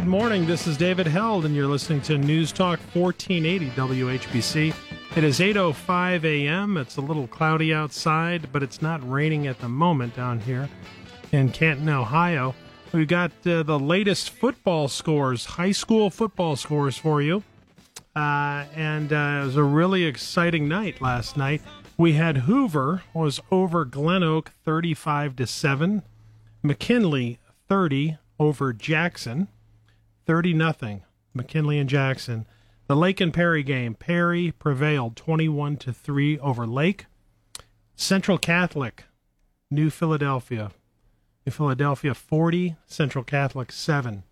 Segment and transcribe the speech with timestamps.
[0.00, 0.46] Good morning.
[0.46, 4.74] This is David Held, and you're listening to News Talk 1480 WHBC.
[5.14, 6.78] It is 8:05 a.m.
[6.78, 10.70] It's a little cloudy outside, but it's not raining at the moment down here
[11.32, 12.54] in Canton, Ohio.
[12.92, 17.42] We've got uh, the latest football scores, high school football scores for you,
[18.16, 21.60] uh, and uh, it was a really exciting night last night.
[21.98, 26.04] We had Hoover was over Glen Oak 35 to seven,
[26.62, 29.48] McKinley 30 over Jackson.
[30.30, 31.02] 30 nothing.
[31.34, 32.46] McKinley and Jackson.
[32.86, 33.96] The Lake and Perry game.
[33.96, 37.06] Perry prevailed 21 to 3 over Lake.
[37.96, 39.06] Central Catholic,
[39.72, 40.70] New Philadelphia.
[41.44, 44.22] New Philadelphia 40, Central Catholic 7.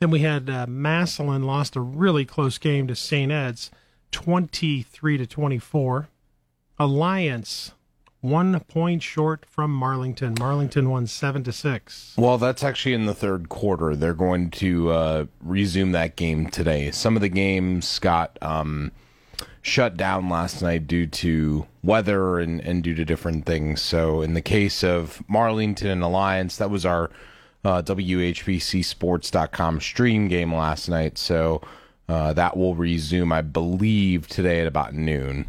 [0.00, 3.30] Then we had uh, Massillon lost a really close game to St.
[3.30, 3.70] Ed's
[4.10, 6.08] 23 to 24.
[6.80, 7.70] Alliance
[8.22, 10.36] one point short from Marlington.
[10.36, 12.14] Marlington won seven to six.
[12.16, 13.94] Well, that's actually in the third quarter.
[13.94, 16.90] They're going to uh, resume that game today.
[16.92, 18.92] Some of the games got um,
[19.60, 23.82] shut down last night due to weather and, and due to different things.
[23.82, 27.10] So, in the case of Marlington and Alliance, that was our
[27.64, 31.18] uh, WHBCSports.com stream game last night.
[31.18, 31.60] So,
[32.08, 35.46] uh, that will resume, I believe, today at about noon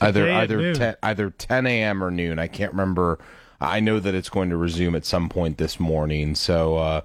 [0.00, 2.02] either either 10, either 10 a.m.
[2.02, 2.38] or noon.
[2.38, 3.18] I can't remember.
[3.60, 6.34] I know that it's going to resume at some point this morning.
[6.34, 7.00] So uh,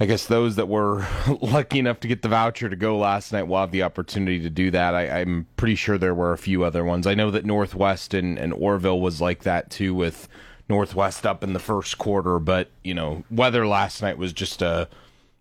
[0.00, 1.06] I guess those that were
[1.40, 4.50] lucky enough to get the voucher to go last night will have the opportunity to
[4.50, 4.94] do that.
[4.94, 7.06] I, am pretty sure there were a few other ones.
[7.06, 10.28] I know that Northwest and, and Orrville was like that too, with
[10.68, 12.40] Northwest up in the first quarter.
[12.40, 14.88] But you know, weather last night was just a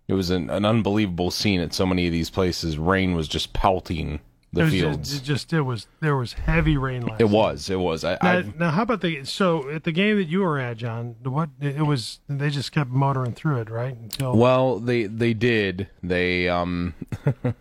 [0.07, 2.77] it was an, an unbelievable scene at so many of these places.
[2.77, 4.19] Rain was just pelting
[4.53, 5.09] the fields.
[5.09, 7.21] Just, it just it was there was heavy rain last.
[7.21, 7.69] It was.
[7.69, 8.03] It was.
[8.03, 11.15] I, now, now, how about the so at the game that you were at, John?
[11.23, 12.19] What it was?
[12.27, 13.95] They just kept motoring through it, right?
[13.95, 15.87] Until well, they they did.
[16.03, 16.95] They um.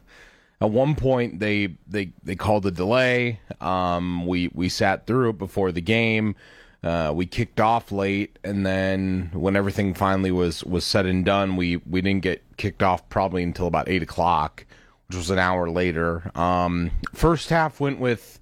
[0.62, 3.41] at one point they they they called a delay.
[3.61, 6.37] Um, we we sat through it before the game.
[6.83, 11.57] Uh, we kicked off late, and then when everything finally was was said and done,
[11.57, 14.67] we we didn't get kicked off probably until about eight o'clock
[15.10, 16.31] which was an hour later.
[16.38, 18.38] Um, first half went with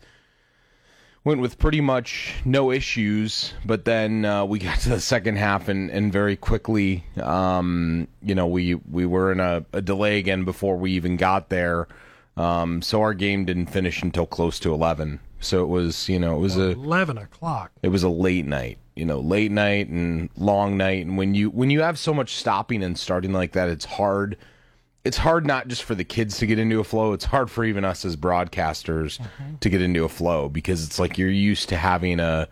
[1.24, 5.68] went with pretty much no issues, but then uh, we got to the second half
[5.68, 10.44] and, and very quickly, um, you know, we we were in a, a, delay again
[10.44, 11.88] before we even got there.
[12.36, 15.20] Um, so our game didn't finish until close to eleven.
[15.40, 17.72] So it was, you know, it was a eleven o'clock.
[17.82, 21.06] It was a late night, you know, late night and long night.
[21.06, 24.36] And when you when you have so much stopping and starting like that, it's hard
[25.08, 27.64] it's hard not just for the kids to get into a flow it's hard for
[27.64, 29.56] even us as broadcasters mm-hmm.
[29.58, 32.46] to get into a flow because it's like you're used to having a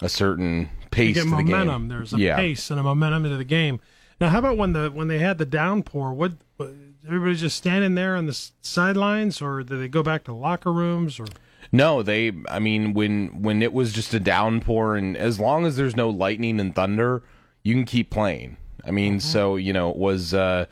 [0.00, 2.34] a certain pace you get momentum the there's a yeah.
[2.34, 3.80] pace and a momentum into the game
[4.20, 6.70] now how about when the when they had the downpour what, what
[7.06, 11.20] everybody's just standing there on the sidelines or did they go back to locker rooms
[11.20, 11.26] or
[11.70, 15.76] no they i mean when when it was just a downpour and as long as
[15.76, 17.22] there's no lightning and thunder
[17.62, 19.20] you can keep playing i mean mm-hmm.
[19.20, 20.66] so you know it was uh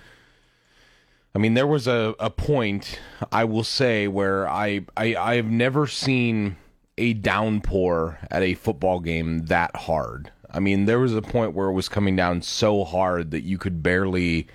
[1.34, 2.98] I mean, there was a, a point
[3.30, 6.56] I will say where I, I I've never seen
[6.98, 10.30] a downpour at a football game that hard.
[10.50, 13.56] I mean, there was a point where it was coming down so hard that you
[13.58, 14.48] could barely,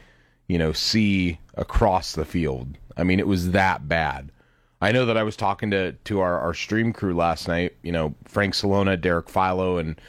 [0.47, 2.77] you know, see across the field.
[2.97, 4.31] I mean, it was that bad.
[4.81, 7.75] I know that I was talking to to our, our stream crew last night.
[7.81, 9.99] You know, Frank Salona, Derek Philo, and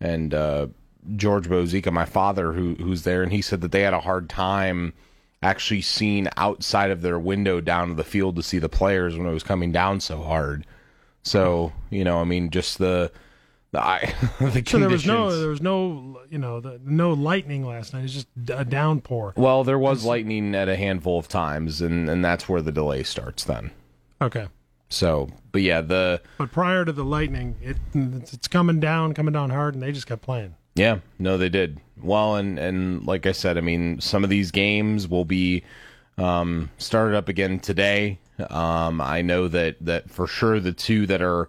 [0.00, 0.68] and uh,
[1.16, 4.28] George Bozica, my father, who who's there, and he said that they had a hard
[4.30, 4.92] time
[5.42, 9.26] actually seen outside of their window down to the field to see the players when
[9.26, 10.66] it was coming down so hard.
[11.22, 13.12] So you know, I mean, just the
[13.72, 17.66] the, I, the so there was no there was no you know the, no lightning
[17.66, 18.04] last night.
[18.04, 19.34] It's just a downpour.
[19.36, 23.02] Well, there was lightning at a handful of times, and and that's where the delay
[23.02, 23.44] starts.
[23.44, 23.70] Then.
[24.20, 24.48] Okay.
[24.88, 29.48] So, but yeah, the but prior to the lightning, it it's coming down, coming down
[29.48, 30.54] hard, and they just kept playing.
[30.74, 34.50] Yeah, no, they did well, and and like I said, I mean, some of these
[34.50, 35.64] games will be
[36.18, 38.18] um, started up again today.
[38.50, 41.48] Um, I know that that for sure the two that are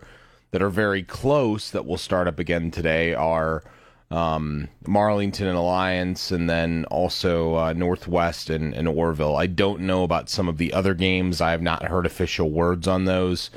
[0.52, 3.64] that are very close that will start up again today are
[4.12, 9.40] um, Marlington and Alliance, and then also uh, Northwest and, and Orrville.
[9.40, 11.42] I don't know about some of the other games.
[11.42, 13.50] I have not heard official words on those.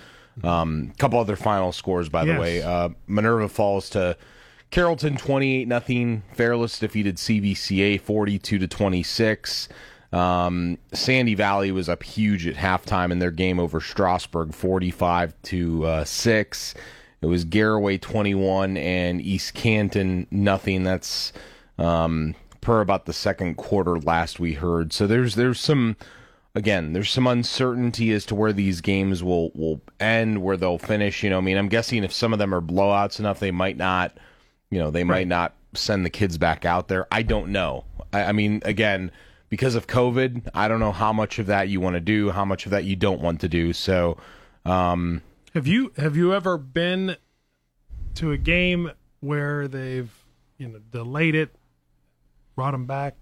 [0.43, 2.35] A um, couple other final scores, by yes.
[2.35, 2.63] the way.
[2.63, 4.17] Uh, Minerva falls to
[4.77, 6.23] Carrollton 28 nothing.
[6.35, 9.71] Fairless defeated CVCA 42 to 26.
[10.13, 15.87] Um, Sandy Valley was up huge at halftime in their game over Strasburg 45 to
[15.87, 16.75] uh, 6.
[17.23, 20.85] It was Garaway 21 and East Canton nothing.
[20.85, 21.33] That's
[21.79, 24.93] um, per about the second quarter last we heard.
[24.93, 25.97] So there's there's some
[26.55, 31.23] again, there's some uncertainty as to where these games will will end, where they'll finish.
[31.23, 33.79] You know, I mean, I'm guessing if some of them are blowouts enough, they might
[33.79, 34.19] not,
[34.71, 35.21] you know, they right.
[35.21, 37.07] might not send the kids back out there.
[37.13, 37.85] I don't know.
[38.13, 39.11] I, I mean, again,
[39.49, 42.45] because of COVID, I don't know how much of that you want to do, how
[42.45, 43.73] much of that you don't want to do.
[43.73, 44.17] So,
[44.65, 45.23] um,
[45.55, 47.17] have you have you ever been
[48.17, 48.91] to a game
[49.21, 50.11] where they've
[50.59, 51.55] you know delayed it,
[52.55, 53.17] brought them back,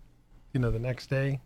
[0.53, 1.41] you know, the next day?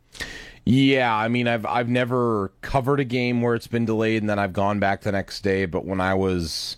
[0.65, 4.39] Yeah, I mean, I've I've never covered a game where it's been delayed and then
[4.39, 5.67] I've gone back the next day.
[5.67, 6.77] But when I was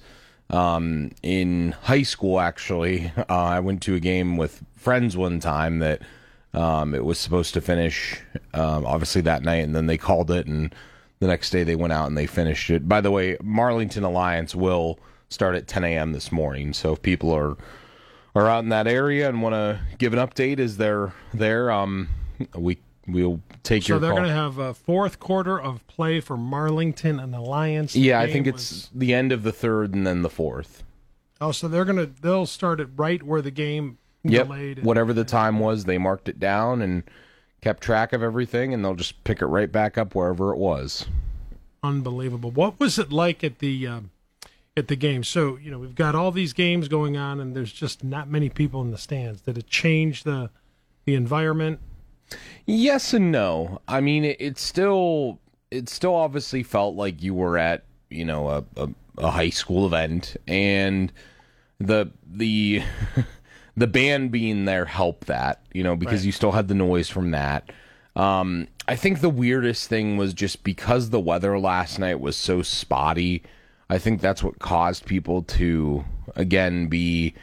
[0.50, 5.78] um, in high school, actually, uh, I went to a game with friends one time
[5.78, 6.02] that
[6.52, 8.20] um, it was supposed to finish
[8.54, 10.74] um, obviously that night, and then they called it, and
[11.20, 12.88] the next day they went out and they finished it.
[12.88, 14.98] By the way, Marlington Alliance will
[15.28, 16.12] start at 10 a.m.
[16.12, 17.56] this morning, so if people are
[18.34, 22.08] are out in that area and want to give an update as they're there, um,
[22.54, 23.96] we we'll take so your.
[23.96, 27.92] So they're going to have a fourth quarter of play for Marlington and Alliance.
[27.92, 28.54] The yeah, I think was...
[28.54, 30.84] it's the end of the third and then the fourth.
[31.40, 34.46] Oh, so they're gonna they'll start it right where the game yep.
[34.46, 34.78] delayed.
[34.78, 37.02] And, Whatever the time was, they marked it down and
[37.60, 41.06] kept track of everything, and they'll just pick it right back up wherever it was.
[41.82, 42.50] Unbelievable.
[42.50, 44.00] What was it like at the uh,
[44.76, 45.24] at the game?
[45.24, 48.50] So you know we've got all these games going on, and there's just not many
[48.50, 49.40] people in the stands.
[49.42, 50.50] Did it change the
[51.06, 51.80] the environment?
[52.66, 53.80] Yes and no.
[53.88, 55.38] I mean, it, it still
[55.70, 58.88] it still obviously felt like you were at you know a, a,
[59.18, 61.12] a high school event, and
[61.78, 62.82] the the
[63.76, 66.26] the band being there helped that, you know, because right.
[66.26, 67.70] you still had the noise from that.
[68.16, 72.62] Um, I think the weirdest thing was just because the weather last night was so
[72.62, 73.42] spotty.
[73.88, 76.04] I think that's what caused people to
[76.36, 77.34] again be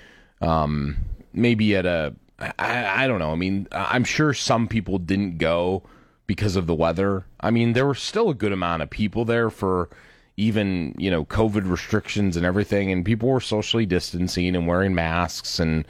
[0.41, 0.97] um,
[1.33, 3.31] maybe at a I, I don't know.
[3.31, 5.83] I mean, I'm sure some people didn't go
[6.27, 7.25] because of the weather.
[7.39, 9.89] I mean, there were still a good amount of people there for
[10.35, 15.59] even you know COVID restrictions and everything, and people were socially distancing and wearing masks
[15.59, 15.85] and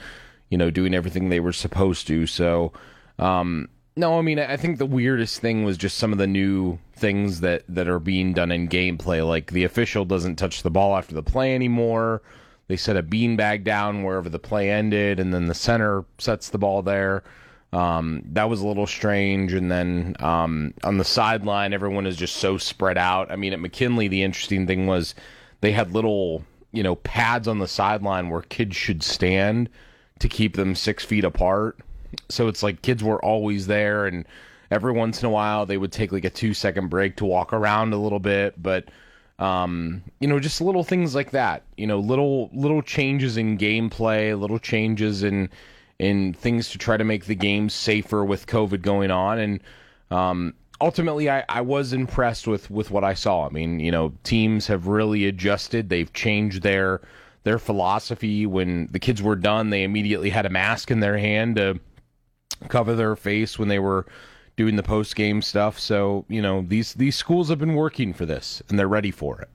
[0.49, 2.25] you know doing everything they were supposed to.
[2.25, 2.71] So,
[3.19, 3.67] um,
[3.97, 7.41] no, I mean, I think the weirdest thing was just some of the new things
[7.41, 11.13] that that are being done in gameplay, like the official doesn't touch the ball after
[11.13, 12.21] the play anymore.
[12.67, 16.57] They set a beanbag down wherever the play ended, and then the center sets the
[16.57, 17.23] ball there.
[17.73, 19.53] Um, that was a little strange.
[19.53, 23.31] And then um, on the sideline, everyone is just so spread out.
[23.31, 25.15] I mean, at McKinley, the interesting thing was
[25.61, 29.69] they had little, you know, pads on the sideline where kids should stand
[30.19, 31.77] to keep them six feet apart.
[32.29, 34.25] So it's like kids were always there, and
[34.71, 37.53] every once in a while they would take like a two second break to walk
[37.53, 38.61] around a little bit.
[38.61, 38.85] But
[39.39, 41.63] um, you know, just little things like that.
[41.78, 45.50] You know, little little changes in gameplay, little changes in
[46.00, 49.60] in things to try to make the game safer with COVID going on, and
[50.12, 53.45] um, ultimately, I, I was impressed with with what I saw.
[53.45, 55.89] I mean, you know, teams have really adjusted.
[55.89, 57.01] They've changed their
[57.44, 58.45] their philosophy.
[58.45, 61.80] When the kids were done, they immediately had a mask in their hand to
[62.69, 64.06] cover their face when they were
[64.57, 65.80] doing the post game stuff.
[65.80, 69.39] So you know these these schools have been working for this and they're ready for
[69.39, 69.50] it.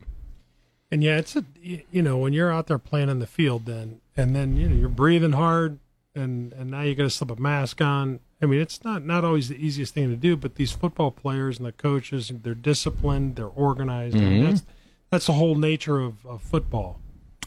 [0.91, 4.01] And yeah, it's a you know when you're out there playing in the field, then
[4.17, 5.79] and then you know you're breathing hard,
[6.15, 8.21] and and now you got to slip a mask on.
[8.41, 11.59] I mean, it's not not always the easiest thing to do, but these football players
[11.59, 14.17] and the coaches, they're disciplined, they're organized.
[14.17, 14.27] Mm-hmm.
[14.27, 14.63] I mean, that's
[15.11, 17.01] that's the whole nature of, of football.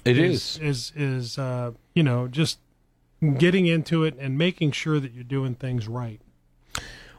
[0.06, 2.60] It is is is, is uh, you know just
[3.38, 6.22] getting into it and making sure that you're doing things right.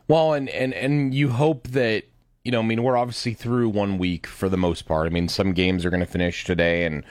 [0.08, 2.04] Well, and and and you hope that
[2.44, 2.60] you know.
[2.60, 5.06] I mean, we're obviously through one week for the most part.
[5.06, 7.04] I mean, some games are going to finish today, and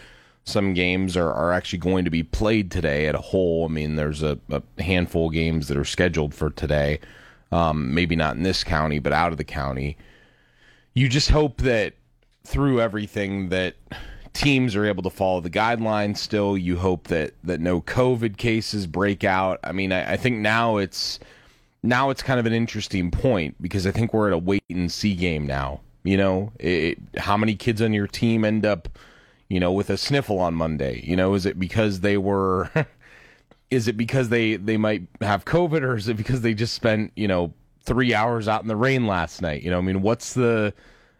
[0.46, 3.66] some games are, are actually going to be played today at a whole.
[3.66, 7.00] I mean, there's a, a handful of games that are scheduled for today.
[7.52, 9.98] Um, maybe not in this county, but out of the county.
[10.94, 11.94] You just hope that
[12.46, 13.76] through everything that
[14.34, 16.58] teams are able to follow the guidelines still.
[16.58, 19.60] You hope that that no COVID cases break out.
[19.64, 21.20] I mean, I, I think now it's
[21.86, 24.92] now it's kind of an interesting point because I think we're at a wait and
[24.92, 25.82] see game now.
[26.04, 28.90] You know, it, how many kids on your team end up,
[29.50, 31.02] you know, with a sniffle on Monday?
[31.04, 32.70] You know, is it because they were,
[33.72, 37.12] is it because they they might have COVID, or is it because they just spent
[37.16, 39.64] you know three hours out in the rain last night?
[39.64, 40.74] You know, I mean, what's the,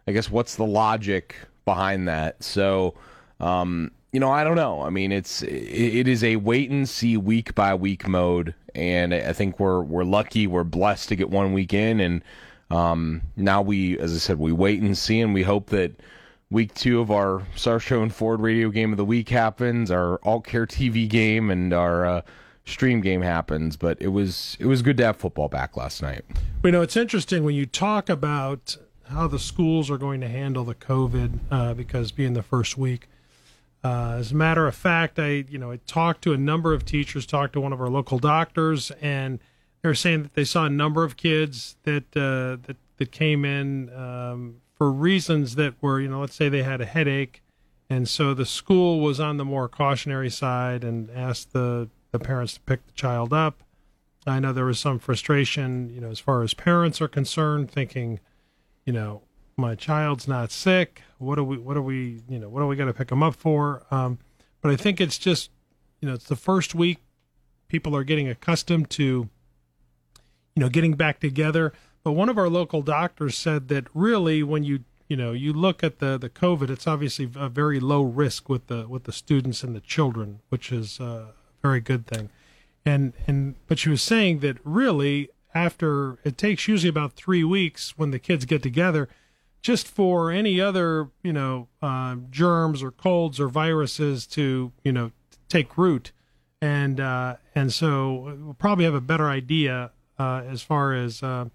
[0.06, 2.42] I guess, what's the logic behind that?
[2.44, 2.94] So,
[3.40, 4.80] um, you know, I don't know.
[4.80, 9.34] I mean, it's it is a wait and see week by week mode, and I
[9.34, 12.24] think we're we're lucky, we're blessed to get one week in, and
[12.70, 16.00] um, now we, as I said, we wait and see, and we hope that
[16.48, 20.16] week two of our Star Show and Ford Radio Game of the Week happens, our
[20.20, 22.22] AultCare TV game, and our uh,
[22.64, 23.76] stream game happens.
[23.76, 26.24] But it was it was good to have football back last night.
[26.64, 28.78] You know, it's interesting when you talk about
[29.10, 33.08] how the schools are going to handle the COVID uh, because being the first week.
[33.86, 36.84] Uh, as a matter of fact, I you know I talked to a number of
[36.84, 39.38] teachers, talked to one of our local doctors, and
[39.80, 43.44] they were saying that they saw a number of kids that uh, that that came
[43.44, 47.42] in um, for reasons that were you know let's say they had a headache,
[47.88, 52.54] and so the school was on the more cautionary side and asked the the parents
[52.54, 53.62] to pick the child up.
[54.26, 58.18] I know there was some frustration, you know, as far as parents are concerned, thinking,
[58.84, 59.22] you know,
[59.56, 61.02] my child's not sick.
[61.18, 61.56] What are we?
[61.56, 62.22] What are we?
[62.28, 63.82] You know, what are we going to pick them up for?
[63.90, 64.18] Um,
[64.60, 65.50] but I think it's just,
[66.00, 66.98] you know, it's the first week.
[67.68, 69.28] People are getting accustomed to, you
[70.56, 71.72] know, getting back together.
[72.04, 75.82] But one of our local doctors said that really, when you you know you look
[75.82, 79.62] at the the COVID, it's obviously a very low risk with the with the students
[79.62, 81.32] and the children, which is a
[81.62, 82.28] very good thing.
[82.84, 87.96] And and but she was saying that really after it takes usually about three weeks
[87.96, 89.08] when the kids get together
[89.66, 95.10] just for any other you know uh, germs or colds or viruses to you know
[95.48, 96.12] take root.
[96.62, 101.46] And uh, and so we'll probably have a better idea uh, as far as uh,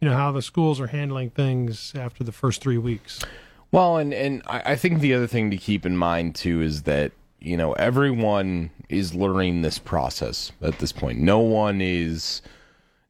[0.00, 3.24] you know how the schools are handling things after the first three weeks.
[3.72, 7.10] Well and and I think the other thing to keep in mind too is that
[7.40, 11.18] you know everyone is learning this process at this point.
[11.18, 12.42] No one is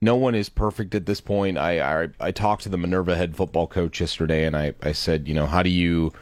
[0.01, 1.57] no one is perfect at this point.
[1.57, 5.27] I, I, I talked to the Minerva head football coach yesterday, and I, I said,
[5.27, 6.13] you know, how do you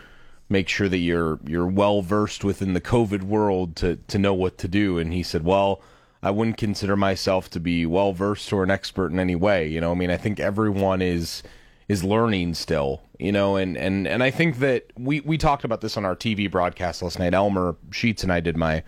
[0.49, 4.59] make sure that you're you're well versed within the COVID world to to know what
[4.59, 4.99] to do?
[4.99, 5.83] And he said, well,
[6.23, 9.67] I wouldn't consider myself to be well versed or an expert in any way.
[9.67, 11.43] You know, I mean, I think everyone is
[11.89, 13.03] is learning still.
[13.19, 16.17] You know, and and and I think that we we talked about this on our
[16.17, 17.35] TV broadcast last night.
[17.35, 18.85] Elmer Sheets and I did my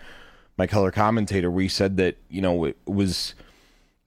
[0.57, 1.51] my color commentator.
[1.51, 3.35] We said that you know it was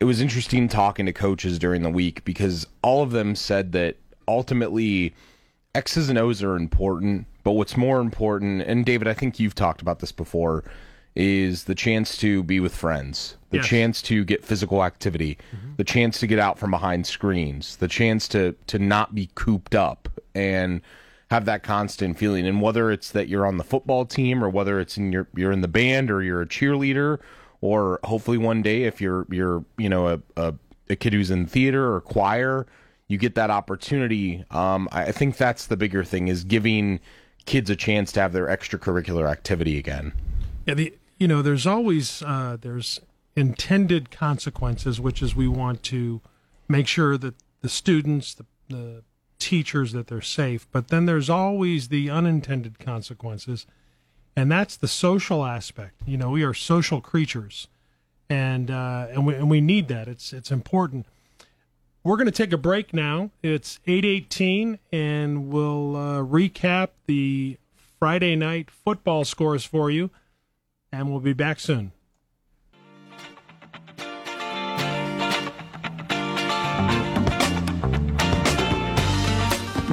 [0.01, 3.97] it was interesting talking to coaches during the week because all of them said that
[4.27, 5.15] ultimately
[5.75, 9.83] X's and O's are important, but what's more important, and David, I think you've talked
[9.83, 10.65] about this before,
[11.15, 13.67] is the chance to be with friends, the yes.
[13.67, 15.75] chance to get physical activity, mm-hmm.
[15.77, 19.75] the chance to get out from behind screens, the chance to to not be cooped
[19.75, 20.81] up and
[21.31, 22.47] have that constant feeling.
[22.47, 25.53] And whether it's that you're on the football team or whether it's in your you're
[25.53, 27.19] in the band or you're a cheerleader
[27.61, 30.55] or hopefully one day if you're you're you know a, a,
[30.89, 32.67] a kid who's in theater or choir
[33.09, 34.45] you get that opportunity.
[34.53, 37.01] Um, i think that's the bigger thing is giving
[37.47, 40.13] kids a chance to have their extracurricular activity again.
[40.67, 43.01] Yeah the you know there's always uh, there's
[43.37, 46.21] intended consequences which is we want to
[46.69, 49.03] make sure that the students the, the
[49.41, 50.69] teachers that they're safe.
[50.71, 53.67] But then there's always the unintended consequences
[54.41, 56.01] and that's the social aspect.
[56.07, 57.69] You know, we are social creatures,
[58.31, 60.09] and uh, and we and we need that.
[60.09, 61.05] It's it's important.
[62.03, 63.33] We're going to take a break now.
[63.43, 67.59] It's eight eighteen, and we'll uh, recap the
[67.99, 70.09] Friday night football scores for you,
[70.91, 71.93] and we'll be back soon.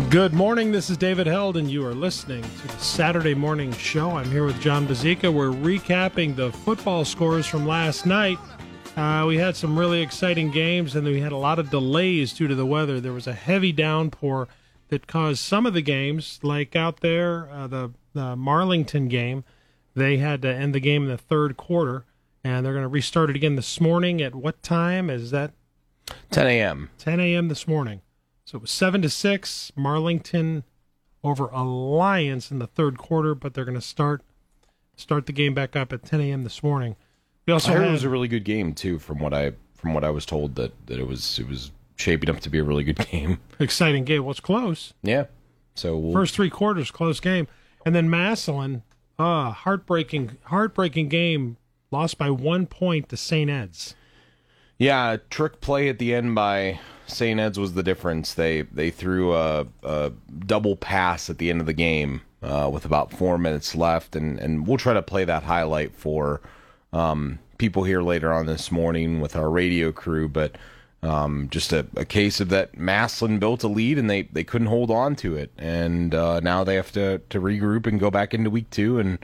[0.10, 0.72] Good morning.
[0.72, 4.12] This is David Held, and you are listening to the Saturday Morning Show.
[4.12, 5.34] I'm here with John Bazika.
[5.34, 8.40] We're recapping the football scores from last night.
[8.96, 12.48] Uh, we had some really exciting games, and we had a lot of delays due
[12.48, 13.02] to the weather.
[13.02, 14.48] There was a heavy downpour
[14.88, 19.44] that caused some of the games, like out there, uh, the, the Marlington game,
[19.94, 22.06] they had to end the game in the third quarter,
[22.46, 24.22] and they're going to restart it again this morning.
[24.22, 25.52] At what time is that?
[26.32, 26.92] 10 a.m.
[26.98, 27.50] 10 a.m.
[27.50, 28.00] this morning.
[28.48, 29.74] So it was seven to six.
[29.78, 30.64] Marlington
[31.22, 34.22] over Alliance in the third quarter, but they're going to start
[34.96, 36.46] start the game back up at 10 a.m.
[36.46, 36.96] this morning.
[37.46, 39.52] We also I heard had, it was a really good game too, from what I
[39.76, 42.58] from what I was told that, that it was it was shaping up to be
[42.60, 43.42] a really good game.
[43.60, 44.24] Exciting game.
[44.24, 44.94] Well, it's close.
[45.04, 45.26] Yeah.
[45.76, 46.14] So we'll...
[46.14, 47.50] first three quarters, close game,
[47.86, 48.84] and then Massillon,
[49.20, 51.58] uh, heartbreaking heartbreaking game,
[51.92, 53.50] lost by one point to St.
[53.50, 53.94] Ed's.
[54.78, 57.40] Yeah, trick play at the end by St.
[57.40, 58.34] Ed's was the difference.
[58.34, 60.12] They they threw a, a
[60.46, 64.40] double pass at the end of the game uh, with about four minutes left, and,
[64.40, 66.42] and we'll try to play that highlight for
[66.94, 70.28] um, people here later on this morning with our radio crew.
[70.28, 70.58] But
[71.04, 74.68] um, just a, a, case of that Massillon built a lead and they, they couldn't
[74.68, 78.34] hold on to it, and uh, now they have to to regroup and go back
[78.34, 79.20] into week two and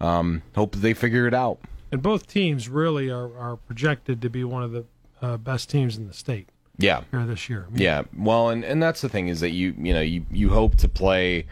[0.00, 1.58] um, hope that they figure it out.
[1.90, 4.84] And both teams really are, are projected to be one of the
[5.22, 6.48] uh, best teams in the state.
[6.76, 7.66] Yeah, here this year.
[7.74, 10.76] Yeah, well, and and that's the thing is that you you know you you hope
[10.76, 11.46] to play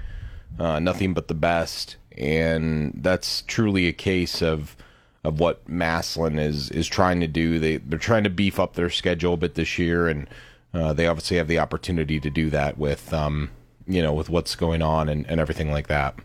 [0.59, 4.77] uh, nothing but the best, and that's truly a case of
[5.25, 7.59] of what Massillon is is trying to do.
[7.59, 10.29] They they're trying to beef up their schedule a bit this year, and
[10.75, 13.51] uh, they obviously have the opportunity to do that with um,
[13.87, 16.17] you know with what's going on and, and everything like that.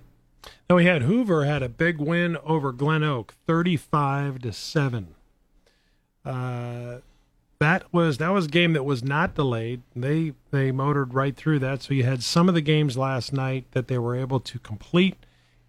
[0.70, 5.16] Now we had Hoover had a big win over Glen Oak, thirty-five to seven.
[6.25, 7.00] Uh,
[7.60, 9.82] that was that was a game that was not delayed.
[9.96, 11.82] They they motored right through that.
[11.82, 15.16] So you had some of the games last night that they were able to complete,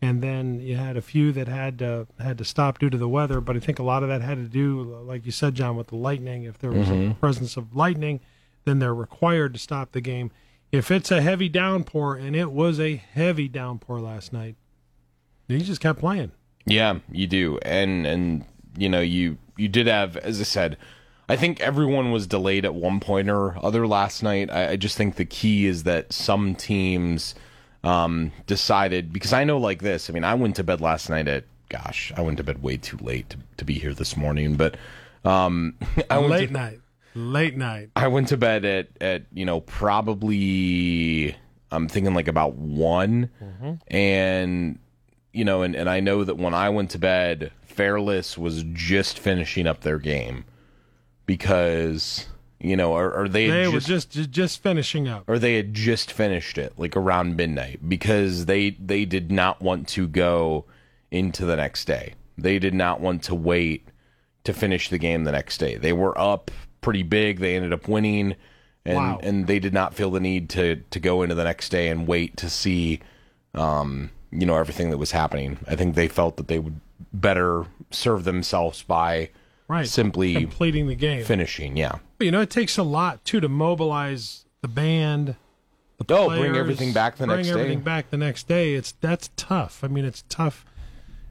[0.03, 3.09] and then you had a few that had to had to stop due to the
[3.09, 3.41] weather.
[3.41, 5.87] But I think a lot of that had to do, like you said, John, with
[5.89, 6.45] the lightning.
[6.45, 7.13] If there was Mm-hmm.
[7.13, 8.21] a presence of lightning,
[8.65, 10.31] then they're required to stop the game.
[10.71, 14.57] If it's a heavy downpour, and it was a heavy downpour last night,
[15.47, 16.33] you just kept playing.
[16.67, 18.45] Yeah, you do, and and
[18.77, 20.77] you know you you did have, as I said,
[21.29, 24.51] I think everyone was delayed at one point or other last night.
[24.51, 27.35] I, I just think the key is that some teams
[27.85, 30.09] um, decided because I know like this.
[30.09, 32.79] I mean, I went to bed last night at gosh, I went to bed way
[32.79, 34.77] too late to, to be here this morning, but
[35.25, 35.75] um,
[36.11, 36.81] I went late to, night,
[37.15, 37.91] late night.
[37.95, 41.37] I went to bed at at you know probably
[41.71, 43.31] I'm thinking like about one,
[43.89, 44.79] and
[45.33, 49.19] you know, and and I know that when I went to bed, Fairless was just
[49.19, 50.47] finishing up their game
[51.29, 52.27] because
[52.59, 55.23] you know, or, or they they just, were just ju- just finishing up.
[55.29, 59.87] or they had just finished it like around midnight because they they did not want
[59.87, 60.65] to go
[61.13, 62.15] into the next day.
[62.37, 63.87] They did not want to wait
[64.43, 65.77] to finish the game the next day.
[65.77, 67.39] They were up pretty big.
[67.39, 68.35] They ended up winning
[68.85, 69.21] and Wow.
[69.23, 72.09] and they did not feel the need to to go into the next day and
[72.09, 72.99] wait to see
[73.55, 75.59] um you know everything that was happening.
[75.69, 76.81] I think they felt that they would
[77.13, 79.31] better serve themselves by
[79.69, 79.87] Right.
[79.87, 81.25] simply completing the game.
[81.25, 81.77] finishing.
[81.77, 81.99] Yeah.
[82.17, 85.37] But, you know, it takes a lot too to mobilize the band.
[85.99, 87.53] The Oh, bring everything back the next day.
[87.53, 88.75] Bring everything back the next day.
[88.75, 89.83] It's that's tough.
[89.85, 90.65] I mean, it's tough.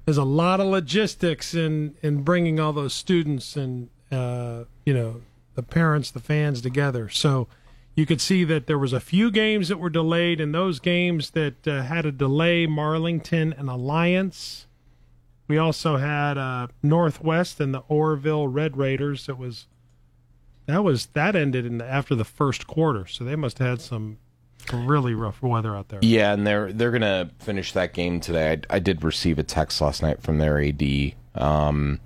[0.06, 5.22] There's a lot of logistics in in bringing all those students and uh, you know
[5.56, 7.10] the parents, the fans together.
[7.10, 7.48] So
[7.96, 11.32] you could see that there was a few games that were delayed, and those games
[11.32, 14.67] that uh, had a delay, Marlington and Alliance.
[15.48, 19.30] We also had uh, Northwest and the Orrville Red Raiders.
[19.30, 19.68] It was
[20.66, 23.82] that was that ended in the, after the first quarter, so they must have had
[23.82, 24.18] some
[24.74, 26.00] really rough weather out there.
[26.02, 28.60] Yeah, and they're they're gonna finish that game today.
[28.70, 31.14] I, I did receive a text last night from their AD.
[31.36, 32.00] Um,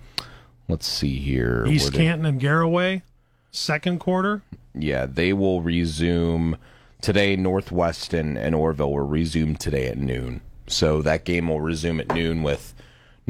[0.68, 1.66] let's see here.
[1.66, 3.02] East Canton and Garaway,
[3.50, 4.44] second quarter.
[4.76, 6.58] yeah, they will resume
[7.02, 7.36] today.
[7.36, 10.42] Northwest and, and Orrville will resume today at noon.
[10.68, 12.76] So that game will resume at noon with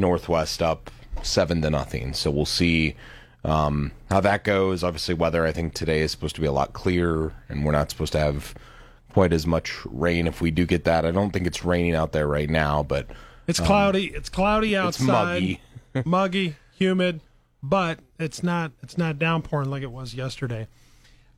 [0.02, 0.92] Northwest up
[1.24, 2.14] seven to nothing.
[2.14, 2.96] So we'll see
[3.44, 4.84] um, how that goes.
[4.84, 7.90] Obviously, weather I think today is supposed to be a lot clearer, and we're not
[7.90, 8.54] supposed to have
[9.14, 11.06] quite as much rain if we do get that.
[11.06, 13.08] I don't think it's raining out there right now, but
[13.48, 14.08] It's cloudy.
[14.08, 15.62] it's cloudy Um, it's muggy.
[16.06, 17.22] muggy, humid,
[17.62, 20.68] but it's not it's not downpouring like it was yesterday.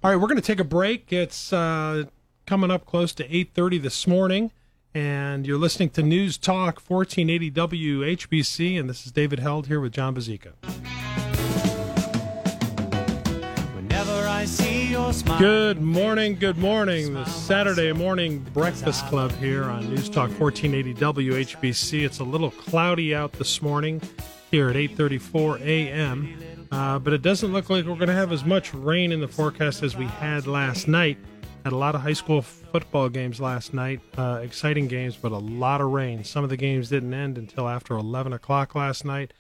[0.04, 1.13] All right, we're going to take a break.
[1.13, 2.04] It's uh,
[2.45, 4.52] coming up close to 8:30 this morning
[4.93, 9.91] and you're listening to News Talk 1480 WHBC and this is David Held here with
[9.91, 10.53] John Bazika.
[13.75, 15.39] Whenever I see your smile.
[15.39, 17.13] Good morning, good morning.
[17.13, 22.06] The Saturday morning breakfast club here on News Talk 1480 WHBC.
[22.06, 24.01] It's a little cloudy out this morning
[24.51, 26.38] here at 8:34 a.m.
[26.71, 29.27] Uh, but it doesn't look like we're going to have as much rain in the
[29.27, 31.17] forecast as we had last night.
[31.63, 35.38] Had a lot of high school football games last night, uh, exciting games, but a
[35.38, 36.23] lot of rain.
[36.23, 39.34] Some of the games didn't end until after 11 o'clock last night.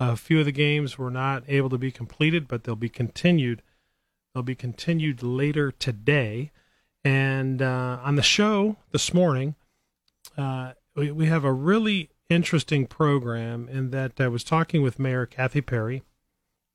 [0.00, 3.62] A few of the games were not able to be completed, but they'll be continued
[4.38, 6.52] They'll be continued later today.
[7.04, 9.54] And uh, on the show this morning,
[10.36, 15.26] uh, we, we have a really interesting program in that I was talking with Mayor
[15.26, 16.02] Kathy Perry,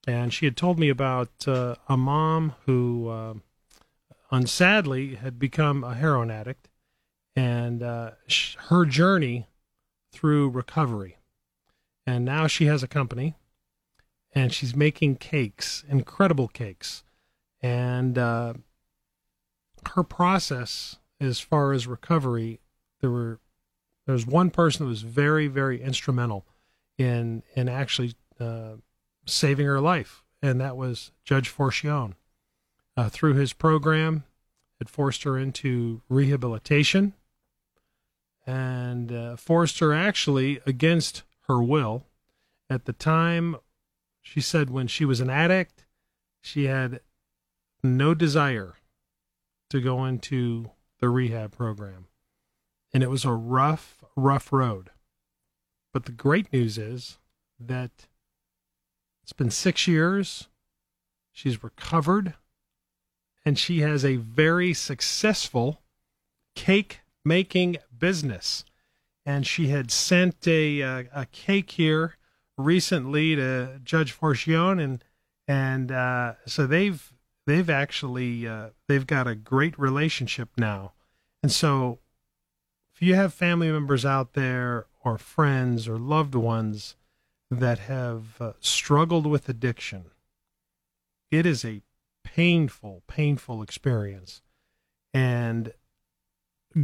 [0.07, 3.09] and she had told me about uh, a mom who,
[4.33, 6.69] uh, sadly had become a heroin addict
[7.35, 9.47] and uh, sh- her journey
[10.11, 11.17] through recovery.
[12.05, 13.35] And now she has a company
[14.33, 17.03] and she's making cakes, incredible cakes
[17.61, 18.53] and uh,
[19.93, 22.59] her process as far as recovery
[22.99, 23.39] there were
[24.05, 26.45] there was one person that was very very instrumental
[26.97, 28.73] in in actually uh,
[29.25, 32.13] saving her life and that was judge forchione
[32.95, 34.23] uh, through his program
[34.79, 37.13] had forced her into rehabilitation
[38.45, 42.06] and uh, forced her actually against her will
[42.69, 43.56] at the time
[44.21, 45.86] she said when she was an addict
[46.41, 46.99] she had
[47.84, 48.75] no desire
[49.69, 52.06] to go into the rehab program.
[52.93, 54.91] And it was a rough, rough road.
[55.91, 57.17] But the great news is
[57.60, 58.08] that
[59.23, 60.49] It's been six years.
[61.32, 62.36] She's recovered,
[63.45, 65.82] and she has a very successful
[66.56, 68.63] cake making business.
[69.25, 72.17] And she had sent a a, a cake here
[72.58, 75.03] recently to Judge Forchione, and
[75.47, 77.13] and uh, so they've
[77.47, 80.93] they've actually uh, they've got a great relationship now.
[81.41, 81.99] And so,
[82.95, 86.95] if you have family members out there or friends or loved ones
[87.49, 90.06] that have uh, struggled with addiction,
[91.32, 91.82] it is a
[92.23, 94.41] painful, painful experience.
[95.13, 95.73] And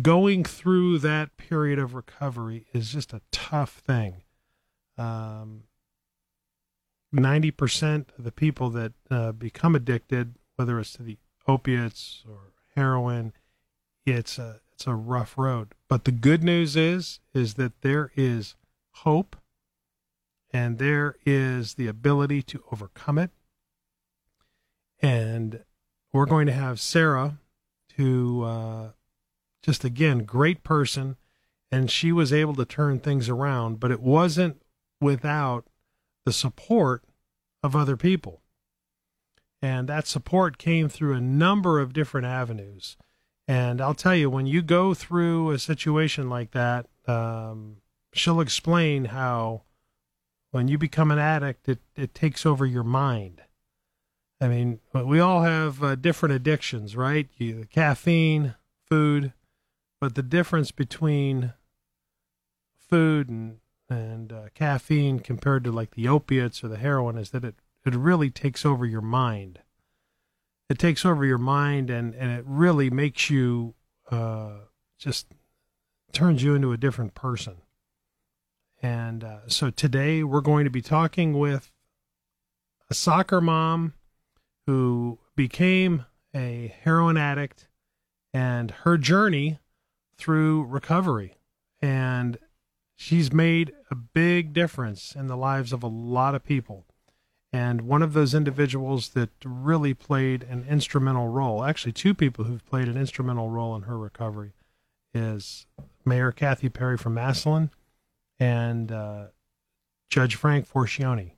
[0.02, 4.24] going through that period of recovery is just a tough thing.
[4.98, 5.64] Um,
[7.14, 13.34] 90% of the people that uh, become addicted, whether it's to the opiates or heroin,
[14.06, 15.74] it's a, it's a rough road.
[15.88, 18.56] But the good news is, is that there is
[18.92, 19.36] hope
[20.52, 23.32] and there is the ability to overcome it.
[25.02, 25.64] And
[26.12, 27.38] we're going to have Sarah,
[27.96, 28.90] who uh,
[29.62, 31.18] just again, great person.
[31.72, 34.62] And she was able to turn things around, but it wasn't
[35.00, 35.66] without
[36.26, 37.04] the support
[37.62, 38.42] of other people.
[39.62, 42.98] And that support came through a number of different avenues.
[43.48, 47.78] And I'll tell you, when you go through a situation like that, um,
[48.14, 49.64] she'll explain how
[50.52, 53.42] when you become an addict, it, it takes over your mind.
[54.42, 57.28] I mean, we all have uh, different addictions, right?
[57.38, 58.56] You, caffeine,
[58.90, 59.34] food,
[60.00, 61.54] but the difference between
[62.78, 63.58] food and
[63.92, 67.96] and uh, caffeine compared to like the opiates or the heroin is that it it
[67.96, 69.60] really takes over your mind.
[70.70, 73.74] It takes over your mind and and it really makes you
[74.12, 74.60] uh,
[74.98, 75.28] just
[76.12, 77.58] turns you into a different person.
[78.82, 81.72] And uh, so today we're going to be talking with
[82.90, 83.94] a soccer mom
[84.70, 86.06] who became
[86.36, 87.68] a heroin addict
[88.32, 89.58] and her journey
[90.16, 91.40] through recovery.
[91.82, 92.38] And
[92.96, 96.86] she's made a big difference in the lives of a lot of people.
[97.52, 102.64] And one of those individuals that really played an instrumental role, actually, two people who've
[102.64, 104.54] played an instrumental role in her recovery,
[105.16, 105.66] is
[106.06, 107.72] Mayor Kathy Perry from Massillon
[108.40, 109.24] and uh,
[110.12, 111.32] Judge Frank Forchione.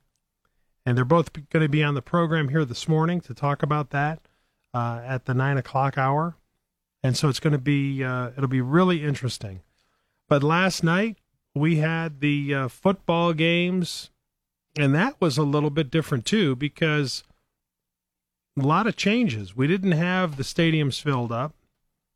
[0.84, 3.90] And they're both going to be on the program here this morning to talk about
[3.90, 4.20] that
[4.74, 6.36] uh, at the nine o'clock hour
[7.02, 9.60] and so it's going to be uh, it'll be really interesting.
[10.28, 11.18] But last night
[11.54, 14.10] we had the uh, football games,
[14.78, 17.24] and that was a little bit different too because
[18.58, 19.56] a lot of changes.
[19.56, 21.54] We didn't have the stadiums filled up,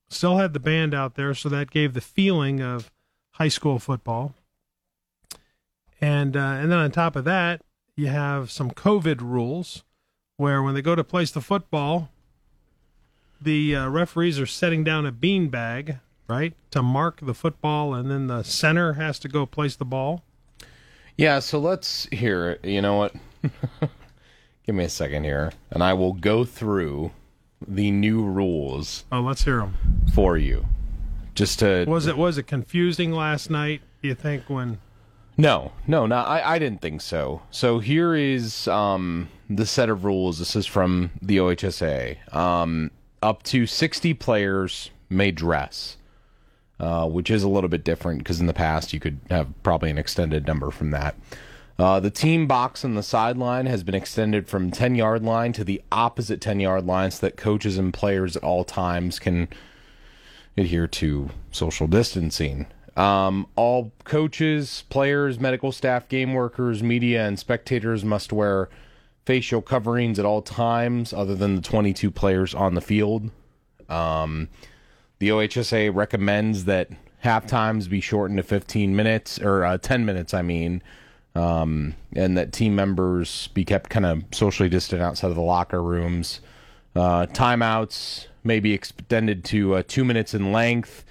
[0.09, 2.92] still had the band out there, so that gave the feeling of
[3.33, 4.35] high school football.
[6.00, 7.61] And uh, and then on top of that,
[7.96, 9.82] you have some COVID rules
[10.37, 12.11] where when they go to place the football,
[13.40, 18.11] the uh, referees are setting down a bean bag, right, to mark the football, and
[18.11, 20.22] then the center has to go place the ball.
[21.16, 23.14] Yeah, so let's hear You know what?
[24.66, 27.12] Give me a second here, and I will go through
[27.66, 29.04] the new rules.
[29.11, 29.76] Oh, let's hear them
[30.12, 30.66] for you.
[31.35, 33.80] Just to was it was it confusing last night?
[34.02, 34.78] Do you think when?
[35.37, 36.16] No, no, no.
[36.16, 37.42] I, I didn't think so.
[37.51, 40.38] So here is um, the set of rules.
[40.38, 42.35] This is from the OHSA.
[42.35, 42.90] Um,
[43.22, 45.99] up to 60 players may dress,
[46.81, 49.90] uh, which is a little bit different because in the past you could have probably
[49.90, 51.14] an extended number from that.
[51.79, 55.62] Uh, the team box on the sideline has been extended from 10 yard line to
[55.62, 59.49] the opposite 10 yard line so that coaches and players at all times can
[60.57, 62.66] adhere to social distancing.
[62.96, 68.70] Um, all coaches, players, medical staff, game workers, media, and spectators must wear
[69.26, 73.30] facial coverings at all times, other than the 22 players on the field.
[73.88, 74.48] Um,
[75.18, 80.32] the OHSA recommends that half times be shortened to 15 minutes or uh, 10 minutes,
[80.32, 80.82] I mean,
[81.35, 85.82] um, and that team members be kept kind of socially distant outside of the locker
[85.82, 86.40] rooms.
[86.94, 91.04] Uh, timeouts may be extended to uh, two minutes in length.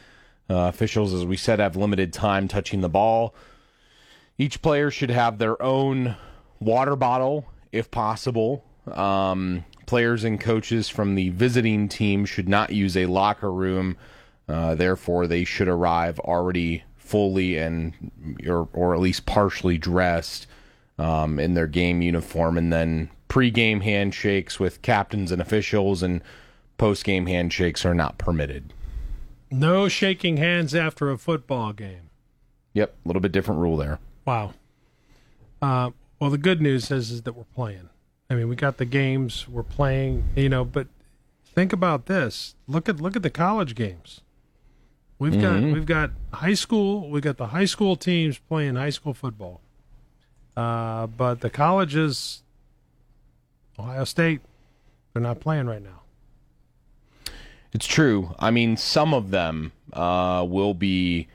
[0.49, 3.33] Uh, officials, as we said, have limited time touching the ball.
[4.37, 6.15] Each player should have their own
[6.59, 8.63] water bottle if possible.
[8.91, 13.97] Um, players and coaches from the visiting team should not use a locker room.
[14.47, 17.93] Uh, therefore, they should arrive already fully and
[18.47, 20.47] or, or at least partially dressed
[20.97, 26.21] um, in their game uniform, and then pre-game handshakes with captains and officials and
[26.77, 28.73] post-game handshakes are not permitted.
[29.55, 32.09] No shaking hands after a football game.
[32.73, 33.99] Yep, a little bit different rule there.
[34.25, 34.53] Wow.
[35.61, 37.89] Uh, Well, the good news is is that we're playing.
[38.29, 40.87] I mean, we got the games, we're playing, you know, but
[41.45, 42.55] think about this.
[42.67, 44.21] Look at look at the college games.
[45.19, 49.13] We've got we've got high school, we got the high school teams playing high school
[49.13, 49.61] football.
[50.57, 52.43] Uh, but the colleges
[53.79, 54.41] Ohio State
[55.13, 56.01] they're not playing right now.
[57.75, 58.33] It's true.
[58.39, 61.27] I mean, some of them uh, will be.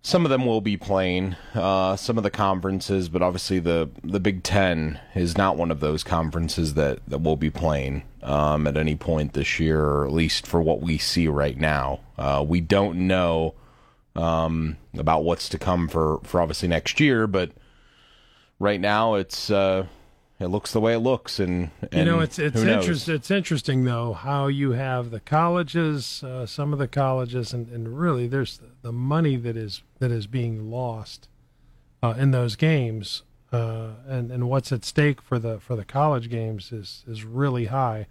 [0.00, 4.20] Some of them will be playing uh, some of the conferences, but obviously the the
[4.20, 8.76] Big Ten is not one of those conferences that that will be playing um, at
[8.76, 11.98] any point this year, or at least for what we see right now.
[12.16, 13.54] Uh, we don't know
[14.14, 17.50] um, about what's to come for for obviously next year, but
[18.60, 19.84] right now it's uh,
[20.42, 23.14] it looks the way it looks, and, and you know it's it's interesting.
[23.14, 27.98] It's interesting though how you have the colleges, uh, some of the colleges, and, and
[27.98, 31.28] really there's the, the money that is that is being lost
[32.02, 36.28] uh, in those games, uh, and and what's at stake for the for the college
[36.28, 38.06] games is is really high,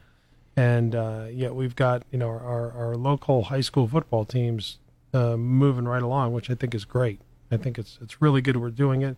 [0.56, 4.80] and uh, yet we've got you know our our local high school football teams
[5.14, 7.20] uh, moving right along, which I think is great.
[7.52, 9.18] I think it's it's really good we're doing it.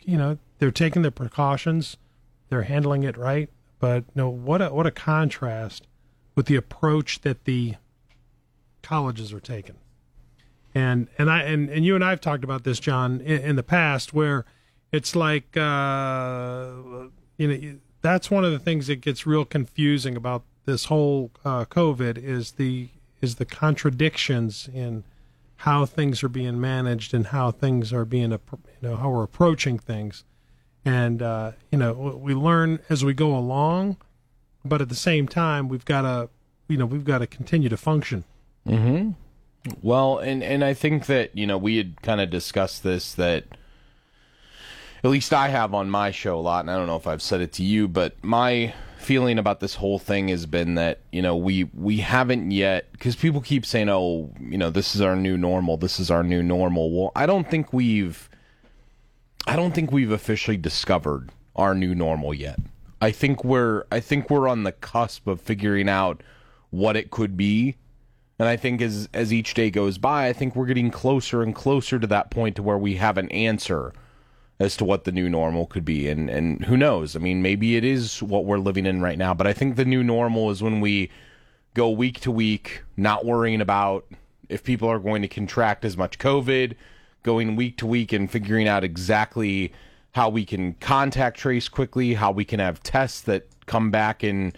[0.00, 1.98] You know they're taking the precautions
[2.48, 3.50] they're handling it right.
[3.78, 5.86] But no, what a what a contrast
[6.34, 7.74] with the approach that the
[8.82, 9.76] colleges are taking.
[10.74, 13.62] And and I and, and you and I've talked about this, John, in, in the
[13.62, 14.44] past, where
[14.92, 16.72] it's like uh,
[17.36, 21.64] you know that's one of the things that gets real confusing about this whole uh,
[21.64, 22.88] COVID is the
[23.20, 25.04] is the contradictions in
[25.60, 28.38] how things are being managed and how things are being you
[28.82, 30.24] know how we're approaching things
[30.86, 33.98] and uh, you know we learn as we go along
[34.64, 36.30] but at the same time we've got to
[36.68, 38.24] you know we've got to continue to function
[38.66, 39.10] Mm-hmm.
[39.82, 43.44] Well, and and I think that you know we had kind of discussed this that
[45.04, 47.22] at least I have on my show a lot, and I don't know if I've
[47.22, 51.22] said it to you, but my feeling about this whole thing has been that you
[51.22, 55.14] know we we haven't yet because people keep saying oh you know this is our
[55.14, 58.28] new normal this is our new normal well i don't think we've
[59.46, 62.58] i don't think we've officially discovered our new normal yet
[63.00, 66.22] i think we're i think we're on the cusp of figuring out
[66.70, 67.76] what it could be
[68.38, 71.54] and I think as as each day goes by, I think we're getting closer and
[71.54, 73.92] closer to that point to where we have an answer
[74.58, 76.08] as to what the new normal could be.
[76.08, 77.16] And and who knows?
[77.16, 79.84] I mean, maybe it is what we're living in right now, but I think the
[79.84, 81.10] new normal is when we
[81.72, 84.06] go week to week, not worrying about
[84.48, 86.74] if people are going to contract as much COVID,
[87.26, 89.72] going week to week and figuring out exactly
[90.12, 94.54] how we can contact trace quickly, how we can have tests that come back in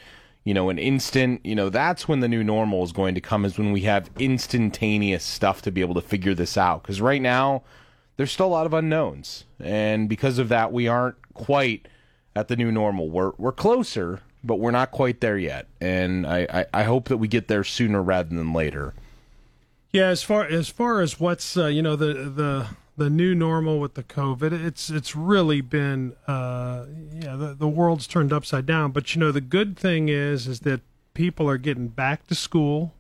[0.49, 3.45] you know, an instant, you know, that's when the new normal is going to come
[3.45, 6.81] is when we have instantaneous stuff to be able to figure this out.
[6.81, 7.65] Because right now,
[8.17, 9.45] there's still a lot of unknowns.
[9.61, 11.87] And because of that, we aren't quite
[12.35, 13.11] at the new normal.
[13.11, 15.67] We're, we're closer, but we're not quite there yet.
[15.83, 18.95] And I, I, I hope that we get there sooner rather than later.
[19.93, 23.79] Yeah, as far as far as what's uh, you know the the the new normal
[23.81, 28.93] with the COVID, it's it's really been uh, yeah the, the world's turned upside down.
[28.93, 30.83] But you know the good thing is is that
[31.15, 32.93] people are getting back to school.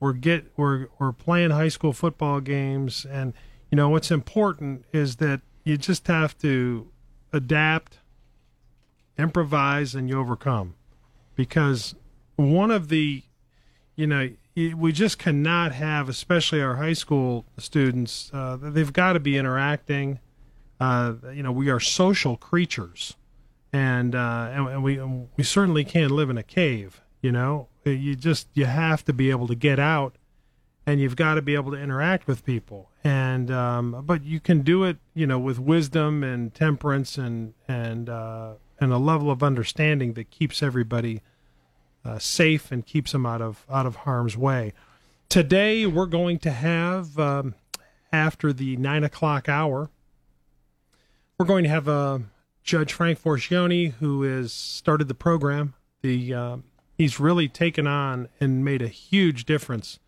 [0.00, 3.32] We're get we're we're playing high school football games, and
[3.70, 6.88] you know what's important is that you just have to
[7.32, 8.00] adapt,
[9.16, 10.74] improvise, and you overcome.
[11.36, 11.94] Because
[12.34, 13.22] one of the
[13.94, 19.20] you know we just cannot have, especially our high school students, uh, they've got to
[19.20, 20.20] be interacting.
[20.80, 23.14] Uh, you know, we are social creatures,
[23.72, 25.00] and, uh, and we
[25.36, 27.00] we certainly can't live in a cave.
[27.20, 30.16] You know, you just you have to be able to get out,
[30.86, 32.90] and you've got to be able to interact with people.
[33.02, 38.08] And um, but you can do it, you know, with wisdom and temperance and and
[38.08, 41.22] uh, and a level of understanding that keeps everybody
[42.04, 44.72] uh, safe and keeps them out of out of harm's way.
[45.28, 47.54] Today we're going to have um,
[48.12, 49.90] after the nine o'clock hour,
[51.38, 52.18] we're going to have uh,
[52.62, 55.74] Judge Frank Forchione, who has started the program.
[56.02, 56.56] The uh,
[56.96, 59.98] he's really taken on and made a huge difference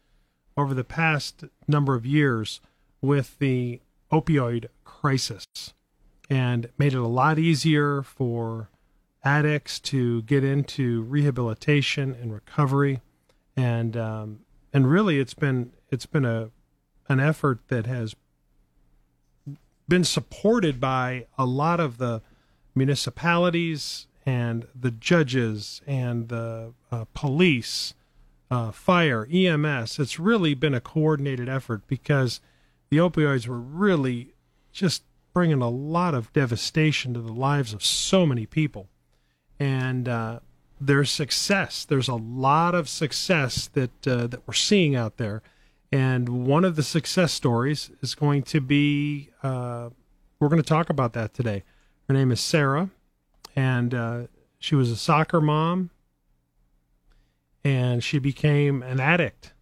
[0.56, 2.60] over the past number of years
[3.00, 3.80] with the
[4.12, 5.44] opioid crisis,
[6.30, 8.68] and made it a lot easier for
[9.26, 13.00] addicts to get into rehabilitation and recovery,
[13.56, 14.38] and um,
[14.72, 16.50] and really it's been it's been a
[17.08, 18.14] an effort that has
[19.88, 22.22] been supported by a lot of the
[22.74, 27.94] municipalities and the judges and the uh, police,
[28.50, 29.98] uh, fire, EMS.
[29.98, 32.40] It's really been a coordinated effort because
[32.90, 34.34] the opioids were really
[34.72, 38.88] just bringing a lot of devastation to the lives of so many people.
[39.58, 40.40] And uh,
[40.80, 41.84] there's success.
[41.84, 45.42] There's a lot of success that uh, that we're seeing out there.
[45.92, 49.90] And one of the success stories is going to be uh,
[50.38, 51.62] we're going to talk about that today.
[52.08, 52.90] Her name is Sarah,
[53.54, 54.22] and uh,
[54.58, 55.90] she was a soccer mom,
[57.64, 59.54] and she became an addict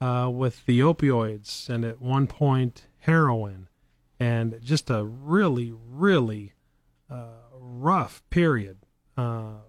[0.00, 3.68] uh, with the opioids, and at one point heroin,
[4.18, 6.52] and just a really, really
[7.10, 8.79] uh, rough period
[9.20, 9.60] uh,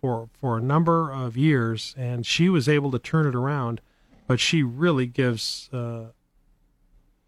[0.00, 1.94] for for a number of years.
[1.98, 3.80] And she was able to turn it around,
[4.26, 6.06] but she really gives uh,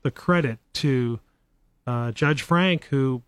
[0.02, 1.20] the credit to
[1.86, 3.22] uh, Judge Frank, who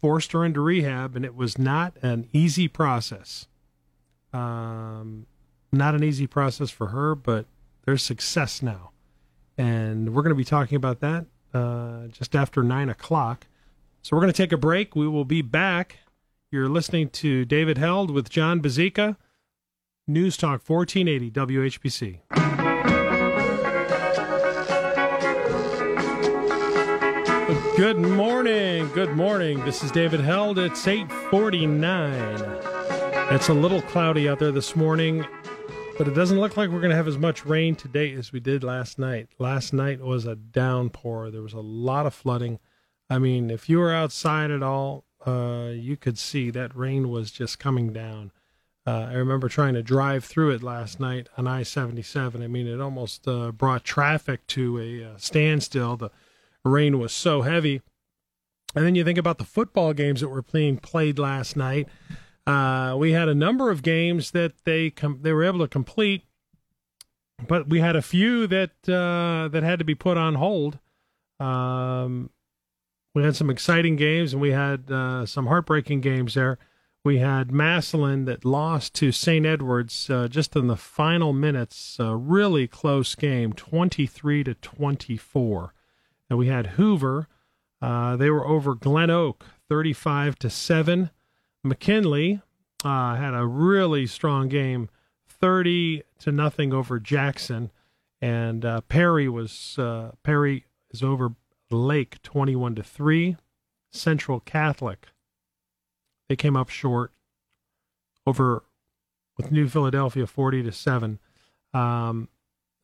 [0.00, 3.48] forced her into rehab, and it was not an easy process.
[4.32, 5.26] Um,
[5.72, 7.46] not an easy process for her, but
[7.84, 8.90] there's success now.
[9.56, 13.46] And we're going to be talking about that uh, just after 9 o'clock.
[14.02, 14.94] So we're going to take a break.
[14.94, 15.98] We will be back.
[16.54, 19.16] You're listening to David Held with John Bazika,
[20.06, 22.20] News Talk 1480 WHBC.
[27.76, 28.86] Good morning.
[28.90, 29.64] Good morning.
[29.64, 30.60] This is David Held.
[30.60, 32.14] It's 849.
[33.34, 35.26] It's a little cloudy out there this morning,
[35.98, 38.38] but it doesn't look like we're going to have as much rain today as we
[38.38, 39.26] did last night.
[39.40, 41.32] Last night was a downpour.
[41.32, 42.60] There was a lot of flooding.
[43.10, 47.30] I mean, if you were outside at all, uh, you could see that rain was
[47.30, 48.32] just coming down.
[48.86, 52.42] Uh, I remember trying to drive through it last night on I 77.
[52.42, 55.96] I mean, it almost uh, brought traffic to a uh, standstill.
[55.96, 56.10] The
[56.64, 57.80] rain was so heavy.
[58.76, 61.88] And then you think about the football games that were being played last night.
[62.46, 66.24] Uh, we had a number of games that they com- they were able to complete,
[67.46, 70.78] but we had a few that that had to be put on hold.
[71.40, 72.30] Um,
[73.14, 76.58] we had some exciting games, and we had uh, some heartbreaking games there.
[77.04, 79.44] We had Massillon that lost to St.
[79.44, 81.98] Edwards uh, just in the final minutes.
[82.00, 85.74] A really close game, twenty-three to twenty-four.
[86.28, 87.28] And we had Hoover.
[87.80, 91.10] Uh, they were over Glen Oak, 35 to 7.
[91.62, 92.40] McKinley
[92.82, 94.88] uh, had a really strong game,
[95.28, 97.70] 30 to nothing over Jackson.
[98.22, 101.34] And uh, Perry was uh, Perry is over
[101.74, 103.36] Lake 21 to 3.
[103.92, 105.08] Central Catholic
[106.28, 107.12] they came up short
[108.26, 108.64] over
[109.36, 111.18] with New Philadelphia 40 to 7.
[111.72, 112.28] Um,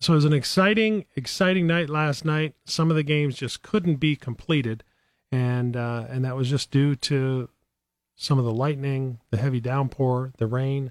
[0.00, 2.54] so it was an exciting, exciting night last night.
[2.64, 4.82] Some of the games just couldn't be completed,
[5.30, 7.50] and uh, and that was just due to
[8.16, 10.90] some of the lightning, the heavy downpour, the rain.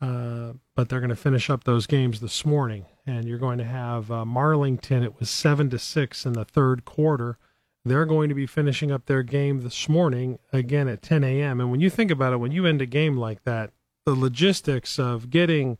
[0.00, 3.64] Uh, but they're going to finish up those games this morning, and you're going to
[3.64, 5.04] have uh, Marlington.
[5.04, 7.38] It was seven to six in the third quarter.
[7.84, 11.60] They're going to be finishing up their game this morning again at 10 a.m.
[11.60, 13.72] And when you think about it, when you end a game like that,
[14.06, 15.78] the logistics of getting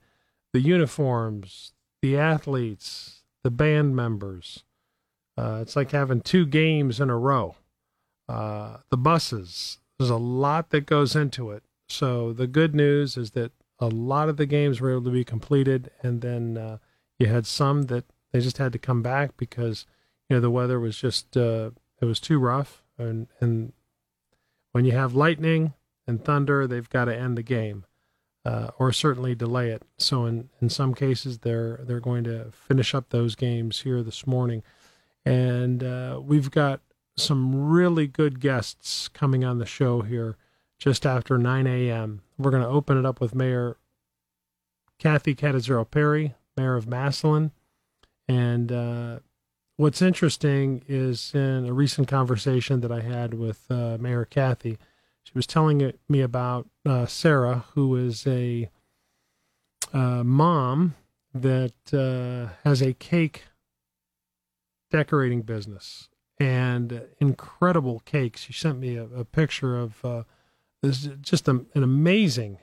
[0.52, 4.64] the uniforms, the athletes, the band members.
[5.36, 7.56] Uh, it's like having two games in a row.
[8.28, 11.62] Uh, the buses, there's a lot that goes into it.
[11.88, 15.24] So the good news is that a lot of the games were able to be
[15.24, 16.78] completed, and then uh,
[17.22, 19.86] you had some that they just had to come back because
[20.28, 23.72] you know the weather was just uh, it was too rough, and and
[24.72, 25.74] when you have lightning
[26.06, 27.84] and thunder, they've got to end the game
[28.44, 29.82] uh, or certainly delay it.
[29.98, 34.26] So in, in some cases, they're they're going to finish up those games here this
[34.26, 34.64] morning,
[35.24, 36.80] and uh, we've got
[37.16, 40.36] some really good guests coming on the show here
[40.78, 42.22] just after 9 a.m.
[42.36, 43.76] We're going to open it up with Mayor
[44.98, 47.52] Kathy Catanzaro Perry, Mayor of Massillon,
[48.28, 49.18] and uh,
[49.76, 54.78] what's interesting is in a recent conversation that I had with uh, Mayor Kathy
[55.22, 58.68] she was telling me about uh, Sarah, who is a
[59.92, 60.94] uh, mom
[61.32, 63.44] that uh, has a cake
[64.90, 68.42] decorating business and incredible cakes.
[68.42, 70.22] She sent me a, a picture of uh,
[70.82, 72.58] this just a, an amazing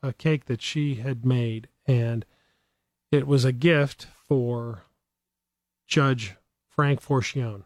[0.00, 2.24] a cake that she had made, and
[3.10, 4.84] it was a gift for
[5.86, 6.34] Judge
[6.68, 7.64] Frank Forchione.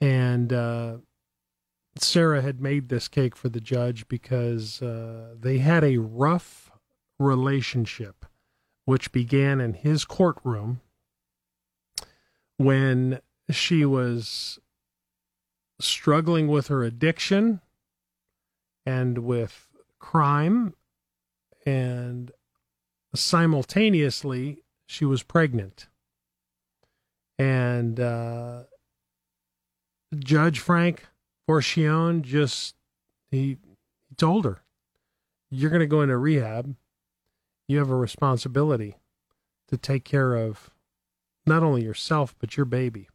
[0.00, 0.96] And uh,
[1.96, 6.70] Sarah had made this cake for the judge because uh, they had a rough
[7.18, 8.26] relationship,
[8.84, 10.80] which began in his courtroom
[12.56, 13.20] when
[13.50, 14.58] she was
[15.80, 17.60] struggling with her addiction
[18.86, 19.68] and with
[19.98, 20.74] crime,
[21.64, 22.30] and
[23.14, 25.88] simultaneously, she was pregnant.
[27.38, 28.64] And uh,
[30.16, 31.06] Judge Frank
[31.48, 32.74] Forchione just
[33.30, 33.58] he,
[34.08, 34.62] he told her,
[35.50, 36.76] "You're going to go into rehab.
[37.66, 38.96] You have a responsibility
[39.68, 40.70] to take care of
[41.46, 43.08] not only yourself but your baby."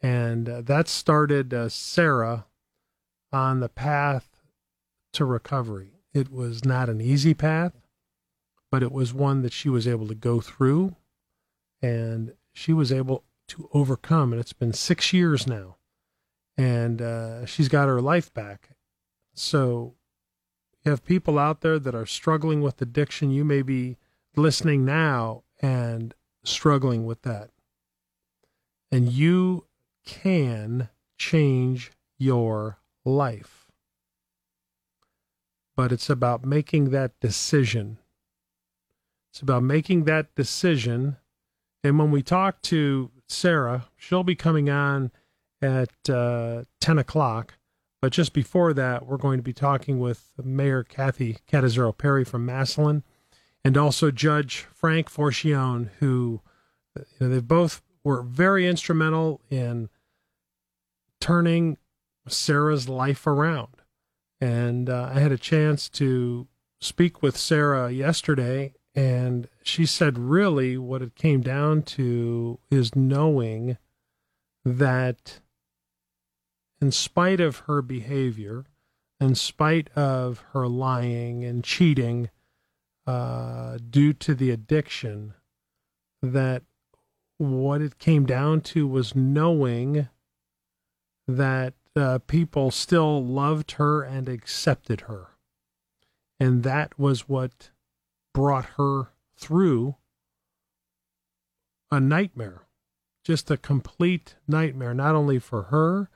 [0.00, 2.46] And uh, that started uh, Sarah
[3.32, 4.28] on the path
[5.14, 5.92] to recovery.
[6.12, 7.72] It was not an easy path,
[8.70, 10.96] but it was one that she was able to go through
[11.80, 14.32] and she was able to overcome.
[14.32, 15.76] And it's been six years now,
[16.56, 18.70] and uh, she's got her life back.
[19.34, 19.94] So,
[20.84, 23.30] you have people out there that are struggling with addiction.
[23.30, 23.96] You may be
[24.36, 26.14] listening now and
[26.44, 27.50] struggling with that.
[28.90, 29.66] And you
[30.04, 33.66] can change your life.
[35.76, 37.98] But it's about making that decision.
[39.30, 41.16] It's about making that decision.
[41.84, 45.10] And when we talk to Sarah, she'll be coming on
[45.60, 47.54] at uh, 10 o'clock.
[48.00, 52.46] But just before that, we're going to be talking with Mayor Kathy Catanzaro Perry from
[52.46, 53.02] Massillon
[53.64, 56.40] and also Judge Frank Forchione, who
[56.96, 59.88] you know, they both were very instrumental in
[61.20, 61.76] turning
[62.28, 63.74] Sarah's life around.
[64.40, 66.46] And uh, I had a chance to
[66.80, 73.78] speak with Sarah yesterday, and she said really what it came down to is knowing
[74.64, 75.38] that
[76.80, 78.64] in spite of her behavior,
[79.20, 82.28] in spite of her lying and cheating
[83.06, 85.34] uh, due to the addiction,
[86.20, 86.64] that
[87.36, 90.08] what it came down to was knowing
[91.28, 95.28] that uh, people still loved her and accepted her.
[96.40, 97.70] And that was what
[98.32, 99.96] brought her through
[101.90, 102.66] a nightmare,
[103.24, 106.10] just a complete nightmare, not only for her,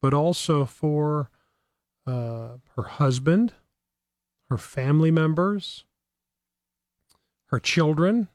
[0.00, 1.30] but also for
[2.06, 3.54] uh, her husband,
[4.48, 5.84] her family members,
[7.46, 8.28] her children.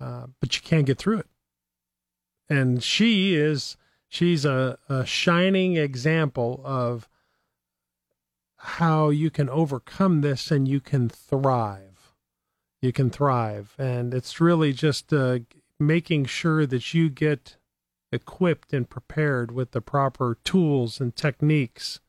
[0.00, 1.28] Uh, but you can't get through it.
[2.48, 3.76] And she is
[4.08, 7.08] she's a, a shining example of
[8.56, 11.93] how you can overcome this and you can thrive.
[12.84, 13.74] You can thrive.
[13.78, 15.38] And it's really just uh,
[15.80, 17.56] making sure that you get
[18.12, 22.00] equipped and prepared with the proper tools and techniques.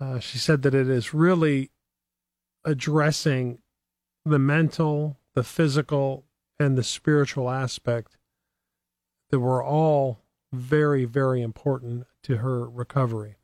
[0.00, 1.72] Uh, she said that it is really
[2.64, 3.58] addressing
[4.24, 6.24] the mental, the physical,
[6.60, 8.16] and the spiritual aspect
[9.30, 10.20] that we're all
[10.52, 13.38] very, very important to her recovery.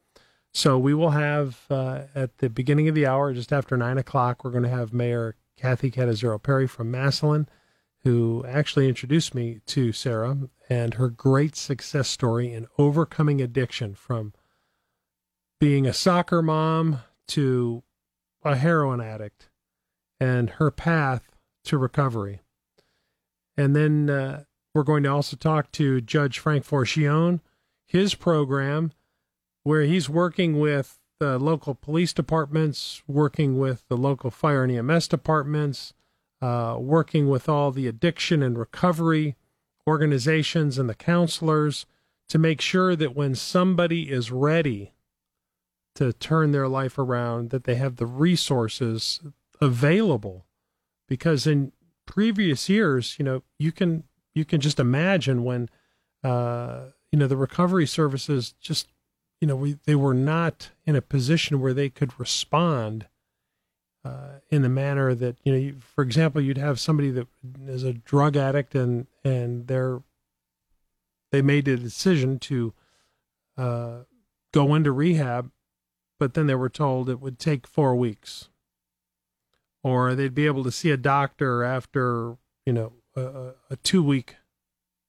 [0.55, 4.45] So we will have uh, at the beginning of the hour, just after nine o'clock,
[4.45, 7.47] we're going to have Mayor Kathy Catanzaro Perry from Massillon,
[8.03, 14.33] who actually introduced me to Sarah and her great success story in overcoming addiction from
[15.59, 17.83] being a soccer mom to
[18.43, 19.51] a heroin addict
[20.19, 21.29] and her path
[21.65, 22.41] to recovery.
[23.57, 24.45] And then uh,
[24.75, 27.41] we're going to also talk to Judge Frank Forchione,
[27.85, 28.93] his program,
[29.63, 35.07] where he's working with the local police departments, working with the local fire and EMS
[35.07, 35.93] departments,
[36.43, 39.37] uh, working with all the addiction and recovery
[39.87, 41.87] organizations and the counselors
[42.29, 44.93] to make sure that when somebody is ready
[45.95, 49.21] to turn their life around, that they have the resources
[49.61, 50.47] available.
[51.07, 51.73] Because in
[52.07, 54.05] previous years, you know, you can
[54.35, 55.69] you can just imagine when
[56.25, 58.89] uh, you know the recovery services just
[59.41, 63.07] you know we they were not in a position where they could respond
[64.05, 67.29] uh, in the manner that you know you, for example you'd have somebody that
[67.67, 70.03] is a drug addict and and they're
[71.33, 72.73] they made a decision to
[73.57, 73.99] uh,
[74.53, 75.51] go into rehab
[76.19, 78.49] but then they were told it would take four weeks
[79.83, 82.37] or they'd be able to see a doctor after
[82.67, 84.37] you know a, a two week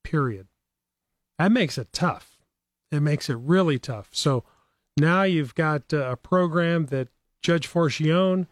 [0.03, 0.47] period.
[1.37, 2.30] That makes it tough.
[2.91, 4.09] It makes it really tough.
[4.11, 4.43] So
[4.97, 7.07] now you've got uh, a program that
[7.41, 8.47] Judge Forchione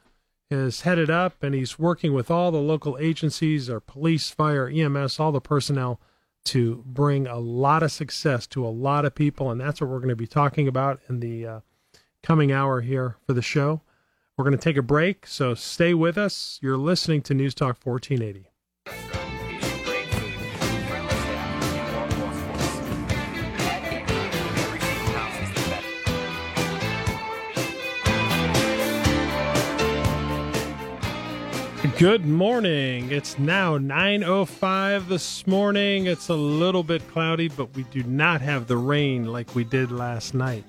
[0.50, 5.20] has headed up, and he's working with all the local agencies, our police, fire, EMS,
[5.20, 6.00] all the personnel
[6.46, 9.52] to bring a lot of success to a lot of people.
[9.52, 11.60] And that's what we're going to be talking about in the uh,
[12.24, 13.82] coming hour here for the show.
[14.38, 16.60] We're going to take a break, so stay with us.
[16.62, 18.49] You're listening to News Talk 1480.
[32.00, 33.12] Good morning.
[33.12, 36.06] It's now 9:05 this morning.
[36.06, 39.92] It's a little bit cloudy, but we do not have the rain like we did
[39.92, 40.64] last night.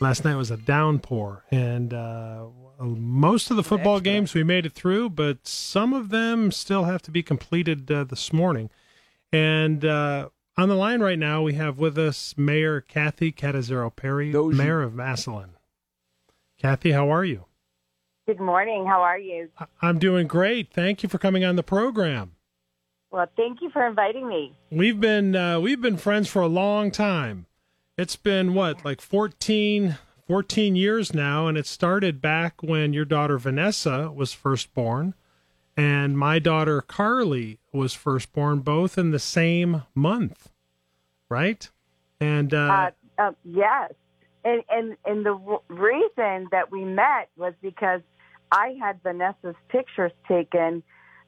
[0.00, 2.46] Last night was a downpour, and uh,
[2.80, 7.02] most of the football games we made it through, but some of them still have
[7.02, 8.70] to be completed uh, this morning.
[9.30, 14.32] And uh, on the line right now, we have with us Mayor Kathy Catanzaro Perry,
[14.32, 15.50] Those- Mayor of Massillon.
[16.58, 17.44] Kathy, how are you?
[18.26, 18.86] Good morning.
[18.86, 19.48] How are you?
[19.80, 20.72] I'm doing great.
[20.72, 22.32] Thank you for coming on the program.
[23.10, 24.56] Well, thank you for inviting me.
[24.70, 27.46] We've been uh, we've been friends for a long time.
[27.98, 33.38] It's been what like 14, 14 years now, and it started back when your daughter
[33.38, 35.14] Vanessa was first born,
[35.76, 40.48] and my daughter Carly was first born, both in the same month,
[41.28, 41.68] right?
[42.20, 43.92] And uh, Uh, uh, yes,
[44.44, 48.00] and and and the w- reason that we met was because
[48.52, 50.82] I had Vanessa's pictures taken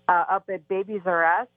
[0.09, 1.49] uh, up at Babies R Us,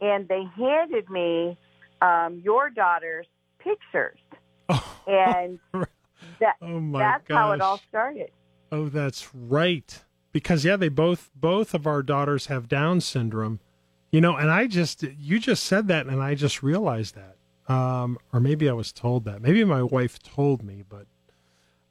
[0.00, 1.56] and they handed me
[2.02, 3.26] um, your daughter's
[3.60, 4.18] pictures,
[4.68, 5.60] oh, and
[6.40, 7.36] that oh that's gosh!
[7.36, 8.30] how it all started.
[8.72, 10.02] Oh, that's right.
[10.32, 13.60] Because yeah, they both both of our daughters have Down syndrome.
[14.10, 17.36] You know, and I just you just said that and I just realized that.
[17.72, 19.40] Um or maybe I was told that.
[19.42, 21.06] Maybe my wife told me, but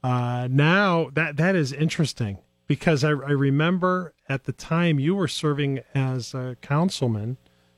[0.04, 5.28] uh now that that is interesting because I, I remember at the time you were
[5.28, 7.38] serving as a councilman,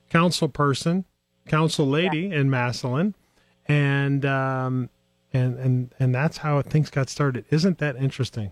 [0.10, 1.06] council person,
[1.48, 3.16] council lady in Massillon,
[3.68, 4.90] and um
[5.34, 7.46] and and and that's how things got started.
[7.50, 8.52] Isn't that interesting?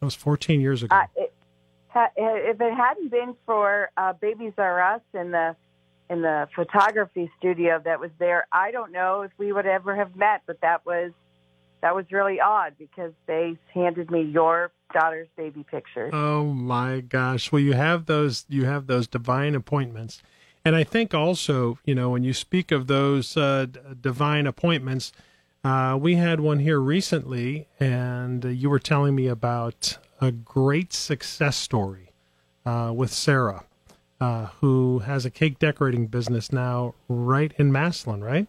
[0.00, 0.94] That was 14 years ago.
[0.94, 1.32] Uh, it,
[1.88, 5.56] ha, if it hadn't been for uh, Babies R Us and the
[6.10, 10.16] in the photography studio that was there, I don't know if we would ever have
[10.16, 10.42] met.
[10.46, 11.12] But that was
[11.80, 16.10] that was really odd because they handed me your daughter's baby pictures.
[16.12, 17.52] Oh my gosh.
[17.52, 20.22] Well, you have those you have those divine appointments.
[20.64, 23.66] And I think also, you know, when you speak of those uh,
[24.00, 25.12] divine appointments,
[25.64, 30.92] uh, we had one here recently, and uh, you were telling me about a great
[30.92, 32.12] success story
[32.66, 33.64] uh, with Sarah,
[34.20, 38.46] uh, who has a cake decorating business now right in Massillon, right?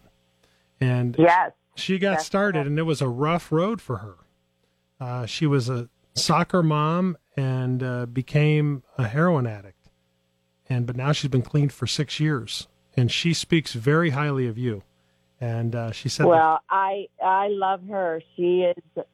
[0.80, 2.66] And yes, she got That's started correct.
[2.68, 4.16] and it was a rough road for her
[5.00, 9.88] uh, she was a soccer mom and uh, became a heroin addict
[10.68, 14.58] and but now she's been clean for six years and she speaks very highly of
[14.58, 14.82] you
[15.40, 18.20] and uh, she said that- well, I I love her.
[18.36, 19.04] She is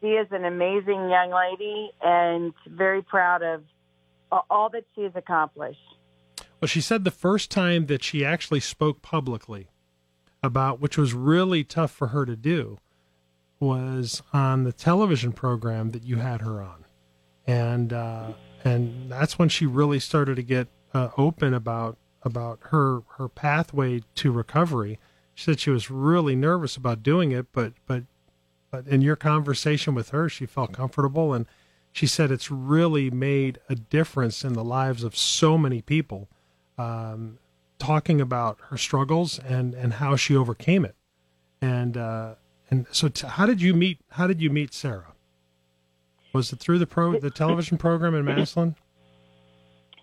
[0.00, 3.64] she is an amazing young lady and very proud of
[4.48, 5.78] all that she has accomplished.
[6.60, 9.68] well she said the first time that she actually spoke publicly
[10.42, 12.78] about which was really tough for her to do
[13.60, 16.84] was on the television program that you had her on
[17.48, 18.32] and uh,
[18.62, 24.02] and that's when she really started to get uh, open about about her her pathway
[24.16, 25.00] to recovery.
[25.34, 28.04] She said she was really nervous about doing it, but but
[28.70, 31.46] but in your conversation with her, she felt comfortable, and
[31.90, 36.28] she said it's really made a difference in the lives of so many people.
[36.76, 37.38] Um,
[37.78, 40.96] talking about her struggles and and how she overcame it,
[41.60, 42.34] and uh,
[42.70, 45.12] and so t- how did you meet how did you meet Sarah?
[46.32, 48.76] Was it through the pro the television program in Massillon?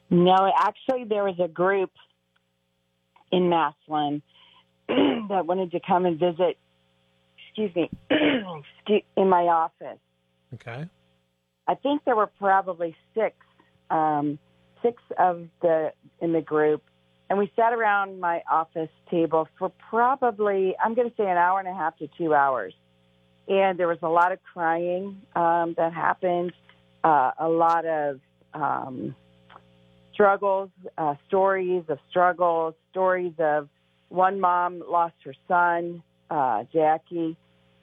[0.09, 1.91] No, actually, there was a group
[3.31, 4.21] in Massillon
[4.87, 6.57] that wanted to come and visit.
[7.47, 7.89] Excuse me,
[9.17, 9.99] in my office.
[10.53, 10.87] Okay.
[11.67, 13.35] I think there were probably six,
[13.89, 14.37] um,
[14.83, 16.83] six of the in the group,
[17.29, 21.59] and we sat around my office table for probably I'm going to say an hour
[21.59, 22.73] and a half to two hours,
[23.47, 26.53] and there was a lot of crying um, that happened,
[27.03, 28.19] uh, a lot of
[28.53, 29.15] um,
[30.13, 33.69] struggles, uh, stories of struggles, stories of
[34.09, 37.35] one mom lost her son, uh, Jackie,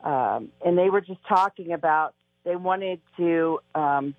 [0.02, 2.14] um, and they were just talking about
[2.44, 4.14] they wanted to um,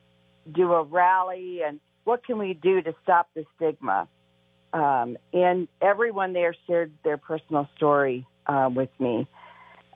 [0.51, 4.07] do a rally and what can we do to stop the stigma.
[4.73, 9.27] Um, and everyone there shared their personal story uh, with me.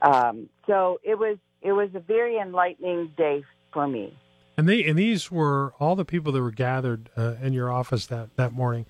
[0.01, 4.15] Um, so it was it was a very enlightening day for me.
[4.55, 8.05] And they and these were all the people that were gathered uh, in your office
[8.07, 8.85] that that morning.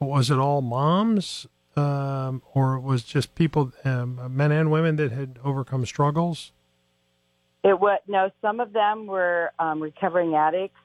[0.00, 5.38] Was it all moms, um, or was just people, um, men and women that had
[5.44, 6.50] overcome struggles?
[7.62, 8.30] It was no.
[8.40, 10.80] Some of them were um, recovering addicts.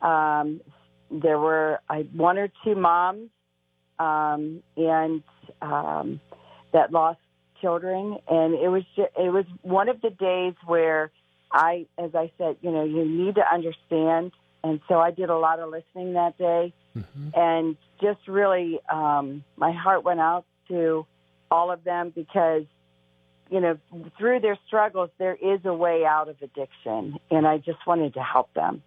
[0.00, 0.62] Um,
[1.10, 3.28] there were I, one or two moms,
[3.98, 5.22] um, and
[5.62, 6.20] um,
[6.72, 7.18] that lost
[7.60, 11.10] children, and it was ju- it was one of the days where
[11.50, 14.32] I, as I said, you know, you need to understand,
[14.62, 16.72] and so I did a lot of listening that day,
[17.34, 21.06] and just really, um, my heart went out to
[21.50, 22.64] all of them because,
[23.50, 23.78] you know,
[24.18, 28.22] through their struggles, there is a way out of addiction, and I just wanted to
[28.22, 28.82] help them.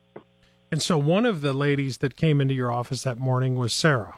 [0.72, 4.18] And so one of the ladies that came into your office that morning was Sarah.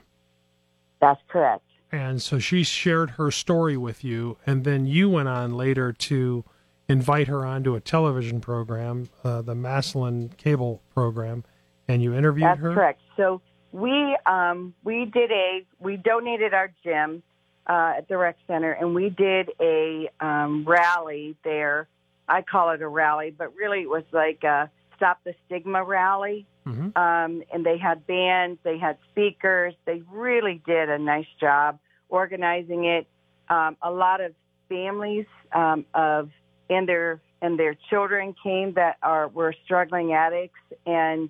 [1.01, 1.63] That's correct.
[1.91, 6.45] And so she shared her story with you, and then you went on later to
[6.87, 11.43] invite her onto a television program, uh, the Massillon cable program,
[11.87, 12.73] and you interviewed That's her.
[12.73, 13.01] correct.
[13.17, 13.41] So
[13.71, 17.23] we um, we did a we donated our gym
[17.67, 21.87] uh, at the rec center, and we did a um, rally there.
[22.27, 26.45] I call it a rally, but really it was like a stop the stigma rally.
[26.65, 26.95] Mhm.
[26.95, 29.73] Um, and they had bands, they had speakers.
[29.85, 33.07] They really did a nice job organizing it.
[33.49, 34.33] Um, a lot of
[34.69, 36.29] families um, of
[36.69, 41.29] and their and their children came that are were struggling addicts and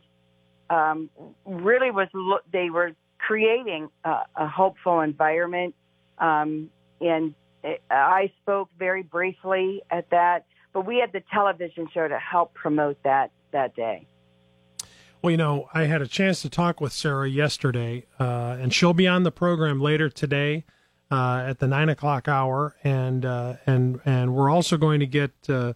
[0.70, 1.10] um,
[1.46, 5.76] really was lo- they were creating a, a hopeful environment.
[6.18, 6.70] Um,
[7.00, 12.20] and it, I spoke very briefly at that, but we had the television show to
[12.20, 14.08] help promote that that day.
[15.22, 18.96] Well, you know, I had a chance to talk with Sarah yesterday, uh, and she'll
[18.96, 20.66] be on the program later today
[21.12, 25.32] uh, at the nine o'clock hour, and uh, and and we're also going to get
[25.48, 25.74] uh,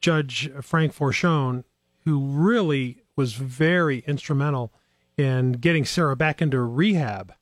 [0.00, 1.62] Judge Frank Forchione,
[2.04, 4.72] who really was very instrumental
[5.16, 7.32] in getting Sarah back into rehab,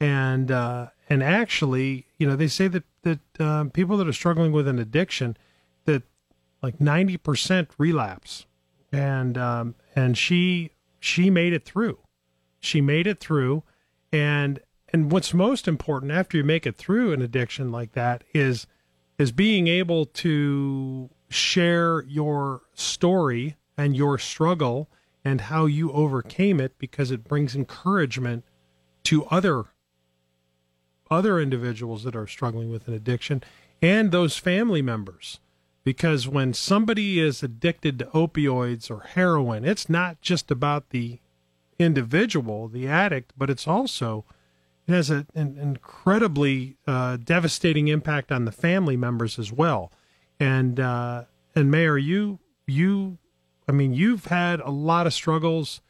[0.00, 4.52] and uh, and actually, you know, they say that that um, people that are struggling
[4.52, 5.38] with an addiction,
[5.86, 6.02] that
[6.62, 8.44] like ninety percent relapse,
[8.92, 11.98] and um, and she she made it through.
[12.60, 13.64] She made it through,
[14.12, 14.60] and
[14.92, 18.66] and what's most important after you make it through an addiction like that is
[19.18, 24.90] is being able to share your story and your struggle
[25.24, 28.44] and how you overcame it because it brings encouragement
[29.04, 29.64] to other
[31.10, 33.42] other individuals that are struggling with an addiction
[33.82, 35.40] and those family members
[35.90, 41.18] because when somebody is addicted to opioids or heroin it's not just about the
[41.78, 44.24] individual the addict but it's also
[44.86, 49.92] it has a, an incredibly uh, devastating impact on the family members as well.
[50.40, 51.24] And uh,
[51.54, 53.18] and mayor you you
[53.68, 55.80] i mean you've had a lot of struggles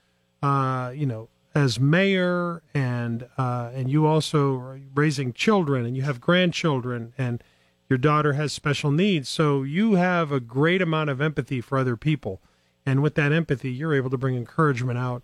[0.42, 6.02] uh, you know as mayor and uh, and you also are raising children and you
[6.02, 7.42] have grandchildren and
[7.90, 9.28] your daughter has special needs.
[9.28, 12.40] So you have a great amount of empathy for other people.
[12.86, 15.22] And with that empathy you're able to bring encouragement out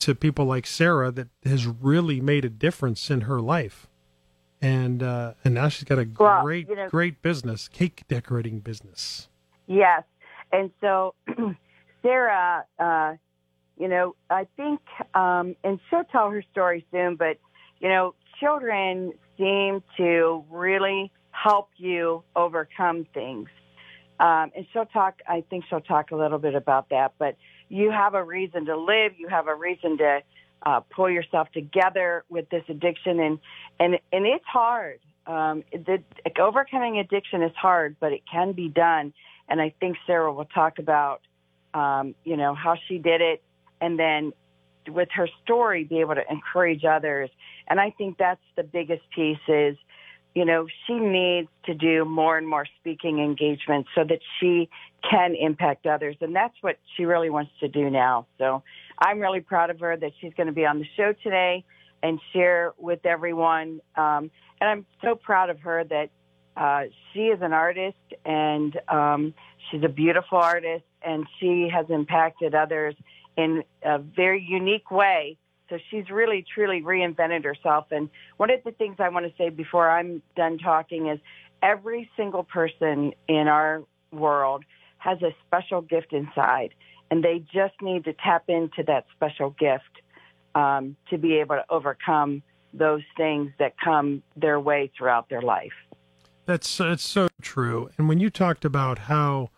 [0.00, 3.86] to people like Sarah that has really made a difference in her life.
[4.62, 8.60] And uh, and now she's got a Well, great you know- great business cake decorating
[8.60, 9.28] business.
[9.66, 10.04] Yes,
[10.52, 11.14] and so
[12.02, 13.14] Sarah, uh,
[13.78, 14.80] you know, I think,
[15.14, 17.16] um, and she'll tell her story soon.
[17.16, 17.38] But
[17.80, 21.12] you know, children seem to really
[21.42, 23.48] help you overcome things.
[24.18, 25.20] Um, and she'll talk.
[25.28, 27.14] I think she'll talk a little bit about that.
[27.18, 27.36] But
[27.68, 29.12] you have a reason to live.
[29.18, 30.20] You have a reason to
[30.64, 33.38] uh, pull yourself together with this addiction, and
[33.78, 35.00] and and it's hard.
[35.26, 36.02] Um, the,
[36.38, 39.12] overcoming addiction is hard, but it can be done.
[39.48, 41.20] And I think Sarah will talk about,
[41.74, 43.42] um, you know, how she did it,
[43.80, 44.32] and then
[44.88, 47.30] with her story, be able to encourage others.
[47.68, 49.76] And I think that's the biggest piece is,
[50.36, 54.68] you know, she needs to do more and more speaking engagements so that she
[55.10, 56.14] can impact others.
[56.20, 58.26] And that's what she really wants to do now.
[58.36, 58.62] So
[58.98, 61.64] I'm really proud of her that she's going to be on the show today
[62.02, 63.80] and share with everyone.
[63.96, 64.30] Um,
[64.60, 66.10] and I'm so proud of her that
[66.54, 69.32] uh, she is an artist and um,
[69.70, 72.94] she's a beautiful artist and she has impacted others
[73.38, 75.38] in a very unique way.
[75.68, 77.86] So she's really, truly reinvented herself.
[77.90, 81.18] And one of the things I want to say before I'm done talking is
[81.62, 84.64] every single person in our world
[84.98, 86.74] has a special gift inside,
[87.10, 89.84] and they just need to tap into that special gift
[90.54, 92.42] um, to be able to overcome
[92.72, 95.72] those things that come their way throughout their life.
[96.46, 97.90] That's that's so true.
[97.98, 99.50] And when you talked about how,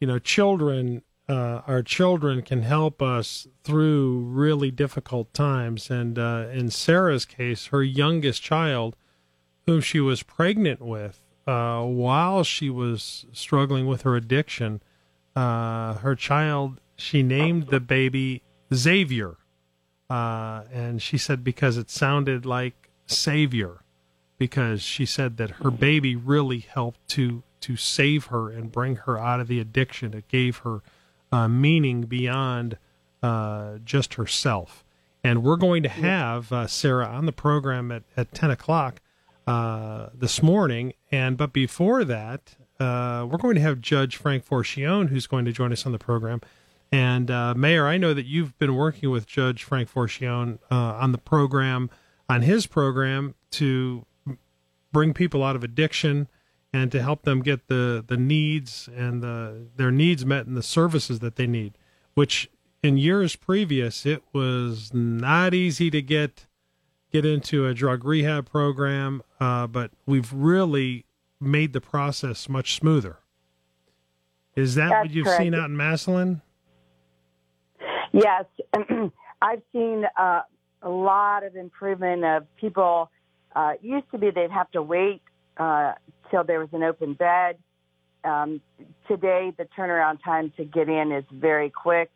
[0.00, 6.46] you know, children, uh, our children can help us through really difficult times, and uh,
[6.52, 8.96] in Sarah's case, her youngest child,
[9.66, 14.82] whom she was pregnant with, uh, while she was struggling with her addiction,
[15.34, 19.36] uh, her child, she named the baby Xavier,
[20.08, 23.82] uh, and she said because it sounded like savior
[24.38, 29.18] because she said that her baby really helped to to save her and bring her
[29.18, 30.14] out of the addiction.
[30.14, 30.82] It gave her
[31.36, 32.78] uh, meaning beyond
[33.22, 34.84] uh, just herself.
[35.22, 39.00] And we're going to have uh, Sarah on the program at, at 10 o'clock
[39.46, 40.94] uh, this morning.
[41.10, 45.52] And but before that, uh, we're going to have Judge Frank Forchione, who's going to
[45.52, 46.40] join us on the program.
[46.90, 51.12] And uh, Mayor, I know that you've been working with Judge Frank Forchione uh, on
[51.12, 51.90] the program,
[52.28, 54.06] on his program, to
[54.92, 56.28] bring people out of addiction
[56.76, 60.62] and to help them get the, the needs and the, their needs met and the
[60.62, 61.78] services that they need,
[62.12, 62.50] which
[62.82, 66.46] in years previous it was not easy to get
[67.12, 71.06] get into a drug rehab program, uh, but we've really
[71.40, 73.20] made the process much smoother.
[74.54, 75.42] Is that That's what you've correct.
[75.42, 76.42] seen out in Massillon?
[78.12, 78.44] Yes,
[79.40, 80.42] I've seen uh,
[80.82, 83.10] a lot of improvement of people.
[83.54, 85.22] Uh, it used to be they'd have to wait
[85.56, 85.92] uh,
[86.30, 87.56] till there was an open bed.
[88.24, 88.60] Um,
[89.08, 92.10] today, the turnaround time to get in is very quick,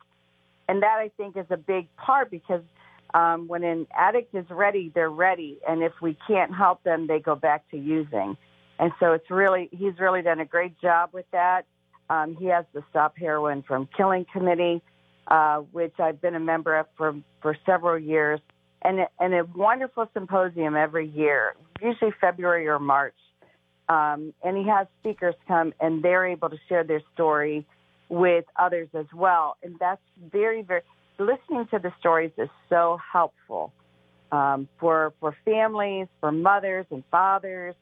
[0.69, 2.63] and that I think is a big part because
[3.15, 7.21] um, when an addict is ready, they're ready, and if we can't help them, they
[7.21, 8.37] go back to using.
[8.79, 11.67] And so it's really he's really done a great job with that.
[12.09, 14.83] Um, he has the Stop Heroin from Killing Committee
[15.31, 18.41] uh, which I've been a member of for, for several years,
[18.83, 23.15] and, and a wonderful symposium every year, usually February or March.
[23.93, 27.66] Um, and he has speakers come, and they're able to share their story
[28.09, 29.57] with others as well.
[29.62, 30.01] And that's
[30.32, 30.82] very, very,
[31.18, 33.72] listening to the stories is so helpful
[34.30, 37.74] um, for, for families, for mothers and fathers,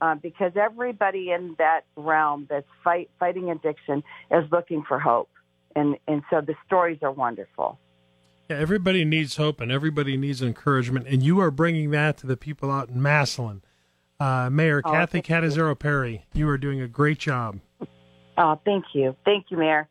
[0.00, 5.28] uh, because everybody in that realm that's fight, fighting addiction is looking for hope
[5.74, 7.78] and and so the stories are wonderful.
[8.48, 12.36] Yeah, everybody needs hope and everybody needs encouragement, and you are bringing that to the
[12.36, 13.62] people out in Massillon.
[14.22, 15.20] Uh, Mayor Oh, Kathy.
[15.20, 17.58] Catanzaro Perry, you are doing a great job.
[18.38, 19.88] Oh, thank you, thank you, Mayor,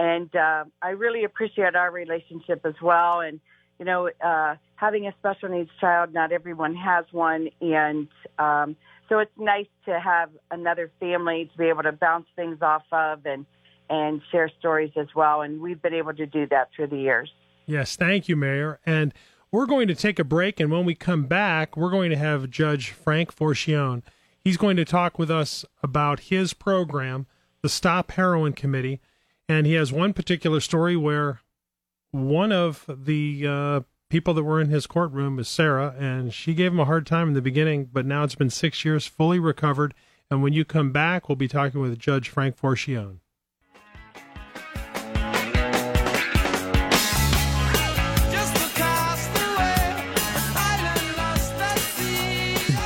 [0.00, 3.20] and uh, I really appreciate our relationship as well.
[3.20, 3.38] And
[3.78, 8.08] you know, uh, having a special needs child, not everyone has one, and
[8.40, 8.74] um,
[9.08, 13.24] so it's nice to have another family to be able to bounce things off of
[13.26, 13.46] and
[13.88, 15.42] and share stories as well.
[15.42, 17.30] And we've been able to do that through the years.
[17.64, 18.80] Yes, thank you, Mayor.
[18.84, 19.14] And
[19.50, 22.50] we're going to take a break, and when we come back, we're going to have
[22.50, 24.02] Judge Frank Forchione.
[24.38, 27.26] He's going to talk with us about his program,
[27.62, 29.00] the Stop Heroin Committee,
[29.48, 31.40] and he has one particular story where
[32.10, 33.80] one of the uh,
[34.10, 37.28] people that were in his courtroom is Sarah, and she gave him a hard time
[37.28, 39.94] in the beginning, but now it's been six years, fully recovered.
[40.30, 43.20] And when you come back, we'll be talking with Judge Frank Forchione.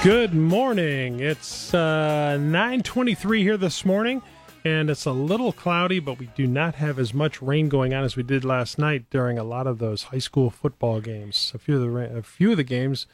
[0.02, 1.20] Good morning.
[1.20, 4.20] It's uh, 9:23 here this morning,
[4.64, 8.02] and it's a little cloudy, but we do not have as much rain going on
[8.02, 11.52] as we did last night during a lot of those high school football games.
[11.54, 13.06] A few of the a few of the games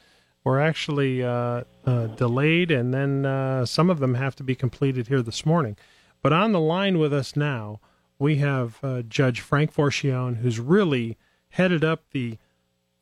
[0.44, 5.08] were actually uh, uh, delayed, and then uh, some of them have to be completed
[5.08, 5.76] here this morning.
[6.22, 7.80] But on the line with us now,
[8.18, 11.18] we have uh, Judge Frank Forchione, who's really
[11.50, 12.38] headed up the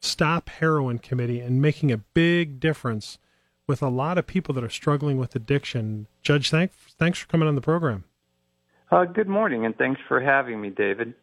[0.01, 3.19] Stop Heroin Committee and making a big difference
[3.67, 6.07] with a lot of people that are struggling with addiction.
[6.23, 8.05] Judge, thank, thanks for coming on the program.
[8.91, 11.15] Uh, good morning, and thanks for having me, David.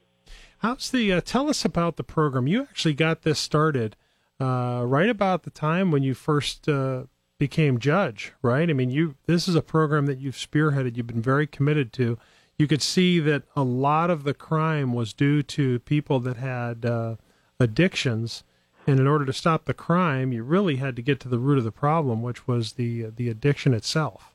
[0.60, 1.14] How's the?
[1.14, 2.48] Uh, tell us about the program.
[2.48, 3.96] You actually got this started
[4.40, 7.04] uh, right about the time when you first uh,
[7.38, 8.70] became judge, right?
[8.70, 9.16] I mean, you.
[9.28, 10.98] This is a program that you've spearheaded.
[10.98, 12.18] You've been very committed to.
[12.58, 16.86] You could see that a lot of the crime was due to people that had
[16.86, 17.16] uh,
[17.60, 18.44] addictions,
[18.88, 21.58] and in order to stop the crime, you really had to get to the root
[21.58, 24.34] of the problem, which was the the addiction itself.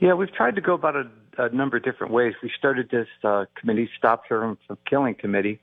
[0.00, 1.04] Yeah, we've tried to go about a,
[1.38, 2.34] a number of different ways.
[2.42, 5.60] We started this uh, committee, Stop Heroin from Killing Committee,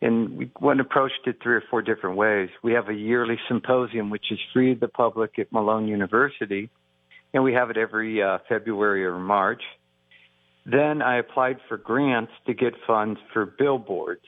[0.00, 2.50] and we went approached it three or four different ways.
[2.62, 6.70] We have a yearly symposium, which is free to the public at Malone University,
[7.32, 9.62] and we have it every uh, February or March.
[10.66, 14.24] Then I applied for grants to get funds for billboards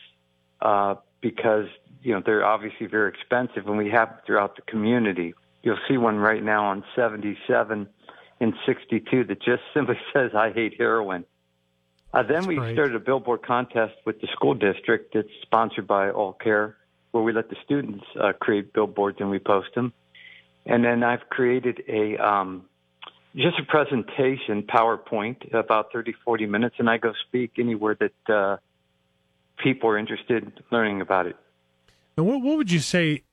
[0.61, 1.66] uh, because
[2.03, 5.34] you know they're obviously very expensive, and we have them throughout the community.
[5.62, 7.88] You'll see one right now on 77
[8.40, 11.24] and 62 that just simply says "I hate heroin."
[12.12, 12.74] Uh, then That's we great.
[12.74, 16.74] started a billboard contest with the school district that's sponsored by AultCare,
[17.11, 19.92] where we let the students uh, create billboards and we post them.
[20.64, 22.64] And then I've created a um,
[23.36, 28.57] just a presentation PowerPoint about 30, 40 minutes, and I go speak anywhere that uh,
[29.59, 31.36] people are interested in learning about it.
[32.17, 33.25] And what what would you say?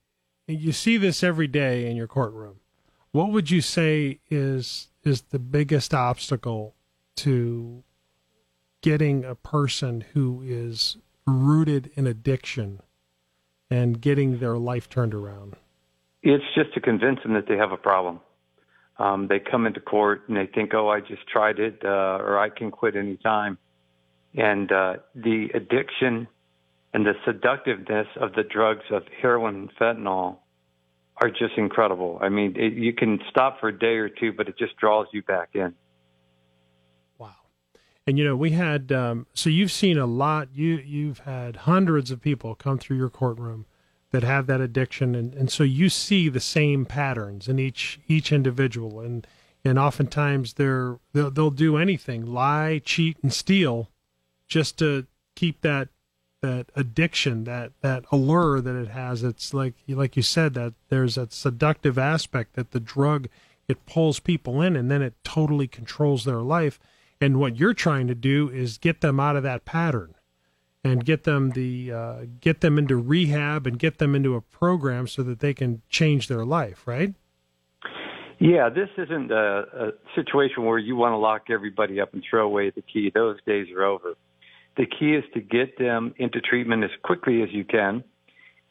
[0.48, 2.60] You see this every day in your courtroom.
[3.12, 6.76] What would you say is is the biggest obstacle
[7.18, 7.84] to
[8.82, 12.82] getting a person who is rooted in addiction
[13.70, 15.56] and getting their life turned around?
[16.22, 18.20] It's just to convince them that they have a problem.
[18.98, 22.38] Um, they come into court and they think, "Oh, I just tried it, uh, or
[22.38, 23.58] I can quit any time."
[24.36, 26.28] And uh, the addiction
[26.94, 30.38] and the seductiveness of the drugs of heroin and fentanyl
[31.18, 32.20] are just incredible.
[32.22, 35.08] I mean, it, you can stop for a day or two, but it just draws
[35.12, 35.74] you back in.
[37.18, 37.36] Wow.
[38.06, 40.50] And you know, we had um, so you've seen a lot.
[40.54, 43.66] You you've had hundreds of people come through your courtroom
[44.12, 48.32] that have that addiction, and, and so you see the same patterns in each each
[48.32, 49.26] individual, and
[49.64, 53.90] and oftentimes they're they'll, they'll do anything, lie, cheat, and steal,
[54.48, 55.90] just to keep that
[56.44, 59.24] that addiction, that that allure that it has.
[59.24, 63.30] It's like like you said that there's that seductive aspect that the drug
[63.70, 66.80] it pulls people in, and then it totally controls their life.
[67.22, 70.16] And what you're trying to do is get them out of that pattern,
[70.84, 75.08] and get them the uh, get them into rehab and get them into a program
[75.08, 76.86] so that they can change their life.
[76.86, 77.14] Right?
[78.40, 82.46] Yeah, this isn't a, a situation where you want to lock everybody up and throw
[82.46, 83.10] away the key.
[83.16, 84.16] Those days are over.
[84.76, 88.04] The key is to get them into treatment as quickly as you can.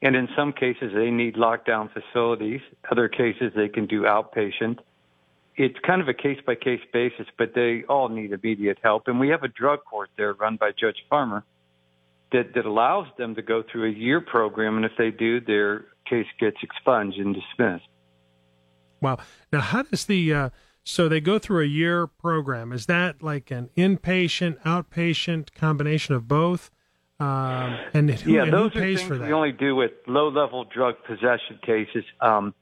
[0.02, 2.60] And in some cases, they need lockdown facilities.
[2.90, 4.78] Other cases, they can do outpatient.
[5.56, 9.06] It's kind of a case by case basis, but they all need immediate help.
[9.06, 11.44] And we have a drug court there run by Judge Farmer
[12.32, 14.76] that, that allows them to go through a year program.
[14.76, 17.86] And if they do, their case gets expunged and dismissed.
[19.00, 19.18] Wow.
[19.52, 20.50] Now, how does the uh,
[20.84, 22.72] so they go through a year program?
[22.72, 26.70] Is that like an inpatient, outpatient combination of both?
[27.20, 30.96] Um, and who, yeah, and those who are things we only do with low-level drug
[31.06, 32.04] possession cases.
[32.20, 32.52] Um,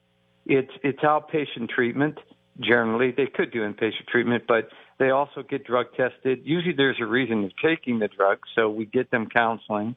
[0.44, 2.18] it's it's outpatient treatment.
[2.58, 4.68] Generally, they could do inpatient treatment, but
[4.98, 6.40] they also get drug tested.
[6.44, 9.96] Usually, there's a reason they're taking the drug, so we get them counseling,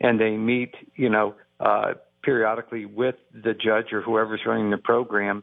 [0.00, 5.42] and they meet, you know, uh, periodically with the judge or whoever's running the program.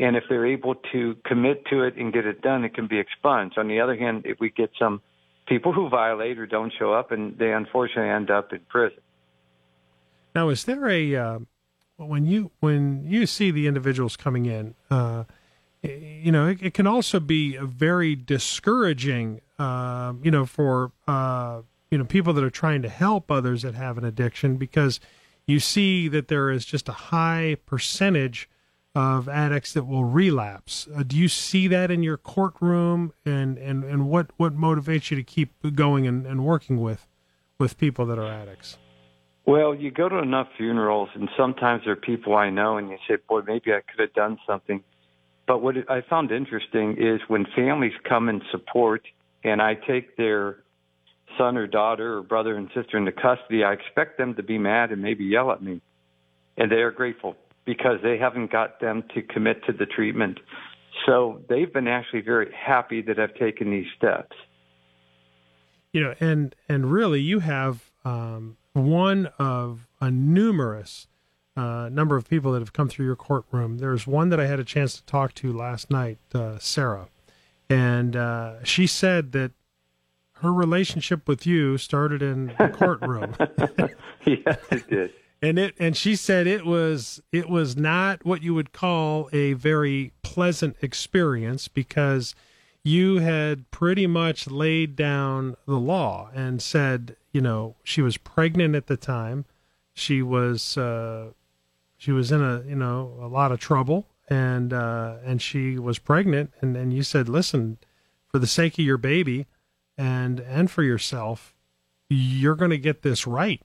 [0.00, 2.98] And if they're able to commit to it and get it done, it can be
[2.98, 3.58] expunged.
[3.58, 5.00] On the other hand, if we get some
[5.46, 9.00] people who violate or don't show up, and they unfortunately end up in prison.
[10.34, 11.38] Now, is there a uh,
[11.96, 14.74] when you when you see the individuals coming in?
[14.90, 15.24] Uh,
[15.82, 19.40] you know, it, it can also be very discouraging.
[19.58, 23.74] Uh, you know, for uh, you know people that are trying to help others that
[23.74, 25.00] have an addiction because
[25.46, 28.48] you see that there is just a high percentage
[28.94, 30.88] of addicts that will relapse.
[30.94, 35.16] Uh, do you see that in your courtroom, and and and what what motivates you
[35.16, 37.06] to keep going and, and working with
[37.58, 38.78] with people that are addicts?
[39.46, 42.98] Well, you go to enough funerals, and sometimes there are people I know, and you
[43.08, 44.82] say, "Boy, maybe I could have done something."
[45.46, 49.02] But what I found interesting is when families come and support,
[49.44, 50.58] and I take their
[51.38, 54.92] son or daughter or brother and sister into custody, I expect them to be mad
[54.92, 55.80] and maybe yell at me,
[56.56, 60.38] and they are grateful because they haven't got them to commit to the treatment.
[61.06, 64.36] So they've been actually very happy that I've taken these steps.
[65.92, 71.06] You know, and and really, you have um, one of a numerous
[71.56, 73.78] uh, number of people that have come through your courtroom.
[73.78, 77.08] There's one that I had a chance to talk to last night, uh, Sarah,
[77.70, 79.52] and uh, she said that
[80.34, 83.34] her relationship with you started in the courtroom.
[84.26, 85.12] yes, it did.
[85.40, 89.52] And it and she said it was it was not what you would call a
[89.54, 92.34] very pleasant experience because
[92.82, 98.74] you had pretty much laid down the law and said you know she was pregnant
[98.74, 99.44] at the time.
[99.94, 101.30] She was uh
[101.96, 105.98] she was in a you know a lot of trouble and uh and she was
[105.98, 106.52] pregnant.
[106.60, 107.78] And and you said listen
[108.26, 109.46] for the sake of your baby
[109.96, 111.54] and and for yourself
[112.10, 113.60] you're going to get this right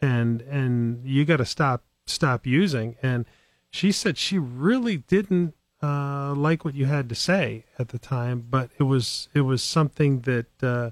[0.00, 3.24] and and you got to stop stop using and
[3.70, 8.44] she said she really didn't uh like what you had to say at the time
[8.48, 10.90] but it was it was something that uh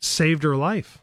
[0.00, 1.02] saved her life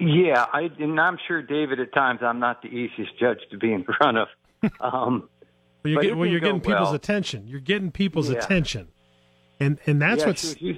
[0.00, 3.72] Yeah, I and I'm sure David at times I'm not the easiest judge to be
[3.72, 4.28] in front of.
[4.80, 5.28] Um,
[5.84, 6.94] well you're, get, well, you're getting people's well.
[6.94, 8.38] attention you're getting people's Yeah.
[8.38, 8.88] attention
[9.60, 10.76] and and that's yeah, what's she was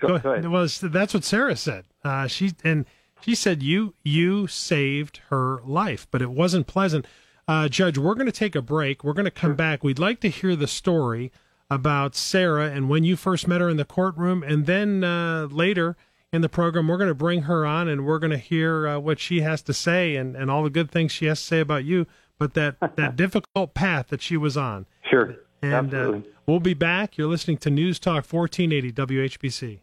[0.00, 0.48] go, Go go ahead.
[0.48, 1.84] Well, that's what Sarah said.
[2.04, 2.84] Uh, she and
[3.24, 7.06] she said you you saved her life, but it wasn't pleasant.
[7.48, 9.02] Uh, Judge, we're going to take a break.
[9.02, 9.82] We're going to come back.
[9.82, 11.32] We'd like to hear the story
[11.70, 15.96] about Sarah and when you first met her in the courtroom, and then uh, later
[16.32, 18.98] in the program, we're going to bring her on and we're going to hear uh,
[18.98, 21.60] what she has to say and, and all the good things she has to say
[21.60, 22.06] about you.
[22.38, 24.84] But that that difficult path that she was on.
[25.10, 26.30] Sure, And uh, absolutely.
[26.46, 27.16] we'll be back.
[27.16, 29.78] You're listening to News Talk 1480 WHBC.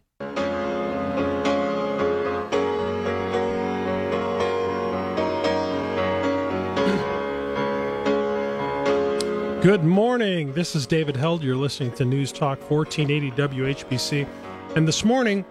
[9.61, 10.53] Good morning.
[10.53, 11.43] This is David Held.
[11.43, 14.27] You're listening to News Talk 1480 WHBC.
[14.75, 15.45] And this morning,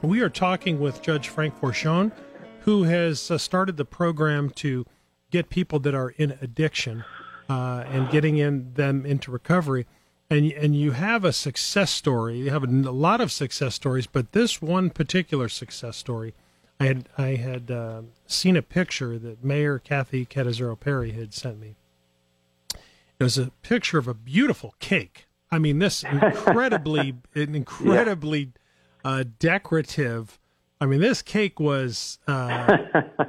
[0.00, 2.12] we are talking with Judge Frank Forchione,
[2.60, 4.86] who has uh, started the program to
[5.32, 7.04] get people that are in addiction
[7.50, 9.88] uh, and getting in them into recovery.
[10.30, 12.38] And, and you have a success story.
[12.38, 16.32] You have a, a lot of success stories, but this one particular success story,
[16.78, 21.58] I had I had uh, seen a picture that Mayor Kathy Catanzaro Perry had sent
[21.58, 21.74] me.
[23.22, 25.26] It was a picture of a beautiful cake.
[25.48, 28.52] I mean, this incredibly, an incredibly
[29.04, 30.40] uh, decorative.
[30.80, 32.18] I mean, this cake was.
[32.26, 32.78] Uh,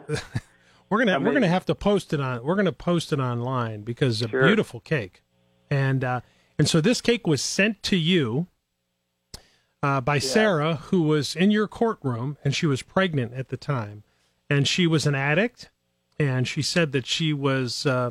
[0.90, 2.44] we're gonna we're gonna have to post it on.
[2.44, 4.48] We're gonna post it online because a Sure.
[4.48, 5.22] beautiful cake,
[5.70, 6.22] and uh,
[6.58, 8.48] and so this cake was sent to you
[9.84, 14.02] uh, by Sarah, who was in your courtroom, and she was pregnant at the time,
[14.50, 15.70] and she was an addict,
[16.18, 18.10] and she said that she was, uh,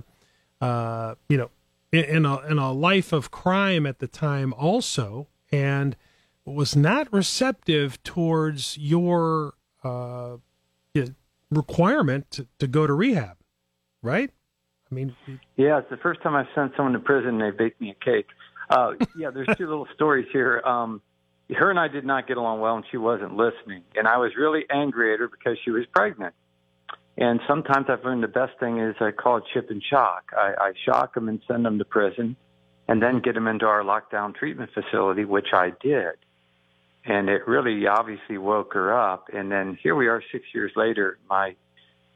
[0.60, 1.50] uh, you know,
[1.92, 5.96] in, a in a life of crime at the time also, and
[6.44, 10.36] was not receptive towards your uh,
[11.50, 13.36] requirement to, to go to rehab,
[14.00, 14.30] right?
[14.90, 15.14] I mean,
[15.56, 18.04] Yeah, it's the first time I've sent someone to prison and they baked me a
[18.04, 18.26] cake.
[18.68, 20.60] Uh, yeah, there's two little stories here.
[20.64, 21.00] Um,
[21.50, 23.82] her and I did not get along well, and she wasn't listening.
[23.94, 26.34] And I was really angry at her because she was pregnant.
[27.18, 30.32] And sometimes I've learned the best thing is I call it chip and shock.
[30.36, 32.36] I, I shock them and send them to prison,
[32.88, 36.14] and then get them into our lockdown treatment facility, which I did.
[37.04, 39.28] And it really obviously woke her up.
[39.32, 41.18] And then here we are six years later.
[41.28, 41.56] My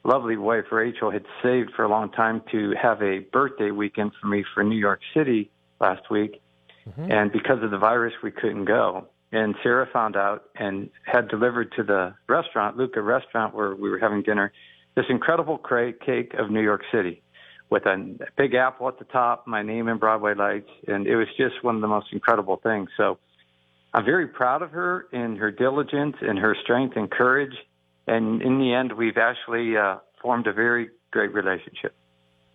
[0.05, 4.29] lovely wife Rachel had saved for a long time to have a birthday weekend for
[4.29, 6.41] me for New York City last week.
[6.89, 7.11] Mm-hmm.
[7.11, 9.09] And because of the virus, we couldn't go.
[9.33, 13.99] And Sarah found out and had delivered to the restaurant, Luca restaurant, where we were
[13.99, 14.53] having dinner,
[14.97, 15.59] this incredible
[16.05, 17.23] cake of New York City
[17.69, 20.71] with a big apple at the top, my name in Broadway lights.
[20.89, 22.89] And it was just one of the most incredible things.
[22.97, 23.19] So
[23.93, 27.55] I'm very proud of her and her diligence and her strength and courage.
[28.07, 31.95] And in the end, we've actually uh, formed a very great relationship.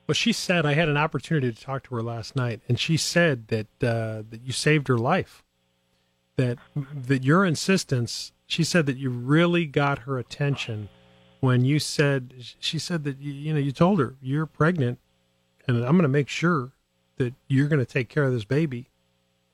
[0.07, 2.97] Well, she said I had an opportunity to talk to her last night, and she
[2.97, 5.43] said that uh, that you saved her life.
[6.37, 8.31] That that your insistence.
[8.45, 10.89] She said that you really got her attention
[11.41, 12.33] when you said.
[12.59, 14.99] She said that you, know you told her you're pregnant,
[15.67, 16.71] and I'm going to make sure
[17.17, 18.87] that you're going to take care of this baby,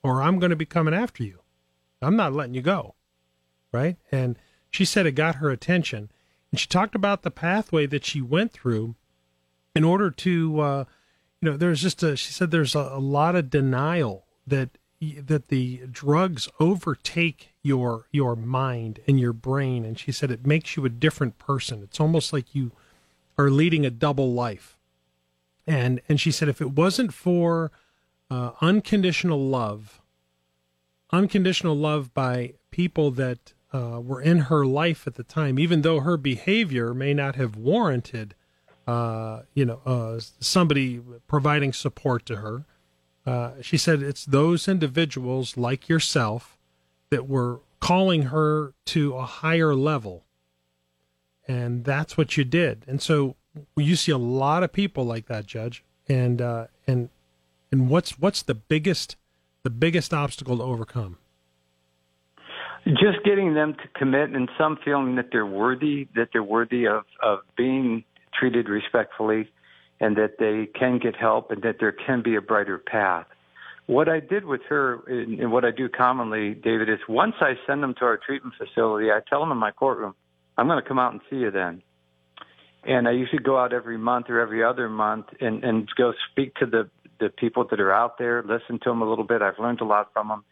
[0.04, 1.40] or I'm going to be coming after you.
[2.02, 2.94] I'm not letting you go,
[3.72, 3.98] right?
[4.12, 4.38] And
[4.70, 6.12] she said it got her attention,
[6.52, 8.96] and she talked about the pathway that she went through
[9.74, 10.84] in order to uh,
[11.42, 14.70] you know there's just a she said there's a, a lot of denial that
[15.00, 20.76] that the drugs overtake your your mind and your brain and she said it makes
[20.76, 22.72] you a different person it's almost like you
[23.38, 24.78] are leading a double life
[25.68, 27.72] and and she said if it wasn't for
[28.32, 30.02] uh, unconditional love
[31.12, 36.00] unconditional love by people that uh, were in her life at the time even though
[36.00, 38.34] her behavior may not have warranted
[38.88, 42.64] uh, you know, uh, somebody providing support to her.
[43.28, 46.58] Uh, she said it's those individuals like yourself
[47.10, 50.24] that were calling her to a higher level.
[51.46, 52.86] And that's what you did.
[52.88, 53.36] And so
[53.76, 55.84] you see a lot of people like that, Judge.
[56.08, 57.10] And uh, and
[57.70, 59.18] and what's what's the biggest
[59.64, 61.18] the biggest obstacle to overcome?
[62.94, 67.04] just getting them to commit and some feeling that they're worthy that they're worthy of
[67.22, 69.52] of being treated respectfully
[70.00, 73.26] and that they can get help and that there can be a brighter path.
[73.88, 77.82] What i did with her and what i do commonly david is once i send
[77.82, 80.14] them to our treatment facility i tell them in my courtroom
[80.58, 81.82] i'm going to come out and see you then.
[82.84, 86.56] And i usually go out every month or every other month and and go speak
[86.56, 86.90] to the
[87.20, 89.42] the people that are out there listen to them a little bit.
[89.42, 90.44] I've learned a lot from them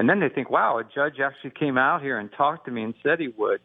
[0.00, 2.82] and then they think, wow, a judge actually came out here and talked to me
[2.82, 3.60] and said he would.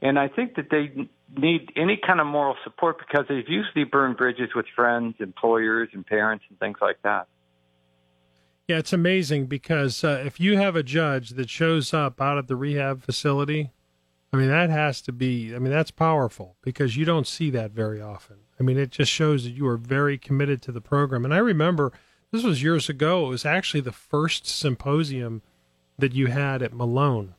[0.00, 4.16] And I think that they need any kind of moral support because they've usually burned
[4.16, 7.28] bridges with friends, employers, and parents and things like that.
[8.66, 12.48] Yeah, it's amazing because uh, if you have a judge that shows up out at
[12.48, 13.70] the rehab facility,
[14.32, 17.70] I mean, that has to be, I mean, that's powerful because you don't see that
[17.70, 18.36] very often.
[18.60, 21.24] I mean, it just shows that you are very committed to the program.
[21.24, 21.92] And I remember
[22.30, 23.26] this was years ago.
[23.26, 25.40] It was actually the first symposium
[25.98, 27.34] that you had at Malone.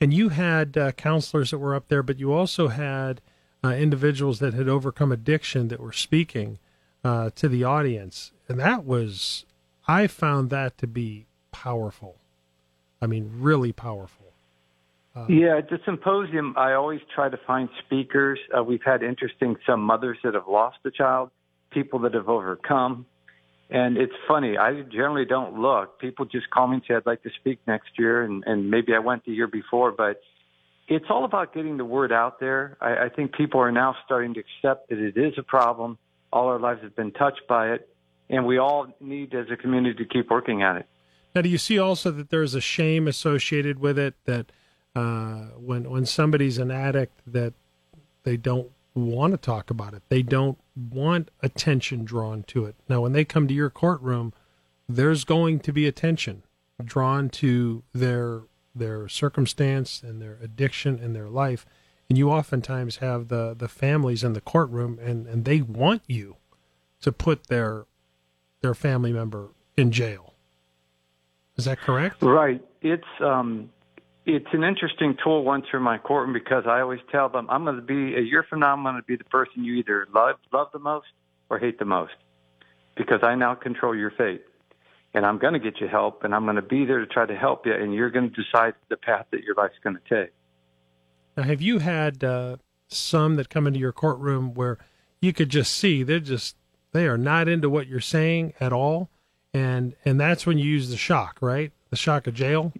[0.00, 3.20] And you had uh, counselors that were up there, but you also had
[3.62, 6.58] uh, individuals that had overcome addiction that were speaking
[7.04, 8.32] uh, to the audience.
[8.48, 9.44] And that was,
[9.86, 12.16] I found that to be powerful.
[13.02, 14.26] I mean, really powerful.
[15.28, 18.38] Yeah, at the symposium, I always try to find speakers.
[18.56, 21.30] Uh, we've had interesting some mothers that have lost a child,
[21.70, 23.04] people that have overcome,
[23.70, 24.58] And it's funny.
[24.58, 26.00] I generally don't look.
[26.00, 28.94] People just call me and say I'd like to speak next year, and, and maybe
[28.94, 29.92] I went the year before.
[29.92, 30.20] But
[30.88, 32.76] it's all about getting the word out there.
[32.80, 35.98] I, I think people are now starting to accept that it is a problem.
[36.32, 37.88] All our lives have been touched by it,
[38.28, 40.86] and we all need, as a community, to keep working at it.
[41.34, 44.50] Now, do you see also that there's a shame associated with it that
[44.96, 47.54] uh, when when somebody's an addict that
[48.24, 50.58] they don't want to talk about it, they don't
[50.88, 52.76] want attention drawn to it.
[52.88, 54.32] Now, when they come to your courtroom,
[54.88, 56.42] there's going to be attention
[56.84, 58.42] drawn to their
[58.74, 61.66] their circumstance and their addiction and their life,
[62.08, 66.36] and you oftentimes have the the families in the courtroom, and and they want you
[67.00, 67.86] to put their
[68.62, 70.34] their family member in jail.
[71.56, 72.22] Is that correct?
[72.22, 72.62] Right.
[72.80, 73.70] It's um,
[74.34, 77.64] it's an interesting tool once you're in my courtroom because I always tell them I'm
[77.64, 78.72] going to be a year from now.
[78.72, 81.08] I'm going to be the person you either love love the most
[81.48, 82.12] or hate the most
[82.96, 84.42] because I now control your fate,
[85.14, 87.26] and I'm going to get you help, and I'm going to be there to try
[87.26, 90.22] to help you, and you're going to decide the path that your life's going to
[90.22, 90.32] take.
[91.36, 92.56] Now, have you had uh,
[92.88, 94.78] some that come into your courtroom where
[95.20, 96.56] you could just see they're just
[96.92, 99.10] they are not into what you're saying at all,
[99.54, 101.72] and and that's when you use the shock, right?
[101.90, 102.72] The shock of jail.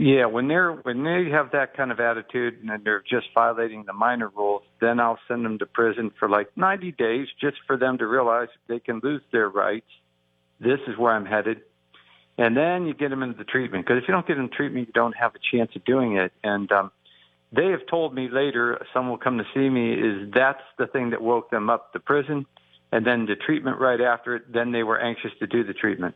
[0.00, 3.92] Yeah, when they're when they have that kind of attitude and they're just violating the
[3.92, 7.98] minor rules, then I'll send them to prison for like 90 days just for them
[7.98, 9.88] to realize they can lose their rights.
[10.60, 11.62] This is where I'm headed.
[12.38, 14.86] And then you get them into the treatment because if you don't get them treatment,
[14.86, 16.32] you don't have a chance of doing it.
[16.44, 16.92] And um,
[17.50, 21.10] they have told me later, some will come to see me, is that's the thing
[21.10, 22.46] that woke them up, the prison,
[22.92, 24.52] and then the treatment right after it.
[24.52, 26.14] Then they were anxious to do the treatment.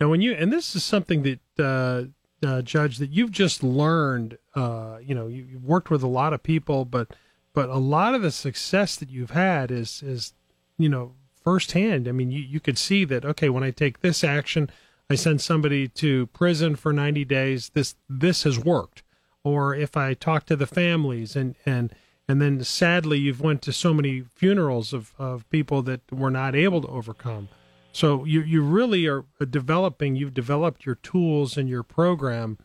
[0.00, 2.04] Now, when you and this is something that uh,
[2.44, 4.38] uh, Judge that you've just learned.
[4.54, 7.08] Uh, you know, you, you've worked with a lot of people, but
[7.52, 10.32] but a lot of the success that you've had is is
[10.78, 11.12] you know
[11.42, 12.08] firsthand.
[12.08, 13.24] I mean, you you could see that.
[13.24, 14.70] Okay, when I take this action,
[15.08, 17.70] I send somebody to prison for ninety days.
[17.74, 19.02] This this has worked.
[19.42, 21.94] Or if I talk to the families and and
[22.28, 26.54] and then sadly you've went to so many funerals of, of people that were not
[26.54, 27.48] able to overcome
[27.92, 30.16] so you you really are developing.
[30.16, 32.58] You've developed your tools and your program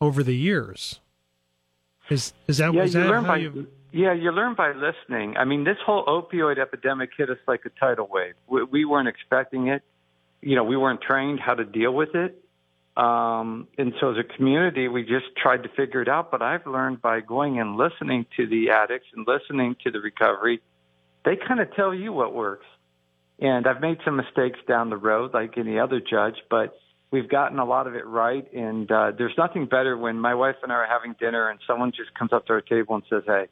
[0.00, 1.00] over the years.
[2.10, 3.66] Is is that yeah, is you that learn by you?
[3.92, 5.36] yeah you learn by listening.
[5.36, 8.34] I mean, this whole opioid epidemic hit us like a tidal wave.
[8.48, 9.82] We, we weren't expecting it.
[10.42, 12.42] You know, we weren't trained how to deal with it.
[12.96, 16.30] Um, and so as a community, we just tried to figure it out.
[16.30, 20.62] But I've learned by going and listening to the addicts and listening to the recovery,
[21.24, 22.66] they kind of tell you what works.
[23.38, 26.78] And I've made some mistakes down the road, like any other judge, but
[27.10, 28.50] we've gotten a lot of it right.
[28.52, 31.92] And uh, there's nothing better when my wife and I are having dinner and someone
[31.92, 33.46] just comes up to our table and says, "Hey,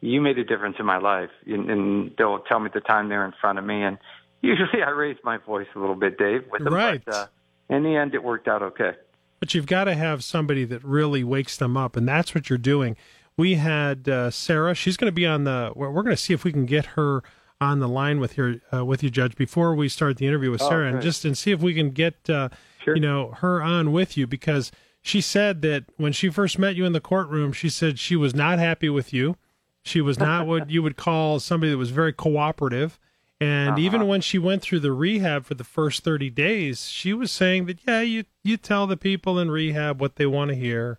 [0.00, 3.24] you made a difference in my life," and, and they'll tell me the time they're
[3.24, 3.82] in front of me.
[3.82, 3.98] And
[4.40, 6.74] usually, I raise my voice a little bit, Dave, with them.
[6.74, 7.02] Right.
[7.04, 7.26] But, uh,
[7.70, 8.92] in the end, it worked out okay.
[9.40, 12.58] But you've got to have somebody that really wakes them up, and that's what you're
[12.58, 12.96] doing.
[13.36, 14.74] We had uh, Sarah.
[14.74, 15.72] She's going to be on the.
[15.76, 17.22] We're, we're going to see if we can get her
[17.60, 20.62] on the line with here uh, with you, Judge, before we start the interview with
[20.62, 22.48] Oh, Sarah, and just and see if we can get uh,
[22.84, 22.94] Sure.
[22.94, 24.70] you know her on with you because
[25.02, 28.34] she said that when she first met you in the courtroom, she said she was
[28.34, 29.36] not happy with you.
[29.82, 32.98] She was not what you would call somebody that was very cooperative.
[33.40, 33.78] And Uh-huh.
[33.80, 37.66] even when she went through the rehab for the first 30 days, she was saying
[37.66, 40.98] that, yeah, you, you tell the people in rehab what they want to hear.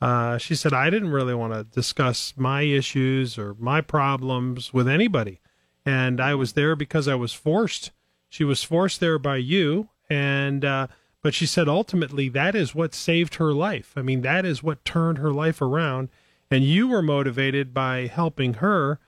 [0.00, 4.86] Uh, she said, I didn't really want to discuss my issues or my problems with
[4.88, 5.40] anybody.
[5.86, 7.92] And I was there because I was forced.
[8.28, 9.88] She was forced there by you.
[10.10, 10.88] And, uh,
[11.22, 13.92] but she said ultimately that is what saved her life.
[13.96, 16.08] I mean, that is what turned her life around.
[16.50, 18.98] And you were motivated by helping her,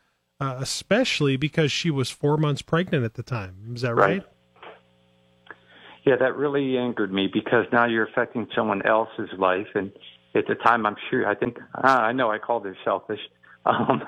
[0.41, 3.73] uh, especially because she was four months pregnant at the time.
[3.75, 4.23] Is that right?
[4.23, 4.27] Right.
[6.05, 9.93] Yeah, that really angered me because now you're affecting someone else's life, and
[10.35, 13.21] at the time, I'm sure I think ah, I know I called her selfish.
[13.67, 14.03] Um,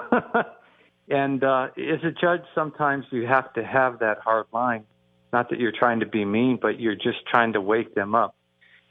[1.11, 4.85] and uh, as a judge, sometimes you have to have that hard line.
[5.33, 8.35] Not that you're trying to be mean, but you're just trying to wake them up.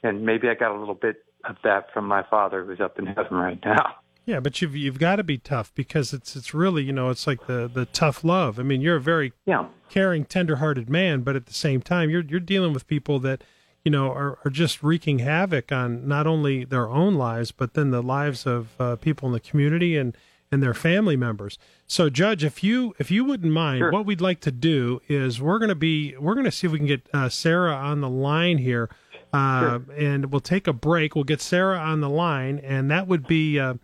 [0.02, 3.06] And maybe I got a little bit of that from my father, who's up in
[3.06, 3.96] heaven right now.
[4.26, 7.26] Yeah, but you've you've got to be tough because it's it's really you know it's
[7.26, 8.60] like the the tough love.
[8.60, 9.66] I mean, you're a very Yeah.
[9.88, 13.42] caring, tender-hearted man, but at the same time, you're you're dealing with people that
[13.82, 17.90] you know are, are just wreaking havoc on not only their own lives but then
[17.90, 20.16] the lives of uh, people in the community and
[20.52, 21.58] and their family members.
[21.86, 23.92] So, Judge, if you if you wouldn't mind, Sure.
[23.92, 26.72] what we'd like to do is we're going to be we're going to see if
[26.72, 28.90] we can get uh, Sarah on the line here,
[29.32, 31.14] uh, and we'll take a break.
[31.14, 33.58] We'll get Sarah on the line, and that would be.
[33.58, 33.74] Uh,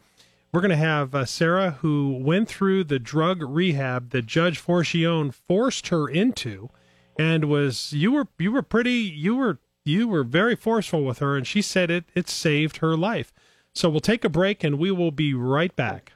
[0.53, 5.35] we're going to have uh, Sarah, who went through the drug rehab that Judge Forchione
[5.35, 6.71] forced her into,
[7.19, 11.37] and was you were you were pretty you were you were very forceful with her,
[11.37, 13.33] and she said it it saved her life.
[13.75, 16.13] So we'll take a break, and we will be right back.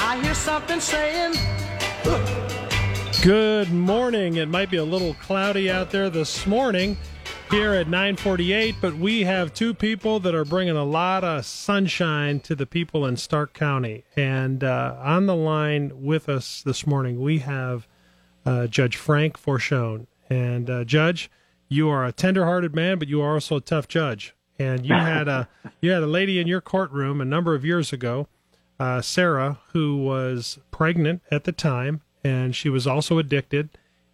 [0.00, 1.34] I hear something saying,
[3.20, 4.36] Good morning.
[4.36, 6.96] It might be a little cloudy out there this morning
[7.50, 12.38] here at 948, but we have two people that are bringing a lot of sunshine
[12.40, 14.04] to the people in Stark County.
[14.14, 17.88] And uh, on the line with us this morning, we have
[18.46, 20.06] uh, Judge Frank Forchione.
[20.30, 21.28] And uh, Judge,
[21.68, 24.36] you are a tender-hearted man, but you are also a tough judge.
[24.60, 25.48] And you had a
[25.80, 28.28] you had a lady in your courtroom a number of years ago,
[28.78, 33.70] uh, Sarah, who was pregnant at the time, and she was also addicted.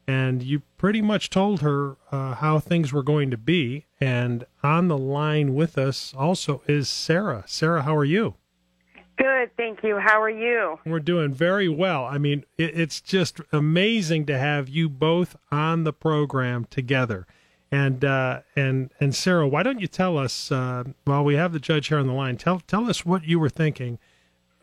[0.06, 3.86] And you pretty much told her uh, how things were going to be.
[4.00, 7.44] And on the line with us also is Sarah.
[7.46, 8.34] Sarah, how are you?
[9.16, 9.98] Good, thank you.
[9.98, 10.78] How are you?
[10.84, 12.04] We're doing very well.
[12.04, 17.26] I mean, it, it's just amazing to have you both on the program together.
[17.70, 20.52] And uh, and and Sarah, why don't you tell us?
[20.52, 23.38] Uh, while we have the judge here on the line, tell tell us what you
[23.40, 23.98] were thinking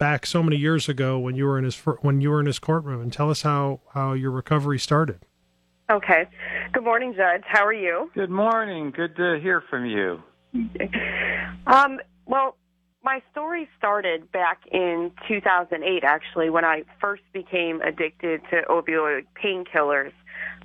[0.02, 2.58] back so many years ago when you were in his when you were in his
[2.58, 5.20] courtroom, and tell us how how your recovery started.
[5.92, 6.26] Okay.
[6.74, 7.44] Good morning, Judge.
[7.46, 8.10] How are you?
[8.16, 8.92] Good morning.
[8.92, 10.24] Good to hear from you.
[11.68, 12.58] Um, well,
[13.04, 20.14] my story started back in 2008, actually, when I first became addicted to opioid painkillers.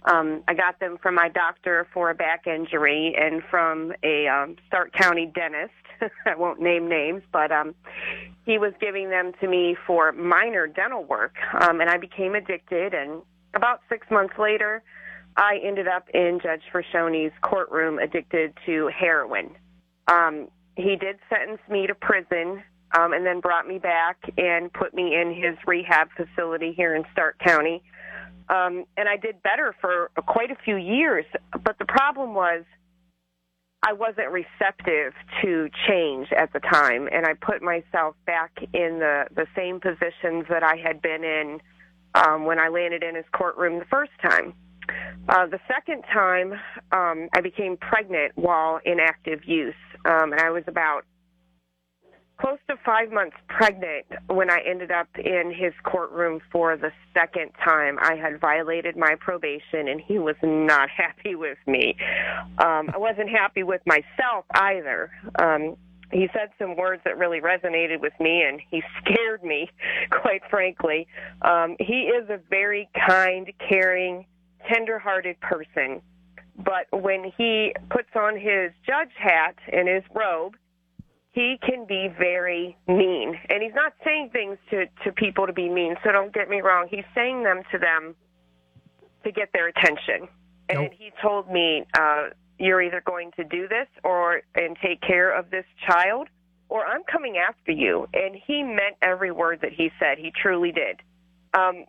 [0.06, 4.56] Um, I got them from my doctor for a back injury and from a um,
[4.68, 5.72] Stark County dentist.
[6.26, 7.74] I won't name names, but um,
[8.44, 11.34] he was giving them to me for minor dental work.
[11.60, 12.94] Um, and I became addicted.
[12.94, 13.22] And
[13.54, 14.82] about six months later,
[15.36, 19.50] I ended up in Judge Forchione's courtroom addicted to heroin.
[20.08, 22.62] Um, he did sentence me to prison
[22.96, 27.04] um, and then brought me back and put me in his rehab facility here in
[27.12, 27.82] Stark County.
[28.48, 31.24] Um, and I did better for quite a few years.
[31.52, 32.64] But the problem was
[33.86, 39.26] I wasn't receptive to change at the time, and I put myself back in the,
[39.32, 41.60] the same positions that I had been in
[42.16, 44.54] um, when I landed in his courtroom the first time.
[45.28, 46.54] Uh, the second time,
[46.90, 51.04] um, I became pregnant while in active use, um, and I was about
[52.38, 57.52] close to five months pregnant when I ended up in his courtroom for the second
[57.64, 57.98] time.
[58.00, 61.96] I had violated my probation, and he was not happy with me.
[62.58, 65.10] Um, I wasn't happy with myself either.
[65.38, 65.76] Um,
[66.12, 69.70] he said some words that really resonated with me, and he scared me,
[70.10, 71.06] quite frankly.
[71.42, 74.26] Um, he is a very kind, caring,
[74.72, 76.00] tender-hearted person.
[76.58, 80.54] But when he puts on his judge hat and his robe,
[81.36, 83.38] he can be very mean.
[83.50, 86.62] And he's not saying things to, to people to be mean, so don't get me
[86.62, 86.88] wrong.
[86.90, 88.16] He's saying them to them
[89.22, 90.28] to get their attention.
[90.70, 90.92] And Nope.
[90.96, 95.50] he told me, uh, you're either going to do this or and take care of
[95.50, 96.28] this child
[96.70, 98.08] or I'm coming after you.
[98.14, 100.16] And he meant every word that he said.
[100.16, 101.02] He truly did.
[101.52, 101.84] Um,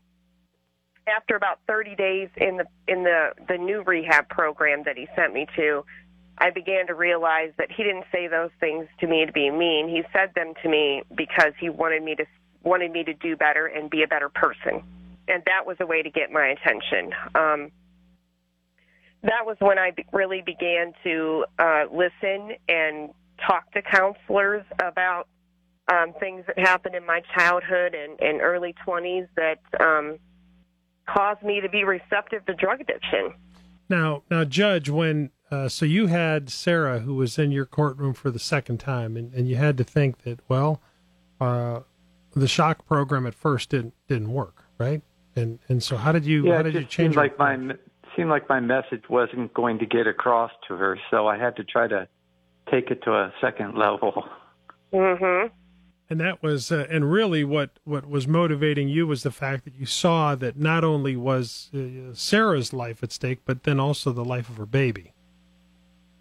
[1.07, 5.34] after about 30 days in the in the the new rehab program that he sent
[5.34, 5.86] me to,
[6.39, 9.89] I began to realize that he didn't say those things to me to be mean.
[9.89, 12.26] He said them to me because he wanted me to
[12.64, 14.84] wanted me to do better and be a better person,
[15.27, 17.14] and that was a way to get my attention.
[17.34, 17.72] Um,
[19.23, 23.09] that was when I really began to uh, listen and
[23.45, 25.27] talk to counselors about
[25.91, 30.18] um, things that happened in my childhood and, and early 20s that um,
[31.07, 33.34] caused me to be receptive to drug addiction.
[33.89, 38.32] Now, now, Judge, when uh, so you had Sarah who was in your courtroom for
[38.32, 40.82] the second time, and, and you had to think that well,
[41.40, 41.82] uh,
[42.34, 45.02] the shock program at first didn't didn't work, right?
[45.36, 47.14] And and so how did you Yeah, how it did you change?
[47.14, 47.76] seemed like my
[48.15, 51.64] seemed like my message wasn't going to get across to her, so I had to
[51.64, 52.07] try to
[52.69, 54.28] take it to a second level.
[54.94, 55.53] Mm-hmm.
[56.10, 59.76] And that was, uh, and really, what what was motivating you was the fact that
[59.76, 64.24] you saw that not only was uh, Sarah's life at stake, but then also the
[64.24, 65.14] life of her baby.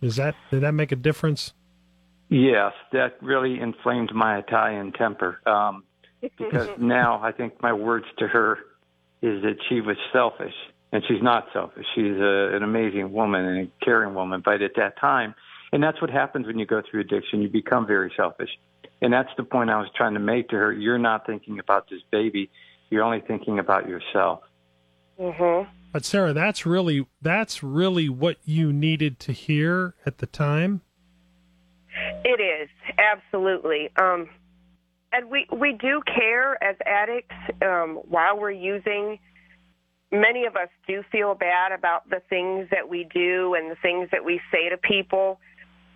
[0.00, 1.52] Is that did that make a difference?
[2.28, 5.40] Yes, that really inflamed my Italian temper.
[5.46, 5.84] Um,
[6.20, 8.58] because now I think my words to her
[9.22, 10.54] is that she was selfish,
[10.92, 11.86] and she's not selfish.
[11.94, 14.42] She's a, an amazing woman and a caring woman.
[14.44, 15.34] But at that time,
[15.72, 18.50] and that's what happens when you go through addiction, you become very selfish.
[19.02, 20.72] And that's the point I was trying to make to her.
[20.72, 22.50] You're not thinking about this baby.
[22.90, 24.40] You're only thinking about yourself.
[25.20, 25.68] Mm-hmm.
[25.92, 30.82] But Sarah, that's really that's really what you needed to hear at the time.
[32.24, 32.68] It is
[32.98, 33.90] absolutely.
[33.96, 34.28] Um,
[35.12, 39.18] and we we do care as addicts um, while we're using.
[40.12, 44.08] Many of us do feel bad about the things that we do and the things
[44.12, 45.40] that we say to people,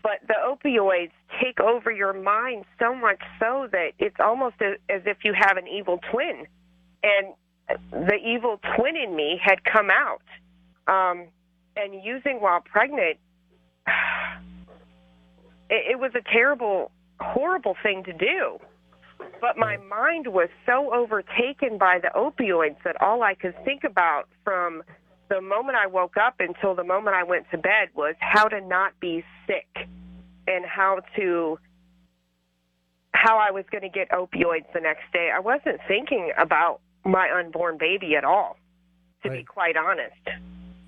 [0.02, 5.02] but the opioids take over your mind so much so that it's almost as, as
[5.06, 6.46] if you have an evil twin,
[7.02, 7.34] and
[7.90, 10.22] the evil twin in me had come out,
[10.86, 11.26] um,
[11.76, 13.18] and using while pregnant.
[15.72, 16.90] It, it was a terrible,
[17.20, 18.58] horrible thing to do
[19.40, 24.28] but my mind was so overtaken by the opioids that all I could think about
[24.44, 24.82] from
[25.28, 28.60] the moment I woke up until the moment I went to bed was how to
[28.60, 29.88] not be sick
[30.46, 31.58] and how to
[33.12, 35.30] how I was going to get opioids the next day.
[35.34, 38.56] I wasn't thinking about my unborn baby at all,
[39.22, 40.16] to be quite honest.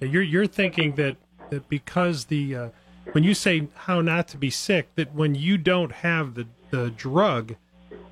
[0.01, 1.17] You're you're thinking that
[1.51, 2.69] that because the uh,
[3.13, 6.91] when you say how not to be sick, that when you don't have the the
[6.91, 7.55] drug,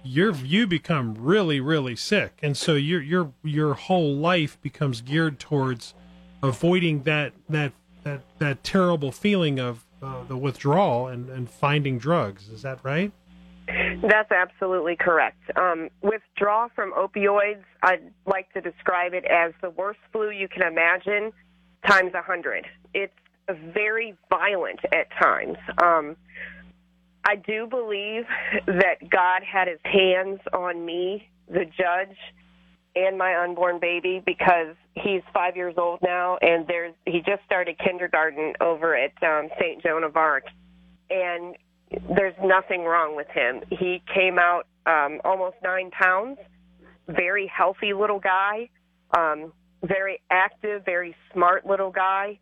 [0.02, 5.38] you're you become really really sick, and so your your your whole life becomes geared
[5.38, 5.94] towards
[6.42, 7.72] avoiding that that
[8.04, 12.48] that that terrible feeling of uh, the withdrawal and and finding drugs.
[12.48, 13.12] Is that right?
[14.02, 15.42] That's absolutely correct.
[15.56, 20.62] Um, withdrawal from opioids, I'd like to describe it as the worst flu you can
[20.62, 21.32] imagine
[21.86, 22.66] times a hundred.
[22.94, 23.12] It's
[23.74, 25.56] very violent at times.
[25.82, 26.16] Um,
[27.24, 28.24] I do believe
[28.66, 32.16] that God had his hands on me, the judge,
[32.96, 37.78] and my unborn baby because he's five years old now, and there's he just started
[37.78, 39.82] kindergarten over at um, St.
[39.82, 40.44] Joan of Arc,
[41.08, 41.56] and
[41.90, 43.62] there's nothing wrong with him.
[43.70, 46.38] He came out um, almost nine pounds,
[47.08, 48.68] very healthy little guy,
[49.16, 49.52] um,
[49.82, 52.38] very active, very smart little guy.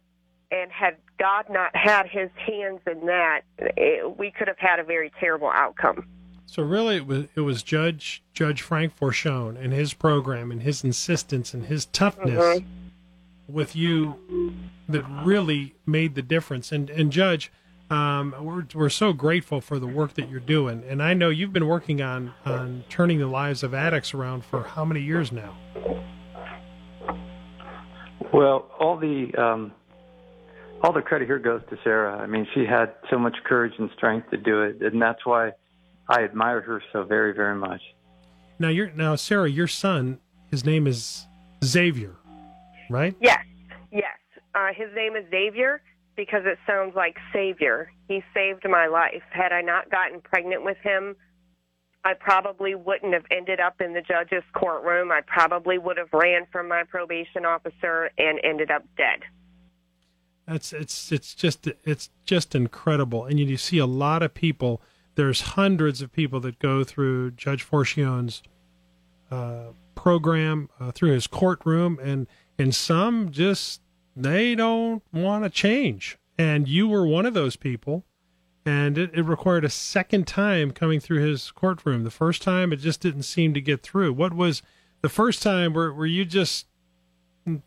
[0.51, 4.85] And had God not had his hands in that, it, we could have had a
[4.85, 6.07] very terrible outcome.
[6.47, 10.83] So really, it was it was Judge Judge Frank Forchione and his program and his
[10.83, 12.63] insistence and his toughness
[13.47, 14.55] with you
[14.89, 16.73] that really made the difference.
[16.73, 17.53] And and Judge,
[17.91, 20.85] um, we're we're so grateful for the work that you're doing.
[20.87, 24.63] And I know you've been working on on turning the lives of addicts around for
[24.63, 25.57] how many years now?
[28.33, 29.73] Well, all the um,
[30.83, 32.19] all the credit here goes to Sarah.
[32.19, 35.53] I mean, she had so much courage and strength to do it, and that's why
[36.09, 37.81] I admire her so very, very much.
[38.59, 40.19] Now you're now Sarah, your son,
[40.51, 41.27] his name is
[41.65, 42.17] Xavier,
[42.91, 43.15] right?
[43.21, 43.39] Yes,
[43.91, 44.05] yes.
[44.55, 45.81] Uh, his name is Xavier
[46.19, 47.93] because it sounds like Savior.
[48.09, 49.23] He saved my life.
[49.31, 51.15] Had I not gotten pregnant with him,
[52.05, 55.13] I probably wouldn't have ended up in the judge's courtroom.
[55.13, 59.21] I probably would have ran from my probation officer and ended up dead.
[60.49, 64.83] That's it's it's just it's just incredible, and you, you see a lot of people.
[65.15, 68.43] There's hundreds of people that go through Judge Forchione's
[69.31, 72.27] uh, program uh, through his courtroom, and
[72.59, 73.83] and some just
[74.25, 76.19] they don't want to change.
[76.39, 78.05] And you were one of those people,
[78.65, 82.05] and it, it required a second time coming through his courtroom.
[82.05, 84.13] The first time, it just didn't seem to get through.
[84.13, 84.63] What was
[85.01, 85.73] the first time?
[85.73, 86.67] Were were you just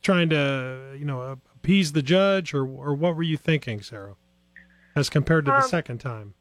[0.01, 4.15] trying to you know appease the judge, or or what were you thinking, Sarah,
[4.95, 6.33] as compared to the Um, second time?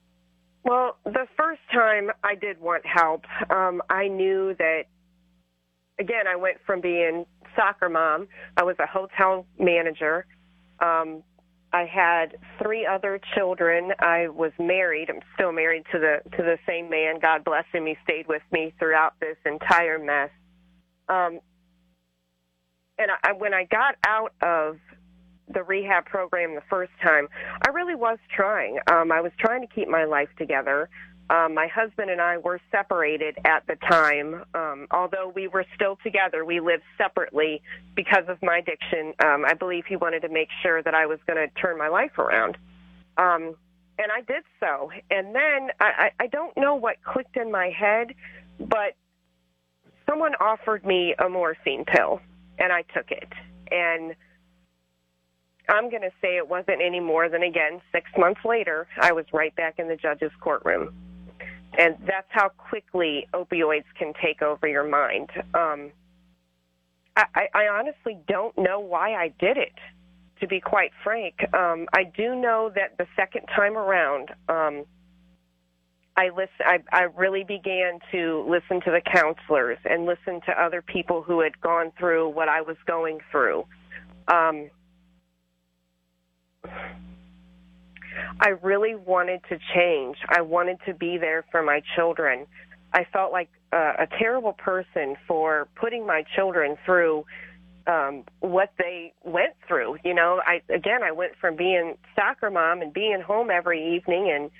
[0.63, 4.83] Well, the first time I did want help, um, I knew that,
[5.99, 7.25] again, I went from being
[7.61, 10.25] soccer mom, I was a hotel manager.
[10.81, 11.23] Um,
[11.73, 13.93] I had three other children.
[14.01, 15.09] I was married.
[15.11, 17.21] I'm still married to the to the same man.
[17.21, 17.87] God bless him.
[17.87, 20.31] He stayed with me throughout this entire mess.
[21.09, 21.41] Um,
[22.99, 24.79] and I, when I got out of
[25.53, 27.29] the rehab program the first time,
[27.67, 28.79] I really was trying.
[28.91, 30.89] Um, I was trying to keep my life together.
[31.31, 34.45] Um, my husband and I were separated at the time.
[34.53, 37.63] Um, although we were still together, we lived separately
[37.95, 39.15] because of my addiction.
[39.25, 41.87] Um, I believe he wanted to make sure that I was going to turn my
[41.89, 42.59] life around.
[43.17, 43.55] Um,
[43.99, 44.91] and I did so.
[45.11, 48.15] And then I, I I don't know what clicked in my head,
[48.59, 48.97] but
[50.09, 52.21] someone offered me a morphine pill,
[52.59, 53.29] and I took it.
[53.71, 54.17] And
[55.69, 59.27] I'm going to say it wasn't any more than, again, six months later, I was
[59.33, 60.93] right back in the judge's courtroom.
[61.79, 65.31] And that's how quickly opioids can take over your mind.
[65.55, 65.93] Um,
[67.17, 69.75] I, I, honestly don't know why I did it,
[70.41, 71.35] to be quite frank.
[71.55, 74.85] Um, I do know that the second time around, um,
[76.17, 76.49] I listen.
[76.61, 81.41] I, I really began to listen to the counselors and listen to other people who
[81.41, 83.65] had gone through what I was going through.
[84.29, 84.71] Um,
[88.41, 90.17] I really wanted to change.
[90.29, 92.47] I wanted to be there for my children.
[92.93, 97.25] I felt like uh, a terrible person for putting my children through
[97.87, 99.99] um, what they went through.
[100.05, 104.31] You know, I again, I went from being soccer mom and being home every evening
[104.35, 104.51] and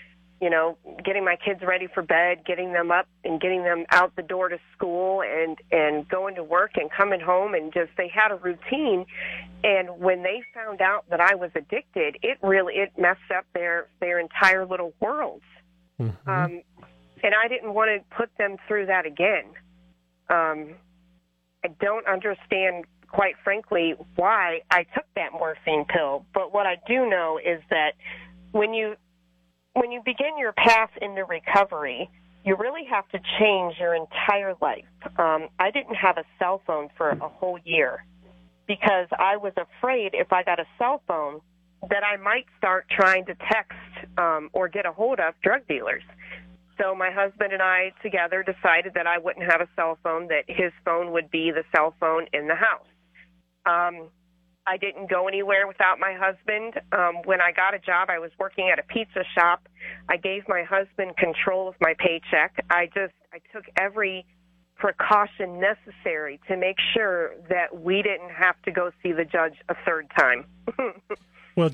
[0.41, 4.17] you know, getting my kids ready for bed, getting them up and getting them out
[4.17, 8.09] the door to school and and going to work and coming home and just they
[8.09, 9.05] had a routine
[9.63, 13.89] and when they found out that I was addicted, it really it messed up their
[14.01, 15.45] their entire little worlds.
[16.27, 16.63] Um
[17.23, 19.45] and I didn't want to put them through that again.
[20.31, 20.75] Um
[21.63, 27.11] I don't understand quite frankly why I took that morphine pill, but what I do
[27.11, 27.93] know is that
[28.53, 28.97] when you
[29.75, 32.11] when you begin your path into recovery,
[32.45, 34.85] you really have to change your entire life.
[35.19, 38.05] Um, I didn't have a cell phone for a whole year
[38.67, 41.41] because I was afraid if I got a cell phone
[41.89, 43.79] that I might start trying to text
[44.19, 46.03] um, or get a hold of drug dealers.
[46.81, 50.45] So my husband and I together decided that I wouldn't have a cell phone, that
[50.47, 52.87] his phone would be the cell phone in the house.
[53.67, 54.09] Um,
[54.67, 56.75] I didn't go anywhere without my husband.
[56.93, 59.69] Um, when I got a job, I was working at a pizza shop.
[60.09, 62.65] I gave my husband control of my paycheck.
[62.71, 64.27] I just I took every
[64.77, 69.75] precaution necessary to make sure that we didn't have to go see the judge a
[69.85, 70.47] third time.
[71.61, 71.71] Well,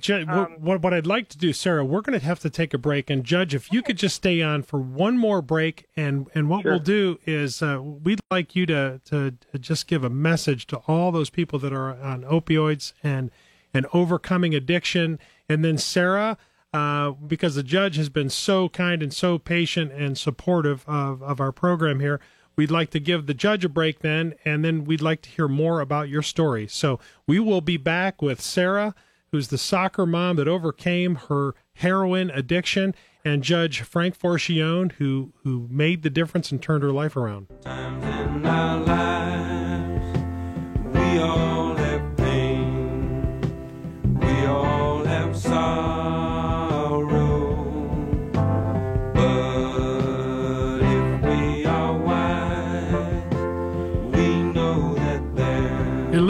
[0.46, 2.78] Um, what, what I'd like to do, Sarah, we're going to have to take a
[2.78, 3.10] break.
[3.10, 6.64] And Judge, if you could just stay on for one more break, and and what
[6.72, 10.76] we'll do is uh, we'd like you to, to to just give a message to
[10.88, 13.30] all those people that are on opioids and
[13.72, 15.18] and overcoming addiction.
[15.48, 16.36] And then Sarah,
[16.72, 21.40] uh, because the judge has been so kind and so patient and supportive of of
[21.40, 22.20] our program here.
[22.56, 25.46] We'd like to give the judge a break then, and then we'd like to hear
[25.46, 26.66] more about your story.
[26.66, 28.94] So we will be back with Sarah,
[29.36, 35.68] who's the soccer mom that overcame her heroin addiction, and Judge Frank Forchione, who who
[35.70, 37.48] made the difference and turned her life around.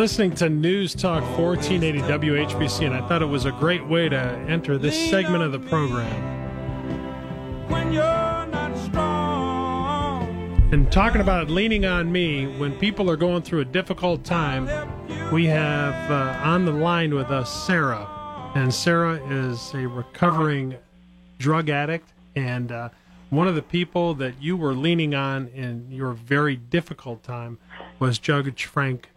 [0.07, 4.17] Listening to News Talk 1480 WHBC, and I thought it was a great way to
[4.17, 6.09] enter this segment of the program.
[7.69, 10.69] when you're not strong.
[10.73, 14.69] And talking about leaning on me when people are going through a difficult time,
[15.33, 18.07] we have uh, on the line with us Sarah.
[18.55, 20.77] And Sarah is a recovering
[21.39, 22.13] drug addict.
[22.37, 22.91] And uh,
[23.31, 27.59] one of the people that you were leaning on in your very difficult time
[27.99, 29.11] was Judge Frank.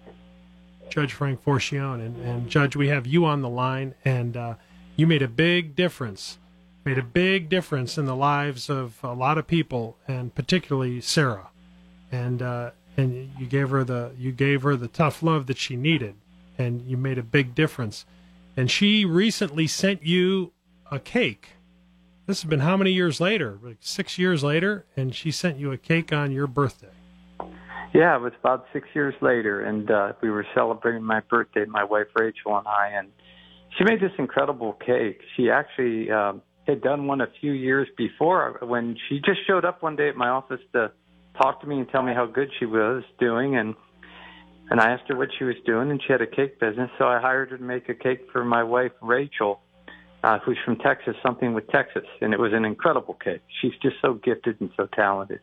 [0.90, 2.06] Judge Frank Forchione.
[2.06, 4.56] And, and Judge, we have you on the line, and uh,
[4.96, 6.38] you made a big difference
[6.86, 11.50] made a big difference in the lives of a lot of people, and particularly Sarah.
[12.12, 15.76] And uh, and you gave her the you gave her the tough love that she
[15.76, 16.16] needed,
[16.58, 18.06] and you made a big difference.
[18.58, 20.52] And she recently sent you
[20.92, 21.50] a cake.
[22.26, 23.60] This has been how many years later?
[23.62, 26.99] Like six years later, and she sent you a cake on your birthday.
[27.94, 31.84] Yeah, it was about six years later, and uh, we were celebrating my birthday, my
[31.84, 33.10] wife Rachel and I, and
[33.78, 35.22] she made this incredible cake.
[35.36, 39.82] She actually um, had done one a few years before when she just showed up
[39.82, 40.92] one day at my office to
[41.42, 43.76] talk to me and tell me how good she was doing, and
[44.72, 47.06] and I asked her what she was doing, and she had a cake business, so
[47.06, 49.62] I hired her to make a cake for my wife Rachel,
[50.24, 53.42] uh, who's from Texas, something with Texas, and it was an incredible cake.
[53.62, 55.40] She's just so gifted and so talented.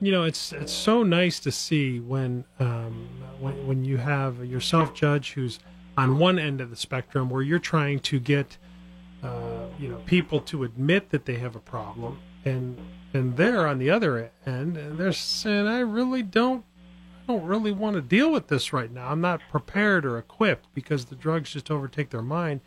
[0.00, 3.08] You know it's it's so nice to see when um,
[3.40, 5.58] when when you have yourself judge who's
[5.96, 8.56] on one end of the spectrum where you're trying to get
[9.22, 12.78] uh, you know people to admit that they have a problem and
[13.14, 16.64] and they're on the other end and they're saying I really don't
[17.28, 19.08] I don't really want to deal with this right now.
[19.08, 22.60] I'm not prepared or equipped because the drugs just overtake their mind.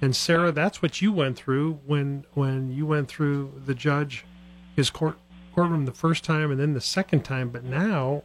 [0.00, 4.26] And Sarah that's what you went through when when you went through the judge
[4.76, 5.18] his court
[5.56, 8.22] courtroom the first time and then the second time, but now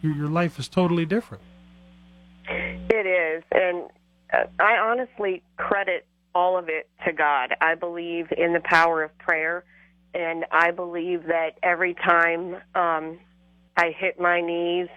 [0.00, 1.42] your, your life is totally different.
[2.48, 3.88] It is, and
[4.32, 7.56] uh, I honestly credit all of it to God.
[7.60, 9.64] I believe in the power of prayer,
[10.14, 13.18] and I believe that every time um,
[13.76, 14.88] I hit my knees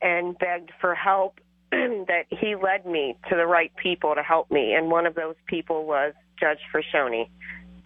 [0.00, 1.38] and begged for help,
[1.70, 5.36] that He led me to the right people to help me, and one of those
[5.46, 7.28] people was Judge Forchione.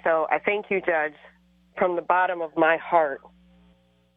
[0.05, 1.15] So I thank you, Judge,
[1.77, 3.20] from the bottom of my heart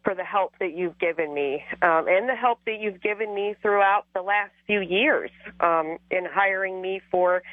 [0.03, 3.56] for the help that you've given me um, and the help that you've given me
[3.61, 5.30] throughout the last few years
[5.60, 7.44] um, in hiring me for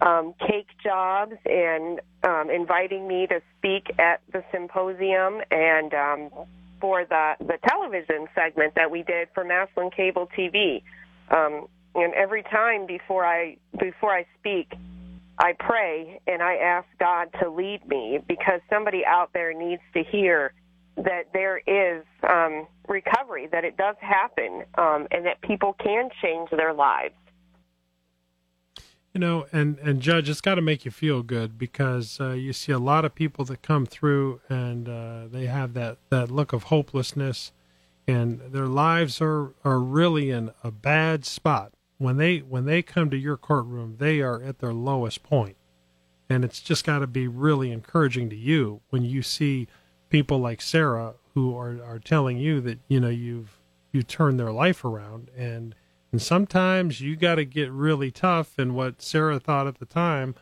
[0.00, 6.30] um, cake jobs and um, inviting me to speak at the symposium and um,
[6.80, 10.82] for the the television segment that we did for Massillon Cable TV.
[11.30, 14.74] Um, and every time before I before I speak,
[15.38, 20.04] I pray and I ask God to lead me because somebody out there needs to
[20.04, 20.52] hear
[20.96, 26.50] that there is um, recovery, that it does happen, um, and that people can change
[26.50, 27.14] their lives.
[29.12, 32.52] You know, and and Judge, it's got to make you feel good because uh, you
[32.52, 36.52] see a lot of people that come through and uh, they have that that look
[36.52, 37.52] of hopelessness,
[38.08, 41.73] and their lives are are really in a bad spot.
[41.98, 45.56] When they when they come to your courtroom, they are at their lowest point,
[46.28, 49.68] and it's just got to be really encouraging to you when you see
[50.08, 53.60] people like Sarah who are are telling you that you know you've
[53.92, 55.74] you turned their life around and
[56.14, 58.56] and sometimes you got to get really tough.
[58.56, 60.36] And what Sarah thought at the time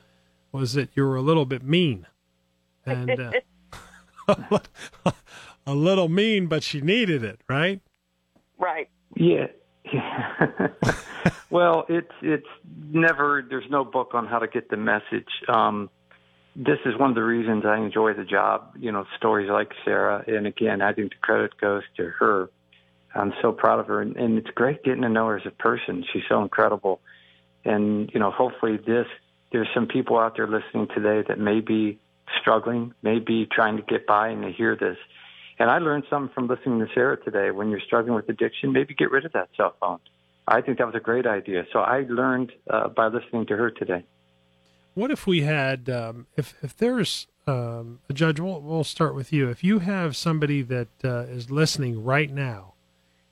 [0.52, 2.06] was that you were a little bit mean,
[2.84, 3.32] and uh,
[5.66, 7.80] a little mean, but she needed it, right?
[8.58, 8.90] Right.
[9.16, 9.46] Yeah.
[11.50, 12.46] well, it's it's
[12.90, 13.44] never.
[13.48, 15.28] There's no book on how to get the message.
[15.48, 15.90] Um,
[16.54, 18.74] this is one of the reasons I enjoy the job.
[18.78, 22.50] You know, stories like Sarah, and again, I think the credit goes to her.
[23.14, 25.50] I'm so proud of her, and, and it's great getting to know her as a
[25.50, 26.04] person.
[26.12, 27.00] She's so incredible,
[27.64, 29.06] and you know, hopefully, this
[29.52, 31.98] there's some people out there listening today that may be
[32.40, 34.96] struggling, may be trying to get by, and they hear this.
[35.58, 37.50] And I learned something from listening to Sarah today.
[37.50, 39.98] When you're struggling with addiction, maybe get rid of that cell phone.
[40.46, 41.66] I think that was a great idea.
[41.72, 44.04] So I learned uh, by listening to her today.
[44.94, 49.32] What if we had, um, if if there's um, a judge, we'll, we'll start with
[49.32, 49.48] you.
[49.48, 52.74] If you have somebody that uh, is listening right now,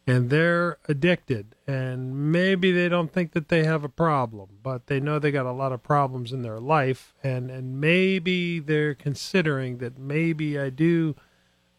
[0.06, 4.98] and they're addicted, and maybe they don't think that they have a problem, but they
[4.98, 9.78] know they got a lot of problems in their life, and and maybe they're considering
[9.78, 11.14] that maybe I do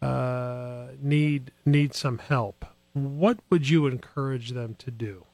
[0.01, 2.65] uh, need need some help.
[2.93, 5.25] What would you encourage them to do?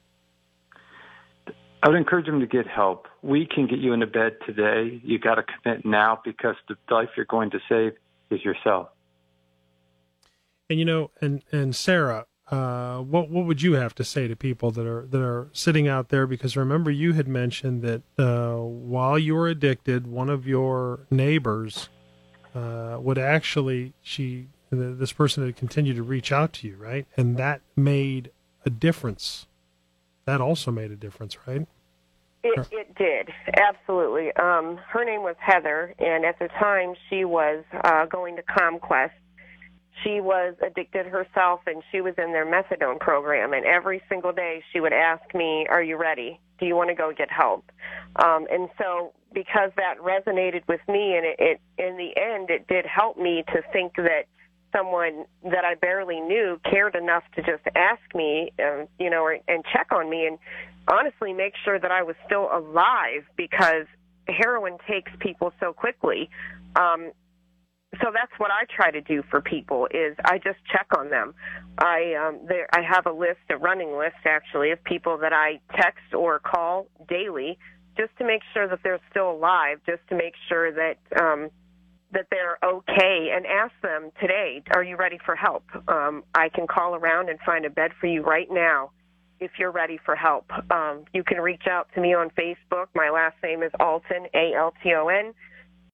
[1.82, 3.06] I would encourage them to get help.
[3.22, 5.00] We can get you into bed today.
[5.04, 7.92] You got to commit now because the life you're going to save
[8.30, 8.88] is yourself.
[10.68, 14.36] And you know, and and Sarah, uh, what what would you have to say to
[14.36, 16.26] people that are that are sitting out there?
[16.26, 21.88] Because remember, you had mentioned that uh, while you were addicted, one of your neighbors
[22.54, 27.06] uh, would actually she this person had continued to reach out to you, right?
[27.16, 28.30] And that made
[28.66, 29.46] a difference.
[30.24, 31.66] That also made a difference, right?
[32.44, 34.32] It, it did absolutely.
[34.36, 39.10] Um, her name was Heather, and at the time she was uh, going to CommQuest.
[40.04, 43.52] She was addicted herself, and she was in their methadone program.
[43.52, 46.38] And every single day, she would ask me, "Are you ready?
[46.60, 47.70] Do you want to go get help?"
[48.16, 52.68] Um, and so, because that resonated with me, and it, it in the end, it
[52.68, 54.26] did help me to think that
[54.72, 59.38] someone that I barely knew cared enough to just ask me, uh, you know, or,
[59.48, 60.38] and check on me, and
[60.88, 63.86] honestly make sure that I was still alive because
[64.28, 66.30] heroin takes people so quickly.
[66.76, 67.12] Um,
[68.02, 71.34] so that's what I try to do for people is I just check on them.
[71.78, 75.60] I um, there I have a list, a running list actually, of people that I
[75.74, 77.58] text or call daily
[77.96, 81.48] just to make sure that they're still alive, just to make sure that um,
[82.12, 85.64] that they're okay and ask them today, are you ready for help?
[85.88, 88.90] Um, I can call around and find a bed for you right now
[89.40, 90.50] if you're ready for help.
[90.72, 92.86] Um, you can reach out to me on Facebook.
[92.94, 95.34] My last name is Alton, A L T O N.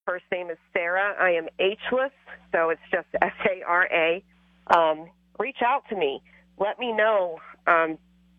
[0.07, 1.15] First name is Sarah.
[1.19, 2.13] I am Ageless,
[2.53, 4.23] so it's just S A R A.
[4.69, 5.09] Um,
[5.39, 6.23] reach out to me.
[6.59, 7.99] Let me know um,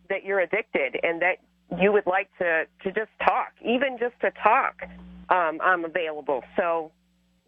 [0.09, 1.37] that you're addicted and that
[1.81, 4.83] you would like to, to just talk, even just to talk.
[5.29, 6.43] Um, I'm available.
[6.55, 6.91] So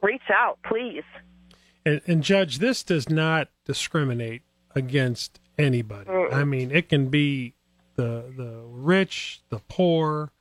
[0.01, 1.03] reach out, please.
[1.85, 4.41] And, and Judge, this does not discriminate
[4.75, 6.09] against anybody.
[6.09, 6.33] Mm.
[6.33, 7.53] I mean, it can be
[7.95, 10.31] the the rich, the poor.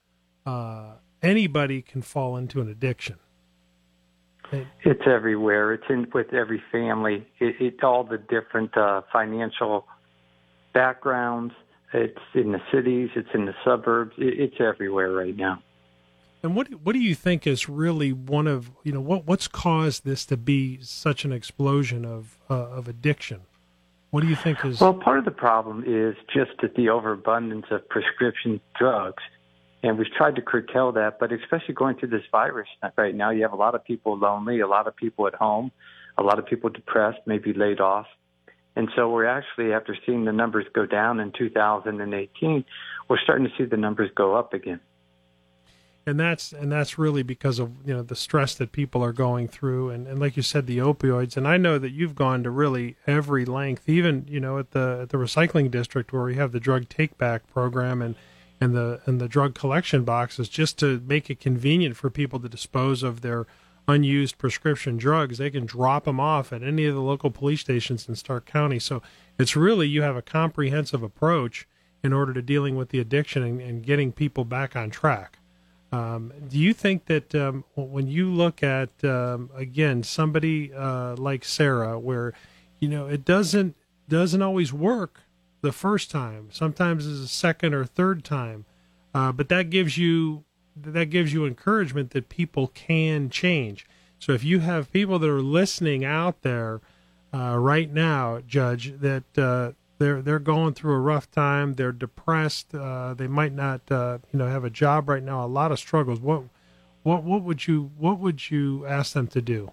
[0.45, 0.93] Uh,
[1.23, 3.17] anybody can fall into an addiction.
[4.53, 5.73] It- It's everywhere.
[5.73, 7.27] It's in with every family.
[7.41, 9.87] It, it all the different uh, financial
[10.73, 11.55] backgrounds.
[11.93, 13.11] It's in the cities.
[13.17, 14.13] It's in the suburbs.
[14.19, 15.63] It, it's everywhere right now.
[16.47, 20.05] And what what do you think is really one of you know what what's caused
[20.05, 23.41] this to be such an explosion of uh, of addiction?
[24.11, 27.67] What do you think is Well, part of the problem is just that the overabundance
[27.73, 29.23] of prescription drugs,
[29.83, 31.19] and we've tried to curtail that.
[31.19, 34.61] But especially going through this virus right now, you have a lot of people lonely,
[34.61, 35.73] a lot of people at home,
[36.17, 38.07] a lot of people depressed, maybe laid off,
[38.77, 42.65] and so we're actually after seeing the numbers go down in 2018,
[43.09, 44.79] we're starting to see the numbers go up again.
[46.07, 49.49] And that's and that's really because of you know the stress that people are going
[49.49, 51.37] through and, and like you said the opioids.
[51.37, 55.01] And I know that you've gone to really every length even you know at the
[55.03, 58.15] at the recycling district where we have the drug take back program and
[58.61, 62.49] and the and the drug collection boxes just to make it convenient for people to
[62.49, 63.47] dispose of their
[63.89, 65.39] unused prescription drugs.
[65.39, 68.79] They can drop them off at any of the local police stations in Stark County.
[68.79, 69.03] So
[69.39, 71.69] it's really you have a comprehensive approach
[72.03, 75.39] in order to dealing with the addiction and, and getting people back on track
[75.93, 81.45] um, do you think that um, when you look at um, again somebody uh, like
[81.45, 82.33] Sarah, where
[82.81, 83.77] you know it doesn't
[84.09, 85.23] doesn't always work
[85.63, 88.65] the first time, sometimes it's a second or third time,
[89.15, 90.45] uh, but that gives you
[90.77, 93.87] that gives you encouragement that people can change.
[94.19, 96.81] So if you have people that are listening out there
[97.33, 101.75] uh, right now, Judge, that uh, they're they're going through a rough time.
[101.75, 102.75] They're depressed.
[102.75, 105.45] Uh, they might not, uh, you know, have a job right now.
[105.45, 106.21] A lot of struggles.
[106.21, 106.45] What,
[107.03, 109.71] what, what would you what would you ask them to do?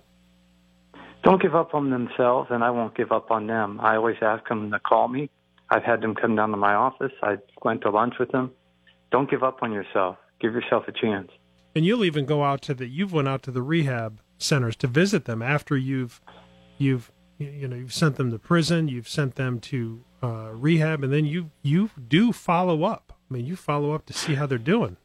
[1.24, 3.80] Don't give up on themselves, and I won't give up on them.
[3.82, 5.30] I always ask them to call me.
[5.70, 7.14] I've had them come down to my office.
[7.22, 8.52] I went to lunch with them.
[9.12, 10.18] Don't give up on yourself.
[10.40, 11.32] Give yourself a chance.
[11.76, 14.88] And you'll even go out to the you've went out to the rehab centers to
[14.88, 16.22] visit them after you've
[16.78, 21.12] you've you know you've sent them to prison, you've sent them to uh, rehab, and
[21.12, 23.14] then you you do follow up.
[23.30, 24.98] I mean, you follow up to see how they're doing.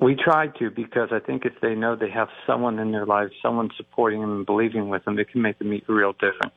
[0.00, 3.30] We try to because I think if they know they have someone in their life,
[3.42, 6.54] someone supporting them and believing with them, it can make a me- a real difference.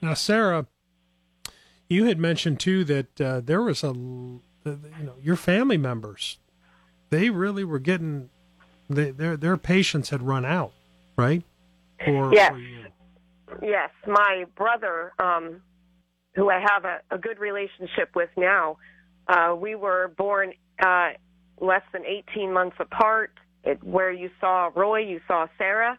[0.00, 0.66] Now, Sarah,
[1.88, 6.38] you had mentioned too that uh, there was a, you know, your family members,
[7.10, 8.30] they really were getting,
[8.88, 10.72] they, their their patience had run out,
[11.16, 11.42] right?
[12.04, 12.52] For, Yes.
[12.52, 13.64] for.
[13.64, 15.62] Yes, my brother, um,
[16.34, 18.76] who I have a, a good relationship with now,
[19.28, 20.52] uh, we were born
[20.84, 21.10] uh,
[21.60, 23.32] less than 18 months apart.
[23.62, 25.98] It, where you saw Roy, you saw Sarah,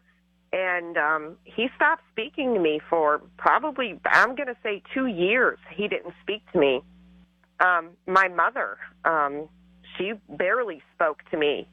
[0.52, 5.58] and um, he stopped speaking to me for probably, I'm going to say, two years.
[5.74, 6.82] He didn't speak to me.
[7.58, 9.48] Um, my mother, um,
[9.96, 11.66] she barely spoke to me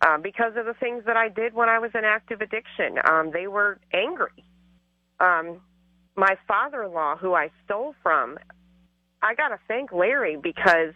[0.00, 2.98] uh, because of the things that I did when I was in active addiction.
[3.08, 4.44] Um, they were angry
[5.20, 5.60] um,
[6.16, 8.38] my father-in-law, who I stole from,
[9.22, 10.94] I got to thank Larry because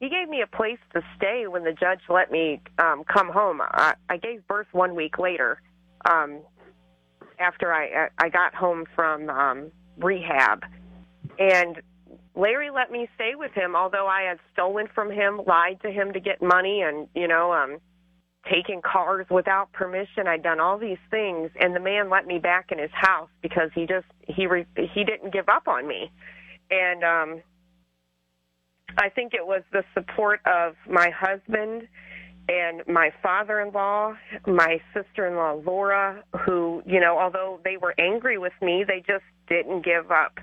[0.00, 3.60] he gave me a place to stay when the judge let me um, come home.
[3.62, 5.60] I, I gave birth one week later,
[6.04, 6.40] um,
[7.38, 10.64] after I I got home from um, rehab,
[11.38, 11.80] and
[12.34, 13.76] Larry let me stay with him.
[13.76, 17.52] Although I had stolen from him, lied to him to get money, and you know,
[17.52, 17.78] um,
[18.50, 20.26] taken cars without permission.
[20.26, 23.70] I'd done all these things, and the man let me back in his house because
[23.74, 26.10] he just he re, he didn't give up on me,
[26.70, 27.42] and um,
[28.98, 31.88] I think it was the support of my husband
[32.48, 34.14] and my father-in-law,
[34.46, 39.84] my sister-in-law Laura, who you know, although they were angry with me, they just didn't
[39.84, 40.38] give up.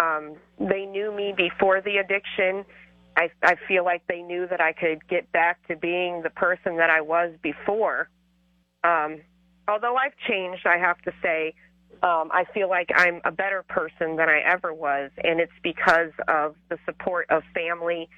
[0.00, 2.64] Um, they knew me before the addiction.
[3.16, 6.76] I, I feel like they knew that I could get back to being the person
[6.76, 8.08] that I was before.
[8.84, 9.20] Um,
[9.68, 11.54] although I've changed, I have to say,
[12.02, 16.10] um, I feel like I'm a better person than I ever was, and it's because
[16.26, 18.08] of the support of family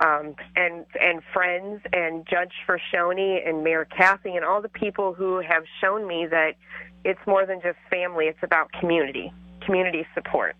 [0.00, 5.40] um, and and friends and Judge Forchione and Mayor Kathy and all the people who
[5.40, 6.54] have shown me that
[7.04, 9.32] it's more than just family; it's about community,
[9.64, 10.56] community support.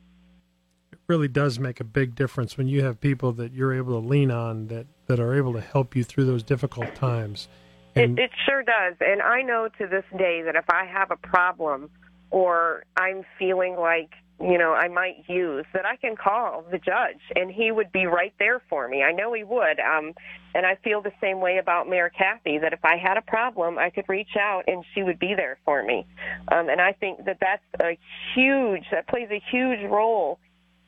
[1.11, 4.31] Really does make a big difference when you have people that you're able to lean
[4.31, 7.49] on that that are able to help you through those difficult times.
[7.97, 8.95] It, it sure does.
[9.01, 11.91] And I know to this day that if I have a problem
[12.31, 14.11] or I'm feeling like,
[14.41, 18.07] you know, I might use, that I can call the judge and he would be
[18.07, 19.03] right there for me.
[19.03, 19.81] I know he would.
[19.81, 20.12] Um,
[20.55, 23.81] and I feel the same way about Mayor Kathy, that if I had a problem,
[23.81, 26.07] I could reach out and she would be there for me.
[26.53, 27.99] Um, and I think that that's a
[28.32, 30.39] huge, that plays a huge role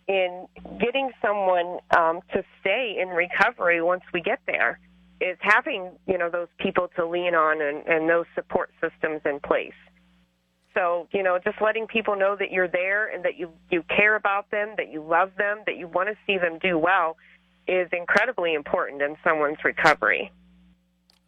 [0.08, 0.46] in
[0.80, 4.78] getting someone um, to stay in recovery once we get there
[5.20, 9.40] is having you know those people to lean on and, and those support systems in
[9.40, 9.72] place.
[10.74, 14.16] So you know, just letting people know that you're there and that you you care
[14.16, 17.16] about them, that you love them, that you want to see them do well,
[17.68, 20.32] is incredibly important in someone's recovery.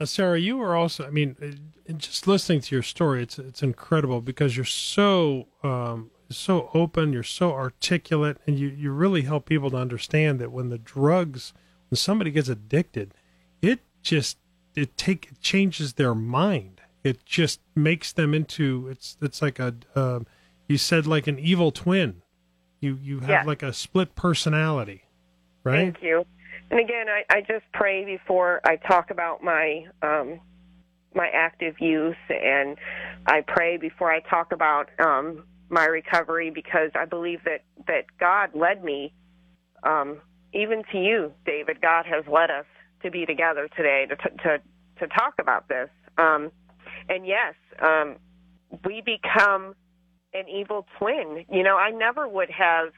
[0.00, 3.62] Uh, Sarah, you were also, I mean, uh, just listening to your story, it's it's
[3.62, 9.46] incredible because you're so um, so open, you're so articulate, and you, you really help
[9.46, 11.52] people to understand that when the drugs,
[11.90, 13.14] when somebody gets addicted,
[13.62, 14.38] it just
[14.74, 16.80] it take it changes their mind.
[17.02, 20.20] It just makes them into it's it's like a uh,
[20.68, 22.22] you said like an evil twin.
[22.80, 23.42] You you have Yeah.
[23.44, 25.04] like a split personality,
[25.62, 25.92] right?
[25.94, 26.24] Thank you.
[26.70, 30.40] And again, I, I just pray before I talk about my um,
[31.14, 32.76] my active use, and
[33.26, 38.50] I pray before I talk about um, my recovery because I believe that that God
[38.54, 39.12] led me,
[39.82, 40.20] um,
[40.52, 41.80] even to you, David.
[41.80, 42.66] God has led us
[43.02, 44.58] to be together today to to
[45.00, 45.88] to talk about this.
[46.18, 46.50] Um,
[47.08, 48.16] and yes, um,
[48.84, 49.74] we become
[50.32, 51.44] an evil twin.
[51.50, 52.90] You know, I never would have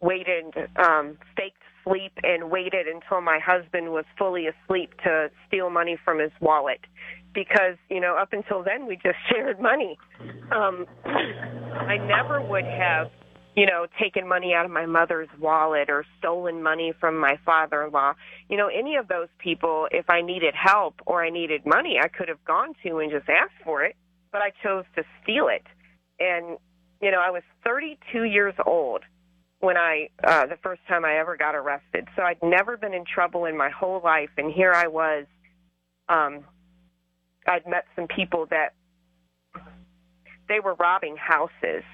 [0.00, 5.98] waited, um, faked sleep and waited until my husband was fully asleep to steal money
[6.04, 6.80] from his wallet.
[7.34, 9.98] Because, you know, up until then we just shared money.
[10.52, 13.10] Um, I never would have,
[13.56, 17.84] you know, taken money out of my mother's wallet or stolen money from my father
[17.84, 18.14] in law.
[18.48, 22.08] You know, any of those people, if I needed help or I needed money, I
[22.08, 23.96] could have gone to and just asked for it,
[24.32, 25.64] but I chose to steal it.
[26.20, 26.58] And,
[27.00, 29.02] you know, I was 32 years old
[29.64, 32.06] when I uh the first time I ever got arrested.
[32.16, 35.24] So I'd never been in trouble in my whole life and here I was
[36.08, 36.44] um
[37.46, 38.74] I'd met some people that
[40.48, 41.84] they were robbing houses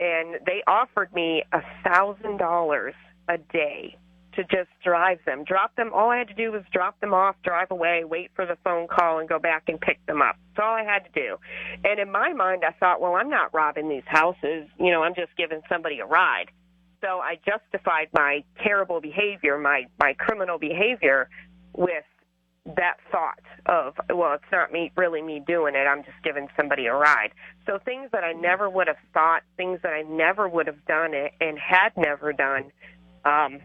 [0.00, 2.94] and they offered me a thousand dollars
[3.28, 3.96] a day
[4.34, 5.44] to just drive them.
[5.44, 8.46] Drop them all I had to do was drop them off, drive away, wait for
[8.46, 10.36] the phone call and go back and pick them up.
[10.56, 11.36] That's all I had to do.
[11.84, 15.14] And in my mind I thought, well, I'm not robbing these houses, you know, I'm
[15.14, 16.46] just giving somebody a ride
[17.02, 21.28] so I justified my terrible behavior, my my criminal behavior,
[21.76, 22.04] with
[22.64, 25.86] that thought of, well, it's not me really me doing it.
[25.86, 27.32] I'm just giving somebody a ride.
[27.66, 31.12] So things that I never would have thought, things that I never would have done
[31.12, 32.70] it and had never done,
[33.24, 33.60] um,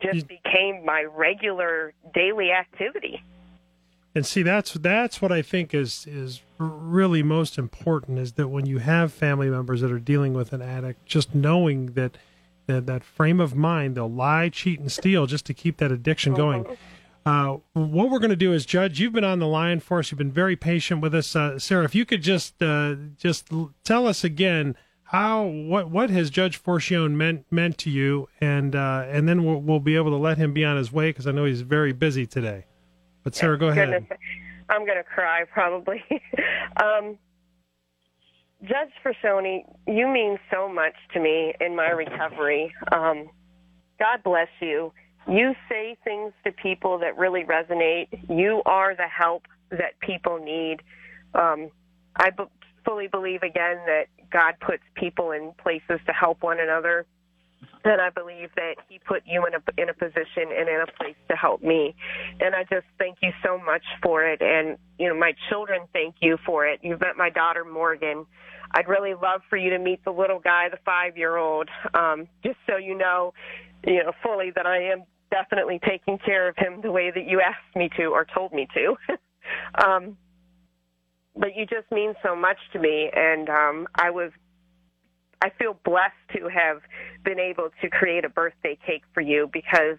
[0.00, 3.22] just became my regular daily activity.
[4.14, 8.66] And see, that's that's what I think is is really most important is that when
[8.66, 12.18] you have family members that are dealing with an addict, just knowing that
[12.66, 16.34] that, that frame of mind, they'll lie, cheat, and steal just to keep that addiction
[16.34, 16.66] going.
[17.24, 20.10] Uh, what we're going to do is, Judge, you've been on the line for us.
[20.10, 21.84] You've been very patient with us, uh, Sarah.
[21.84, 23.48] If you could just uh, just
[23.84, 29.04] tell us again how what what has Judge Forchione meant meant to you, and uh,
[29.08, 31.30] and then we'll, we'll be able to let him be on his way because I
[31.30, 32.66] know he's very busy today.
[33.22, 33.90] But Sarah, go ahead.
[33.90, 34.18] Goodness,
[34.68, 36.02] I'm going to cry probably.
[36.82, 37.18] um,
[38.62, 42.72] Judge Forchione, you mean so much to me in my recovery.
[42.90, 43.28] Um,
[43.98, 44.92] God bless you.
[45.28, 48.08] You say things to people that really resonate.
[48.28, 50.78] You are the help that people need.
[51.34, 51.70] Um,
[52.16, 52.44] I b-
[52.84, 57.06] fully believe again that God puts people in places to help one another.
[57.84, 60.86] And I believe that He put you in a in a position and in a
[60.98, 61.94] place to help me,
[62.40, 64.40] and I just thank you so much for it.
[64.40, 66.80] And you know, my children thank you for it.
[66.82, 68.26] You've met my daughter Morgan.
[68.72, 72.28] I'd really love for you to meet the little guy, the five year old, um,
[72.44, 73.34] just so you know,
[73.84, 77.40] you know fully that I am definitely taking care of him the way that you
[77.40, 78.94] asked me to or told me to.
[79.84, 80.16] um,
[81.34, 84.30] but you just mean so much to me, and um, I was
[85.42, 86.82] I feel blessed to have
[87.24, 89.96] been able to create a birthday cake for you because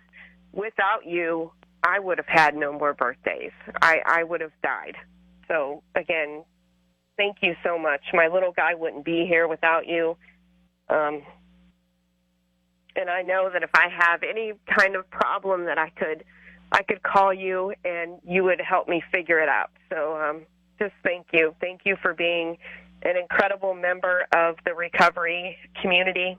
[0.54, 1.52] without you,
[1.84, 3.52] I would have had no more birthdays.
[3.82, 4.96] I, I would have died.
[5.50, 6.46] So again,
[7.18, 8.02] thank you so much.
[8.14, 10.16] My little guy wouldn't be here without you.
[10.90, 11.24] Um,
[12.96, 16.24] and I know that if I have any kind of problem that I could,
[16.72, 19.72] I could call you and you would help me figure it out.
[19.90, 20.46] So um,
[20.80, 21.56] just thank you.
[21.60, 22.58] Thank you for being
[23.04, 26.38] an incredible member of the recovery community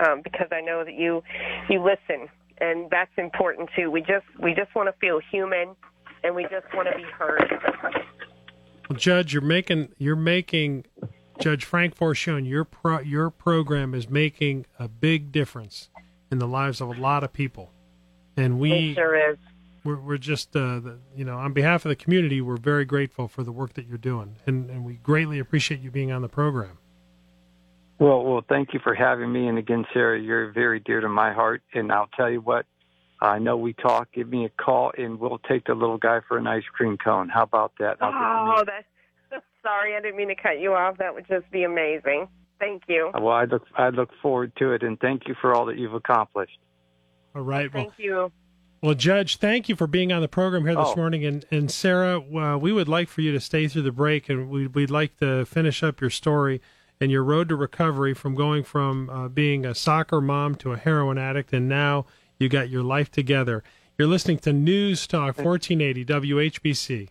[0.00, 1.22] um, because I know that you
[1.68, 2.28] you listen,
[2.58, 3.90] and that's important too.
[3.90, 5.74] We just we just want to feel human,
[6.22, 7.44] and we just want to be heard.
[8.88, 10.84] Well, Judge, you're making you're making
[11.40, 15.88] Judge Frank Forchione, your pro, your program is making a big difference
[16.30, 17.72] in the lives of a lot of people,
[18.36, 19.38] and we it sure is.
[19.84, 23.28] we're, we're just uh, the, you know on behalf of the community we're very grateful
[23.28, 26.28] for the work that you're doing and, and we greatly appreciate you being on the
[26.28, 26.76] program
[27.98, 29.48] Well, well, thank you for having me.
[29.48, 31.62] And again, Sarah, you're very dear to my heart.
[31.74, 32.64] And I'll tell you what,
[33.20, 34.12] I know we talk.
[34.12, 37.28] Give me a call, and we'll take the little guy for an ice cream cone.
[37.28, 37.96] How about that?
[38.00, 38.86] I'll get the Oh, that's
[39.62, 39.96] sorry.
[39.96, 40.98] I didn't mean to cut you off.
[40.98, 42.28] That would just be amazing.
[42.58, 43.10] Thank you.
[43.14, 45.94] Well, I look I look forward to it, and thank you for all that you've
[45.94, 46.58] accomplished.
[47.36, 48.32] all right well, Thank you.
[48.82, 50.96] well judge thank you for being on the program here this Oh.
[50.96, 54.28] morning and and sarah uh, we would like for you to stay through the break
[54.28, 56.60] and we, we'd like to finish up your story
[57.00, 60.76] and your road to recovery from going from uh, being a soccer mom to a
[60.78, 62.06] heroin addict and now
[62.38, 63.62] you got your life together
[63.98, 67.08] you're listening to news talk 1480 whbc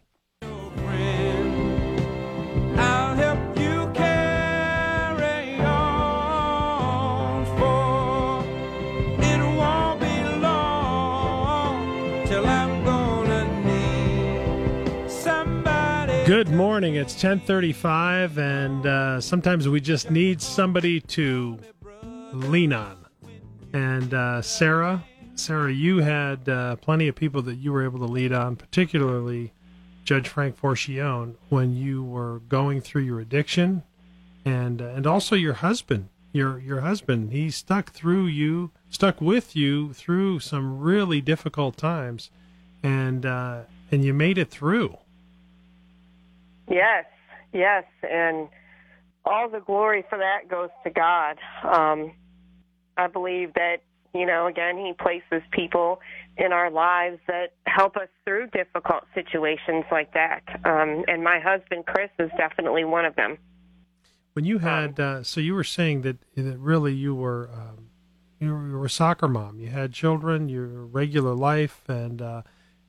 [16.38, 16.94] Good morning.
[16.98, 21.58] It's 1035, and uh, sometimes we just need somebody to
[22.32, 22.96] lean on.
[23.74, 25.04] And uh, Sarah,
[25.34, 29.52] Sarah, you had uh, plenty of people that you were able to lead on, particularly
[30.04, 33.82] Judge Frank Forchione, when you were going through your addiction,
[34.46, 36.10] and uh, and also your husband.
[36.34, 42.30] Your your husband, he stuck through you, stuck with you through some really difficult times,
[42.84, 43.62] and uh,
[43.92, 45.00] and you made it through.
[46.70, 47.06] Yes,
[47.54, 48.50] yes, and
[49.26, 51.38] all the glory for that goes to God.
[51.64, 52.14] Um,
[52.98, 53.78] I believe that
[54.14, 56.00] you know, again, He places people
[56.38, 60.42] in our lives that help us through difficult situations like that.
[60.66, 63.38] Um, and my husband Chris is definitely one of them.
[64.34, 67.90] When you had, uh, so you were saying that that really you were um,
[68.40, 69.60] you, were, you were a soccer mom.
[69.60, 72.42] You had children, your regular life, and uh,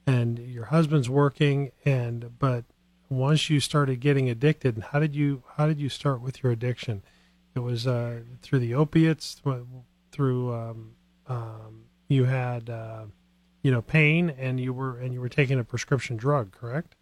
[0.06, 2.64] and your husband's working, and but
[3.08, 7.02] once you started getting addicted, how did you how did you start with your addiction?
[7.54, 9.40] It was uh, through the opiates,
[10.12, 10.94] through um,
[11.26, 13.04] um, you had uh,
[13.62, 16.94] you know pain, and you were and you were taking a prescription drug, correct?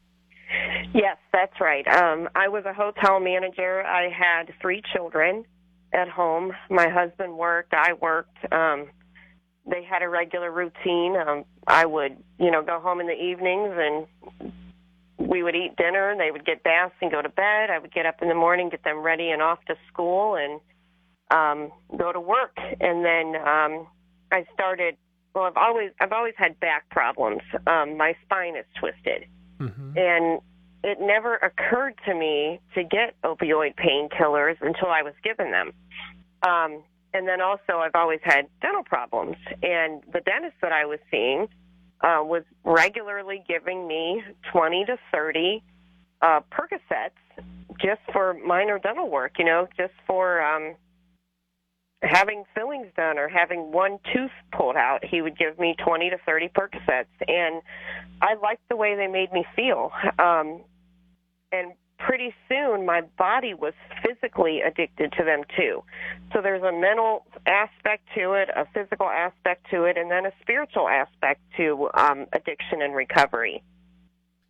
[0.95, 1.87] Yes, that's right.
[1.89, 3.83] Um, I was a hotel manager.
[3.85, 5.45] I had three children
[5.93, 6.53] at home.
[6.71, 7.75] My husband worked.
[7.75, 8.39] I worked.
[8.53, 8.87] Um,
[9.69, 11.17] they had a regular routine.
[11.17, 14.53] Um, I would, you know, go home in the evenings and
[15.19, 16.15] we would eat dinner.
[16.17, 17.71] They would get baths and go to bed.
[17.71, 20.61] I would get up in the morning, get them ready and off to school, and
[21.31, 22.57] um, go to work.
[22.81, 23.87] And then um,
[24.31, 24.97] I started.
[25.35, 27.43] Well, I've always I've always had back problems.
[27.67, 29.27] Um, my spine is twisted,
[29.59, 29.97] Mm-hmm.
[29.97, 30.41] and
[30.85, 35.73] it never occurred to me to get opioid painkillers until I was given them.
[36.47, 36.83] Um,
[37.15, 41.49] and then also, I've always had dental problems, and the dentist that I was seeing
[42.03, 45.63] uh, was regularly giving me 20 to 30
[46.23, 47.45] uh, Percocets
[47.81, 50.75] just for minor dental work, you know, just for um,
[52.03, 55.05] having fillings done or having one tooth pulled out.
[55.05, 57.63] He would give me 20 to 30 Percocets, and
[58.21, 59.91] I liked the way they made me feel.
[60.19, 60.63] Um,
[61.53, 63.75] and pretty soon, my body was
[64.05, 65.83] physically addicted to them too.
[66.33, 70.33] So there's a mental aspect to it, a physical aspect to it, and then a
[70.43, 73.63] spiritual aspect to um, addiction and recovery.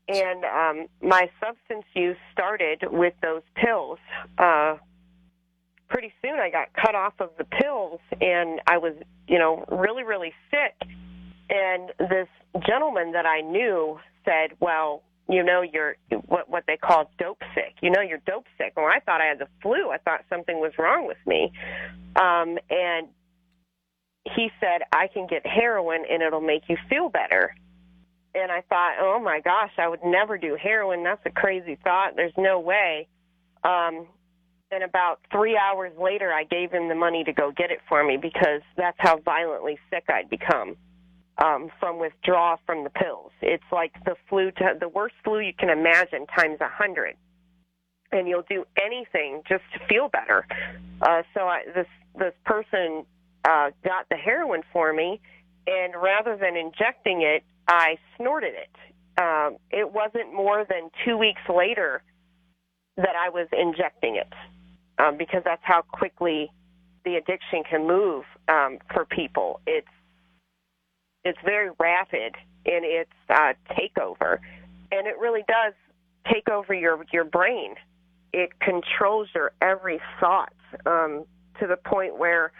[0.08, 3.98] And um, my substance use started with those pills.
[4.38, 4.76] Uh,
[5.88, 8.94] pretty soon, I got cut off of the pills, and I was,
[9.26, 10.88] you know, really, really sick.
[11.50, 12.28] And this
[12.66, 15.96] gentleman that I knew said, "Well, you know, you're
[16.26, 17.74] what what they call dope sick.
[17.82, 19.90] You know, you're dope sick." Well, I thought I had the flu.
[19.90, 21.52] I thought something was wrong with me.
[22.16, 23.08] Um, and
[24.24, 27.54] he said, "I can get heroin, and it'll make you feel better."
[28.34, 31.02] And I thought, "Oh my gosh, I would never do heroin.
[31.02, 32.16] That's a crazy thought.
[32.16, 33.08] There's no way."
[33.64, 34.06] Um,
[34.70, 38.04] and about three hours later, I gave him the money to go get it for
[38.04, 40.76] me because that's how violently sick I'd become
[41.38, 43.32] um, from withdrawal from the pills.
[43.42, 47.16] It's like the flu, to, the worst flu you can imagine times a hundred,
[48.12, 50.46] and you'll do anything just to feel better.
[51.02, 51.86] Uh, so I, this
[52.18, 53.04] this person
[53.44, 55.20] uh, got the heroin for me,
[55.66, 58.70] and rather than injecting it, I snorted it.
[59.20, 62.02] Um, it wasn't more than two weeks later
[62.96, 64.32] that I was injecting it
[64.98, 66.50] um, because that's how quickly
[67.04, 69.60] the addiction can move um, for people.
[69.66, 69.86] It's
[71.26, 74.38] it's very rapid in its uh, takeover,
[74.92, 75.74] and it really does
[76.32, 77.74] take over your your brain.
[78.32, 80.52] It controls your every thought
[80.86, 81.24] um,
[81.58, 82.52] to the point where,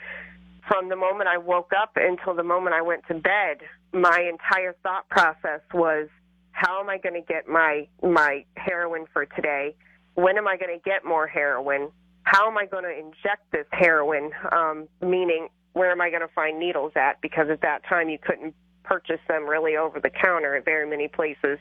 [0.67, 3.59] from the moment I woke up until the moment I went to bed,
[3.93, 6.09] my entire thought process was,
[6.51, 9.77] "How am I going to get my my heroin for today?
[10.15, 11.91] When am I going to get more heroin?
[12.25, 14.33] How am I going to inject this heroin?
[14.51, 17.21] Um, meaning, where am I going to find needles at?
[17.21, 21.07] Because at that time you couldn't purchase them really over the counter at very many
[21.07, 21.59] places.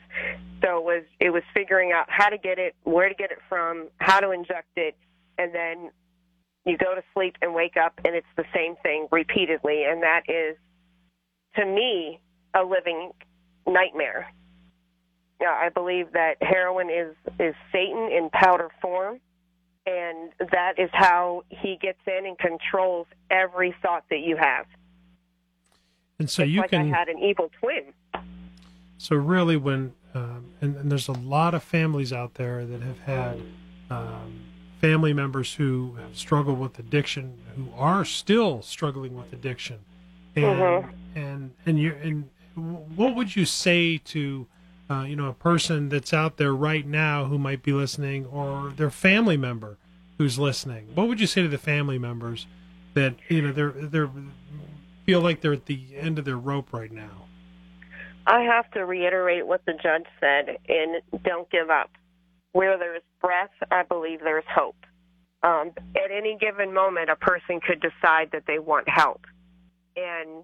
[0.62, 3.38] So it was it was figuring out how to get it, where to get it
[3.46, 4.96] from, how to inject it,
[5.36, 5.90] and then
[6.64, 10.22] you go to sleep and wake up and it's the same thing repeatedly and that
[10.28, 10.56] is
[11.56, 12.18] to me
[12.54, 13.12] a living
[13.66, 14.32] nightmare.
[15.42, 19.20] Yeah, I believe that heroin is is Satan in powder form
[19.86, 24.66] and that is how he gets in and controls every thought that you have.
[26.18, 26.92] And so it's you like can.
[26.92, 27.92] I had an evil twin.
[28.98, 32.98] So really, when um, and, and there's a lot of families out there that have
[33.00, 33.42] had
[33.90, 34.40] um,
[34.80, 39.78] family members who have struggled with addiction, who are still struggling with addiction,
[40.34, 40.92] and Mhm.
[41.14, 42.30] and and you and
[42.96, 44.46] what would you say to
[44.88, 48.72] uh, you know, a person that's out there right now who might be listening, or
[48.76, 49.78] their family member
[50.18, 50.88] who's listening?
[50.94, 52.46] What would you say to the family members
[52.94, 54.10] that you know they're they're
[55.04, 57.26] feel like they're at the end of their rope right now?
[58.26, 61.90] I have to reiterate what the judge said and don't give up.
[62.52, 64.76] Where there's breath, I believe there's hope.
[65.42, 69.26] Um, at any given moment, a person could decide that they want help.
[69.94, 70.42] And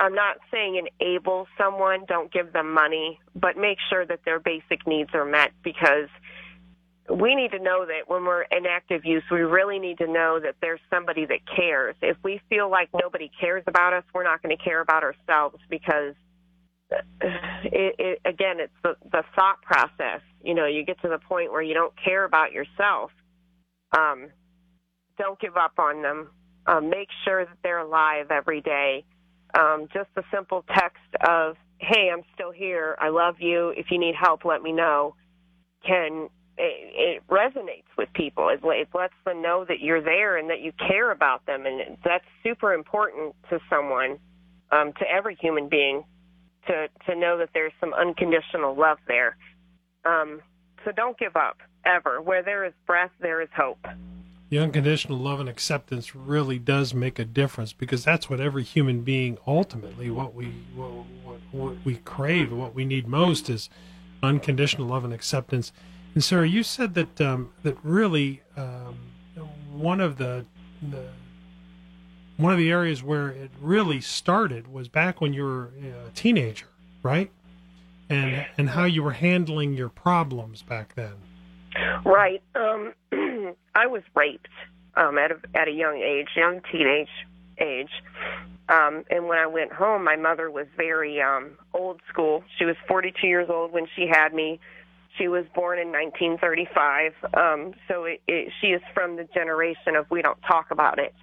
[0.00, 4.86] I'm not saying enable someone, don't give them money, but make sure that their basic
[4.86, 6.08] needs are met because
[7.10, 10.38] we need to know that when we're in active use, we really need to know
[10.40, 11.96] that there's somebody that cares.
[12.02, 15.56] If we feel like nobody cares about us, we're not going to care about ourselves
[15.68, 16.14] because,
[17.20, 20.20] it, it, again, it's the, the thought process.
[20.42, 23.10] You know, you get to the point where you don't care about yourself.
[23.96, 24.28] Um,
[25.18, 26.28] don't give up on them.
[26.66, 29.04] Um, make sure that they're alive every day.
[29.54, 32.96] Um, just a simple text of, hey, I'm still here.
[33.00, 33.70] I love you.
[33.76, 35.14] If you need help, let me know.
[35.86, 38.48] Can it, it resonates with people.
[38.48, 41.96] It, it lets them know that you're there and that you care about them, and
[42.04, 44.18] that's super important to someone,
[44.72, 46.04] um, to every human being,
[46.66, 49.36] to to know that there's some unconditional love there.
[50.04, 50.42] Um,
[50.84, 52.20] so don't give up ever.
[52.20, 53.84] Where there is breath, there is hope.
[54.50, 59.02] The unconditional love and acceptance really does make a difference because that's what every human
[59.02, 60.90] being ultimately what we what,
[61.22, 63.68] what, what we crave, what we need most is
[64.22, 65.72] unconditional love and acceptance.
[66.14, 68.96] And Sarah, you said that um, that really um,
[69.70, 70.46] one of the,
[70.90, 71.08] the
[72.38, 75.70] one of the areas where it really started was back when you were
[76.06, 76.68] a teenager,
[77.02, 77.30] right?
[78.08, 81.14] And and how you were handling your problems back then.
[82.04, 82.42] Right.
[82.54, 82.94] Um,
[83.74, 84.48] I was raped
[84.94, 87.08] um, at a at a young age, young teenage
[87.58, 87.90] age.
[88.68, 92.44] Um, and when I went home, my mother was very um, old school.
[92.58, 94.60] She was 42 years old when she had me.
[95.16, 100.06] She was born in 1935, um, so it, it, she is from the generation of
[100.10, 101.14] we don't talk about it.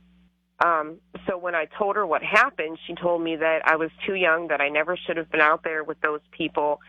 [0.63, 0.97] Um,
[1.27, 4.47] so when I told her what happened, she told me that I was too young,
[4.47, 6.81] that I never should have been out there with those people,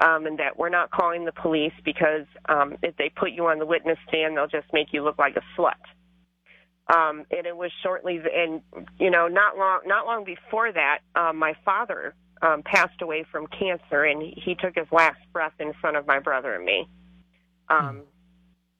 [0.00, 3.58] um, and that we're not calling the police because um, if they put you on
[3.58, 5.74] the witness stand, they'll just make you look like a slut.
[6.92, 8.60] Um, and it was shortly, and
[8.98, 13.46] you know, not long, not long before that, um, my father um, passed away from
[13.46, 16.88] cancer, and he took his last breath in front of my brother and me.
[17.70, 18.02] Um,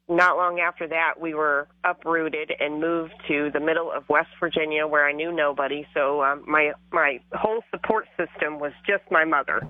[0.08, 4.86] not long after that, we were uprooted and moved to the middle of West Virginia,
[4.86, 5.86] where I knew nobody.
[5.94, 9.62] So um, my my whole support system was just my mother.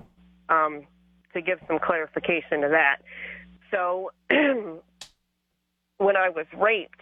[0.49, 0.87] Um,
[1.35, 2.97] to give some clarification to that,
[3.71, 7.01] so when I was raped,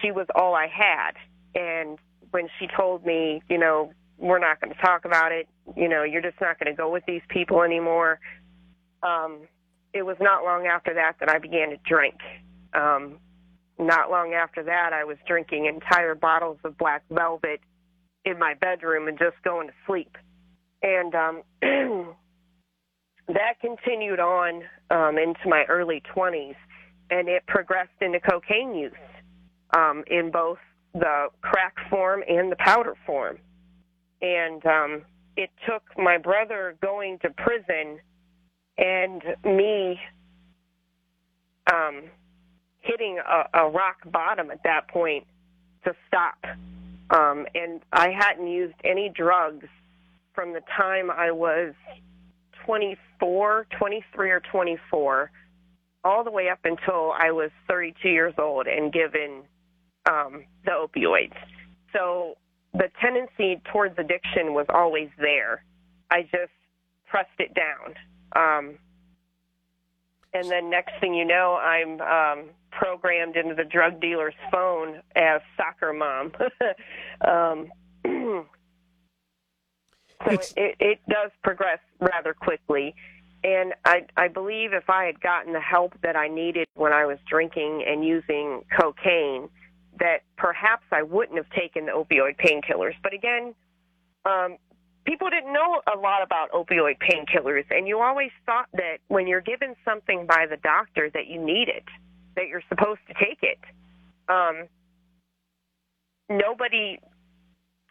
[0.00, 1.12] she was all I had,
[1.54, 1.98] and
[2.30, 6.02] when she told me, you know, we're not going to talk about it, you know,
[6.02, 8.20] you're just not going to go with these people anymore.
[9.02, 9.40] Um,
[9.92, 12.16] it was not long after that that I began to drink.
[12.72, 13.18] Um,
[13.78, 17.60] not long after that, I was drinking entire bottles of black velvet
[18.24, 20.16] in my bedroom and just going to sleep.
[20.82, 21.42] And um,
[23.28, 26.56] that continued on um, into my early 20s,
[27.10, 28.92] and it progressed into cocaine use
[29.76, 30.58] um, in both
[30.92, 33.38] the crack form and the powder form.
[34.22, 35.02] And um,
[35.36, 37.98] it took my brother going to prison
[38.78, 40.00] and me
[41.72, 42.02] um,
[42.80, 45.26] hitting a, a rock bottom at that point
[45.84, 46.38] to stop.
[47.10, 49.66] Um, and I hadn't used any drugs
[50.34, 51.74] from the time I was
[52.66, 55.30] 24, 23 or 24,
[56.04, 59.42] all the way up until I was 32 years old and given
[60.08, 61.36] um, the opioids.
[61.92, 62.36] So
[62.72, 65.64] the tendency towards addiction was always there.
[66.10, 66.52] I just
[67.06, 67.94] pressed it down.
[68.36, 68.78] Um,
[70.34, 75.40] and then next thing you know, I'm um, programmed into the drug dealer's phone as
[75.56, 76.32] soccer mom.
[77.26, 77.70] um,
[80.24, 82.94] so it, it does progress rather quickly.
[83.42, 87.04] And I, I believe if I had gotten the help that I needed when I
[87.04, 89.50] was drinking and using cocaine,
[89.98, 92.94] that perhaps I wouldn't have taken the opioid painkillers.
[93.02, 93.54] But again,
[94.24, 94.56] um,
[95.04, 99.42] people didn't know a lot about opioid painkillers, and you always thought that when you're
[99.42, 101.84] given something by the doctor that you need it,
[102.36, 103.58] that you're supposed to take it.
[104.28, 104.68] Um,
[106.30, 106.98] nobody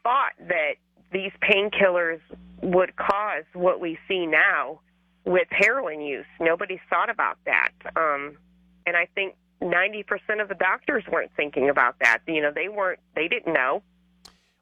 [0.01, 0.73] thought that
[1.13, 2.19] these painkillers
[2.61, 4.79] would cause what we see now
[5.25, 6.25] with heroin use.
[6.39, 7.71] Nobody thought about that.
[7.95, 8.37] Um,
[8.85, 12.19] and I think 90% of the doctors weren't thinking about that.
[12.27, 13.81] You know, they weren't, they didn't know.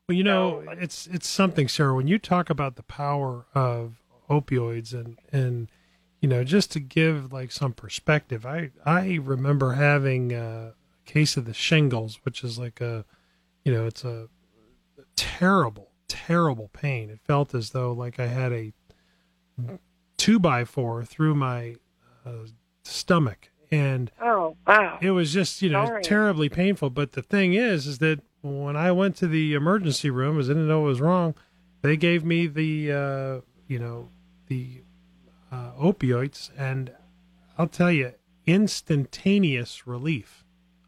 [0.08, 1.96] Well, you know, So- it's it's something, Sarah.
[1.96, 3.94] When you talk about the power of
[4.30, 5.70] opioids and and
[6.22, 10.74] you know just to give like some perspective i i remember having a
[11.04, 13.04] case of the shingles which is like a
[13.66, 14.30] you know it's a
[15.18, 17.10] terrible terrible pain.
[17.10, 18.74] It felt as though like i had a
[20.18, 21.76] two by four through my
[22.26, 22.48] uh,
[22.84, 23.50] stomach.
[23.72, 25.00] And Oh, wow.
[25.02, 26.04] it was just you know Sorry.
[26.04, 26.90] terribly painful.
[26.90, 30.54] But the thing is is that when i went to the emergency room as i
[30.54, 31.36] didn't know what was wrong
[31.84, 34.10] they gave me the uh you know
[34.48, 34.82] the
[35.52, 36.50] uh, opioids.
[36.58, 36.92] And
[37.58, 38.14] i'll tell you
[38.48, 40.41] instantaneous relief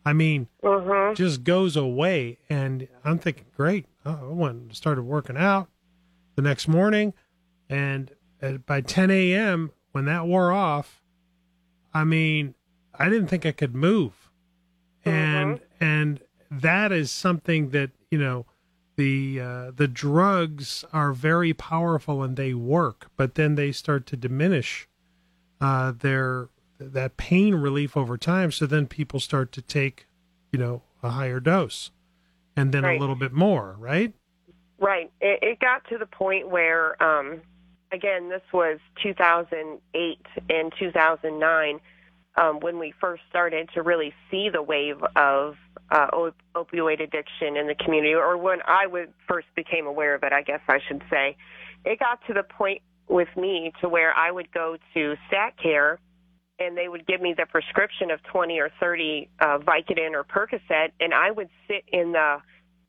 [0.05, 1.15] i mean Mhm.
[1.15, 2.37] just goes away.
[2.49, 5.69] And i'm thinking great oh, i went and started working out
[6.35, 7.13] the next morning.
[7.69, 8.11] And
[8.41, 11.01] at, by 10 a.m when that wore off
[11.93, 12.55] i mean
[12.97, 14.29] i didn't think i could move.
[15.05, 18.45] And and that is something that you know
[18.95, 24.15] the uh, the drugs are very powerful and they work but then they start to
[24.15, 24.87] diminish
[25.59, 30.07] uh, their that pain relief over time so then people start to take
[30.51, 31.91] you know a higher dose
[32.55, 32.97] and then Right.
[32.97, 34.13] a little bit more right
[34.79, 35.09] Right.
[35.21, 37.39] It, it got to the point where, um,
[37.93, 40.19] again, this was 2008
[40.49, 41.79] and 2009
[42.35, 45.55] um, when we first started to really see the wave of
[45.89, 50.23] uh, op- opioid addiction in the community, or when I would first became aware of
[50.23, 51.37] it, I guess I should say.
[51.85, 55.97] It got to the point with me to where I would go to Stat Care
[56.59, 60.91] and they would give me the prescription of 20 or 30 uh, Vicodin or Percocet,
[60.99, 62.37] and I would sit in the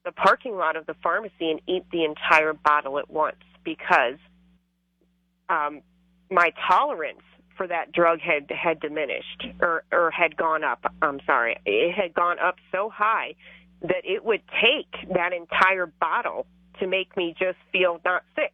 [0.04, 4.18] the parking lot of the pharmacy and eat the entire bottle at once because
[5.48, 5.80] um,
[6.30, 7.22] my tolerance
[7.56, 10.84] for that drug had had diminished or or had gone up.
[11.00, 13.34] I'm sorry, it had gone up so high
[13.82, 16.46] that it would take that entire bottle
[16.80, 18.52] to make me just feel not sick.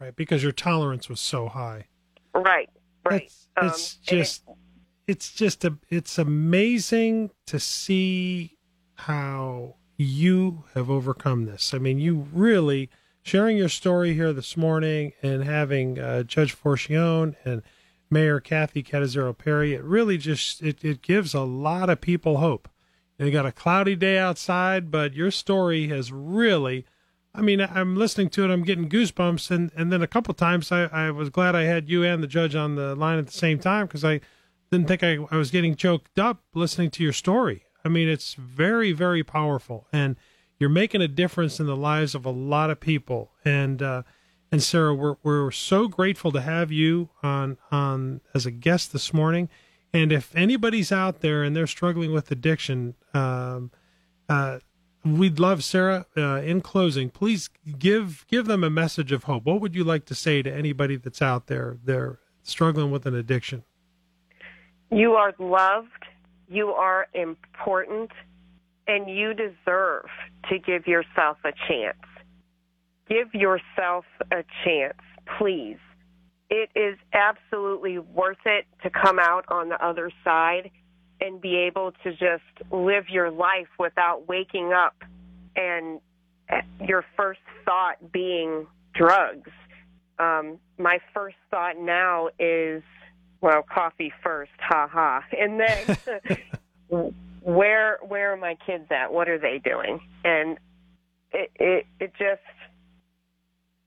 [0.00, 1.86] right because your tolerance was so high
[2.34, 2.68] Right,
[3.10, 3.22] right.
[3.22, 4.42] It's, Um, it's and it- just
[5.06, 8.56] it's just a it's amazing to see
[8.96, 11.72] how you have overcome this.
[11.74, 12.90] I mean, you really
[13.22, 17.62] sharing your story here this morning and having uh, Judge Forchione and
[18.10, 19.74] Mayor Kathy Catanzaro Perry.
[19.74, 22.68] It really just it, it gives a lot of people hope.
[23.16, 26.84] They got a cloudy day outside, but your story has really.
[27.38, 28.50] I mean, I'm listening to it.
[28.50, 31.88] I'm getting goosebumps, and and then a couple times I, I was glad I had
[31.88, 34.20] you and the judge on the line at the same time because I
[34.72, 37.64] didn't think I, I was getting choked up listening to your story.
[37.84, 40.16] I mean, it's very very powerful, and
[40.58, 43.30] you're making a difference in the lives of a lot of people.
[43.44, 44.02] And uh,
[44.50, 49.14] and Sarah, we're we're so grateful to have you on on as a guest this
[49.14, 49.48] morning.
[49.92, 53.70] And if anybody's out there and they're struggling with addiction, um,
[54.28, 54.58] uh,
[55.04, 56.06] we'd love Sarah.
[56.16, 59.44] Uh, in closing, please give give them a message of hope.
[59.44, 63.14] What would you like to say to anybody that's out there they're struggling with an
[63.14, 63.64] addiction?
[64.90, 66.06] You are loved,
[66.48, 68.10] you are important,
[68.86, 70.06] and you deserve
[70.48, 71.98] to give yourself a chance.
[73.08, 74.98] Give yourself a chance,
[75.38, 75.78] please.
[76.50, 80.70] It is absolutely worth it to come out on the other side
[81.20, 84.94] and be able to just live your life without waking up
[85.56, 86.00] and
[86.86, 89.50] your first thought being drugs.
[90.18, 92.82] Um, my first thought now is
[93.40, 96.34] well, coffee first, ha ha, and then
[97.42, 99.12] where where are my kids at?
[99.12, 100.00] What are they doing?
[100.24, 100.58] And
[101.32, 102.42] it it, it just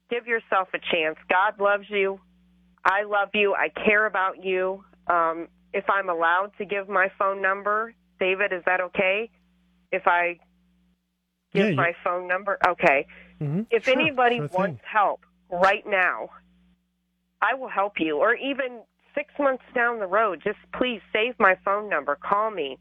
[0.10, 1.18] give yourself a chance.
[1.30, 2.20] God loves you.
[2.86, 3.54] I love you.
[3.54, 4.84] I care about you.
[5.08, 9.30] Um, if I'm allowed to give my phone number, David, is that okay?
[9.92, 10.40] If I
[11.54, 13.06] give Yeah, you- my phone number, okay.
[13.40, 13.68] Mhm.
[13.70, 16.30] If Sure, anybody sure wants help right now,
[17.42, 18.18] I will help you.
[18.20, 18.84] Or even
[19.16, 22.16] six months down the road, just please save my phone number.
[22.16, 22.78] Call me.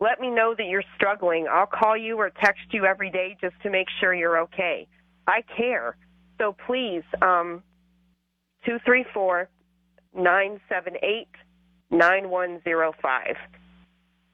[0.00, 1.48] Let me know that you're struggling.
[1.48, 4.86] I'll call you or text you every day just to make sure you're okay.
[5.26, 5.96] I care.
[6.38, 7.62] So please, um,
[8.64, 9.48] 234
[10.12, 11.28] 978
[11.94, 13.36] 9105.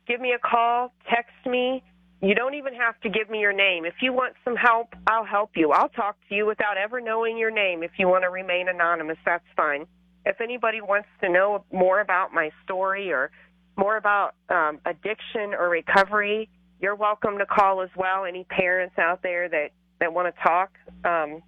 [0.06, 1.82] Give me a call, text me.
[2.22, 3.84] You don't even have to give me your name.
[3.84, 5.72] If you want some help, I'll help you.
[5.72, 7.82] I'll talk to you without ever knowing your name.
[7.82, 9.86] If you want to remain anonymous, that's fine.
[10.26, 13.30] If anybody wants to know more about my story or
[13.76, 16.50] more about um, addiction or recovery,
[16.80, 18.24] you're welcome to call as well.
[18.26, 19.70] Any parents out there that,
[20.00, 20.72] that want to talk,
[21.04, 21.42] um,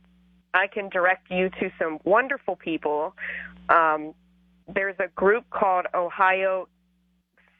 [0.55, 3.15] I can direct you to some wonderful people.
[3.69, 4.15] Um,
[4.67, 6.69] there's a group called Ohio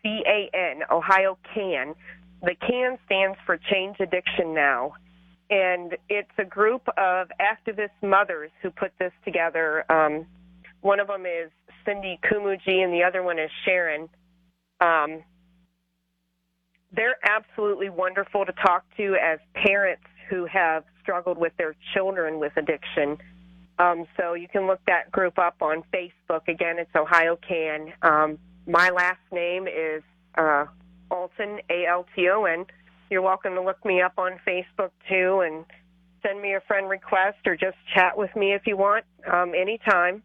[0.03, 1.95] CAN, Ohio CAN.
[2.43, 4.95] The CAN stands for Change Addiction Now.
[5.53, 9.85] and it's a group of activist mothers who put this together.
[9.93, 10.27] Um,
[10.81, 11.51] one of them is
[11.85, 14.09] Cindy Koumoutzis, and the other one is Sharon.
[14.81, 15.23] Um,
[16.91, 22.53] they're absolutely wonderful to talk to as parents who have struggled with their children with
[22.57, 23.19] addiction.
[23.83, 26.47] Um, so you can look that group up on Facebook.
[26.47, 27.93] Again, it's Ohio Can.
[28.03, 30.03] Um, my last name is
[30.39, 30.67] uh,
[31.11, 32.65] Alton, A L T O N.
[33.11, 35.65] You're welcome to look me up on Facebook too and
[36.23, 40.23] send me a friend request or just chat with me if you want um, anytime.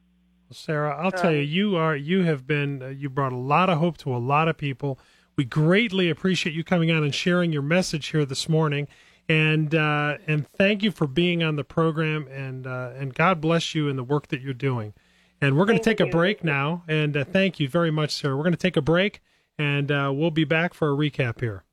[0.51, 3.79] Sarah, I'll tell you, you are you have been uh, you brought a lot of
[3.79, 4.99] hope to a lot of people.
[5.35, 8.88] We greatly appreciate you coming on and sharing your message here this morning,
[9.30, 13.76] and uh, and thank you for being on the program, and uh, and God bless
[13.76, 14.94] you in the work that you're doing.
[15.40, 18.36] And we're going to take a break now, and uh, thank you very much, sir.
[18.36, 19.22] We're going to take a break,
[19.60, 21.64] and uh, we'll be back for a recap here.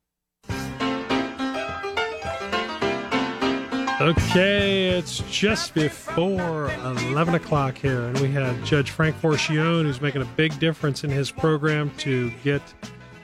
[4.00, 10.20] Okay, it's just before 11 o'clock here, and we have Judge Frank Forchione, who's making
[10.20, 12.60] a big difference in his program to get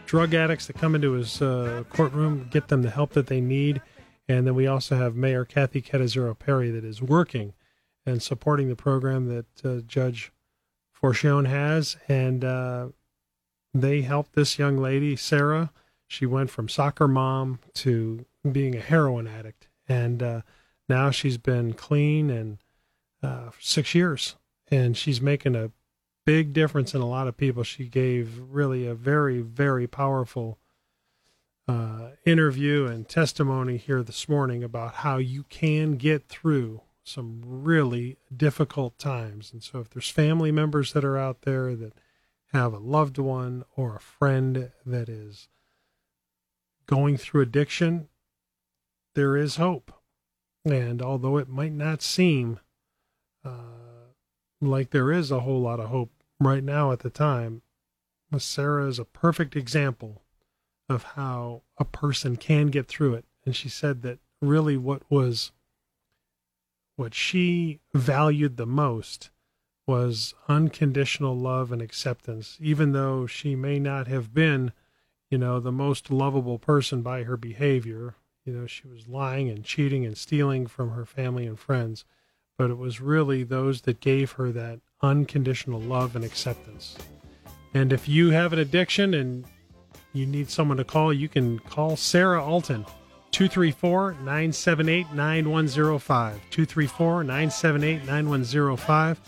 [0.07, 3.83] drug addicts that come into his uh, courtroom, get them the help that they need.
[4.31, 7.53] And then we also have Mayor Kathy Catanzaro Perry that is working
[8.07, 10.31] and supporting the program that uh, Judge
[10.97, 11.97] Forchione has.
[12.07, 12.91] And uh,
[13.75, 15.73] they helped this young lady, Sarah.
[16.07, 19.67] She went from soccer mom to being a heroin addict.
[19.89, 20.43] And uh,
[20.89, 22.59] now she's been clean and
[23.25, 24.37] uh, six years,
[24.71, 25.73] and she's making a
[26.25, 27.65] big difference in a lot of people.
[27.65, 30.60] She gave really a very, very powerful
[31.71, 38.17] uh, interview and testimony here this morning about how you can get through some really
[38.37, 39.53] difficult times.
[39.53, 41.93] And so, if there's family members that are out there that
[42.53, 45.49] have a loved one or a friend that is
[46.89, 48.09] going through addiction,
[49.15, 49.93] there is hope.
[50.65, 52.59] And although it might not seem
[53.45, 54.11] uh,
[54.61, 56.11] like there is a whole lot of hope
[56.41, 57.63] right now at the time,
[58.39, 60.23] Sarah is a perfect example
[60.91, 63.25] of how a person can get through it.
[63.47, 65.53] And she said that really what was
[66.97, 69.31] what she valued the most
[69.87, 74.73] was unconditional love and acceptance, even though she may not have been,
[75.31, 78.17] you know, the most lovable person by her behavior.
[78.45, 82.05] You know, she was lying and cheating and stealing from her family and friends,
[82.59, 86.97] but it was really those that gave her that unconditional love and acceptance.
[87.73, 89.45] And if you have an addiction and
[90.13, 92.85] you need someone to call, you can call Sarah Alton,
[93.31, 96.33] 234 978 9105.
[96.51, 99.21] 234 978 9105.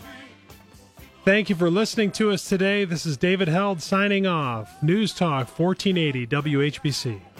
[1.23, 2.83] Thank you for listening to us today.
[2.83, 4.83] This is David Held signing off.
[4.83, 7.32] News Talk 1480 WHBC.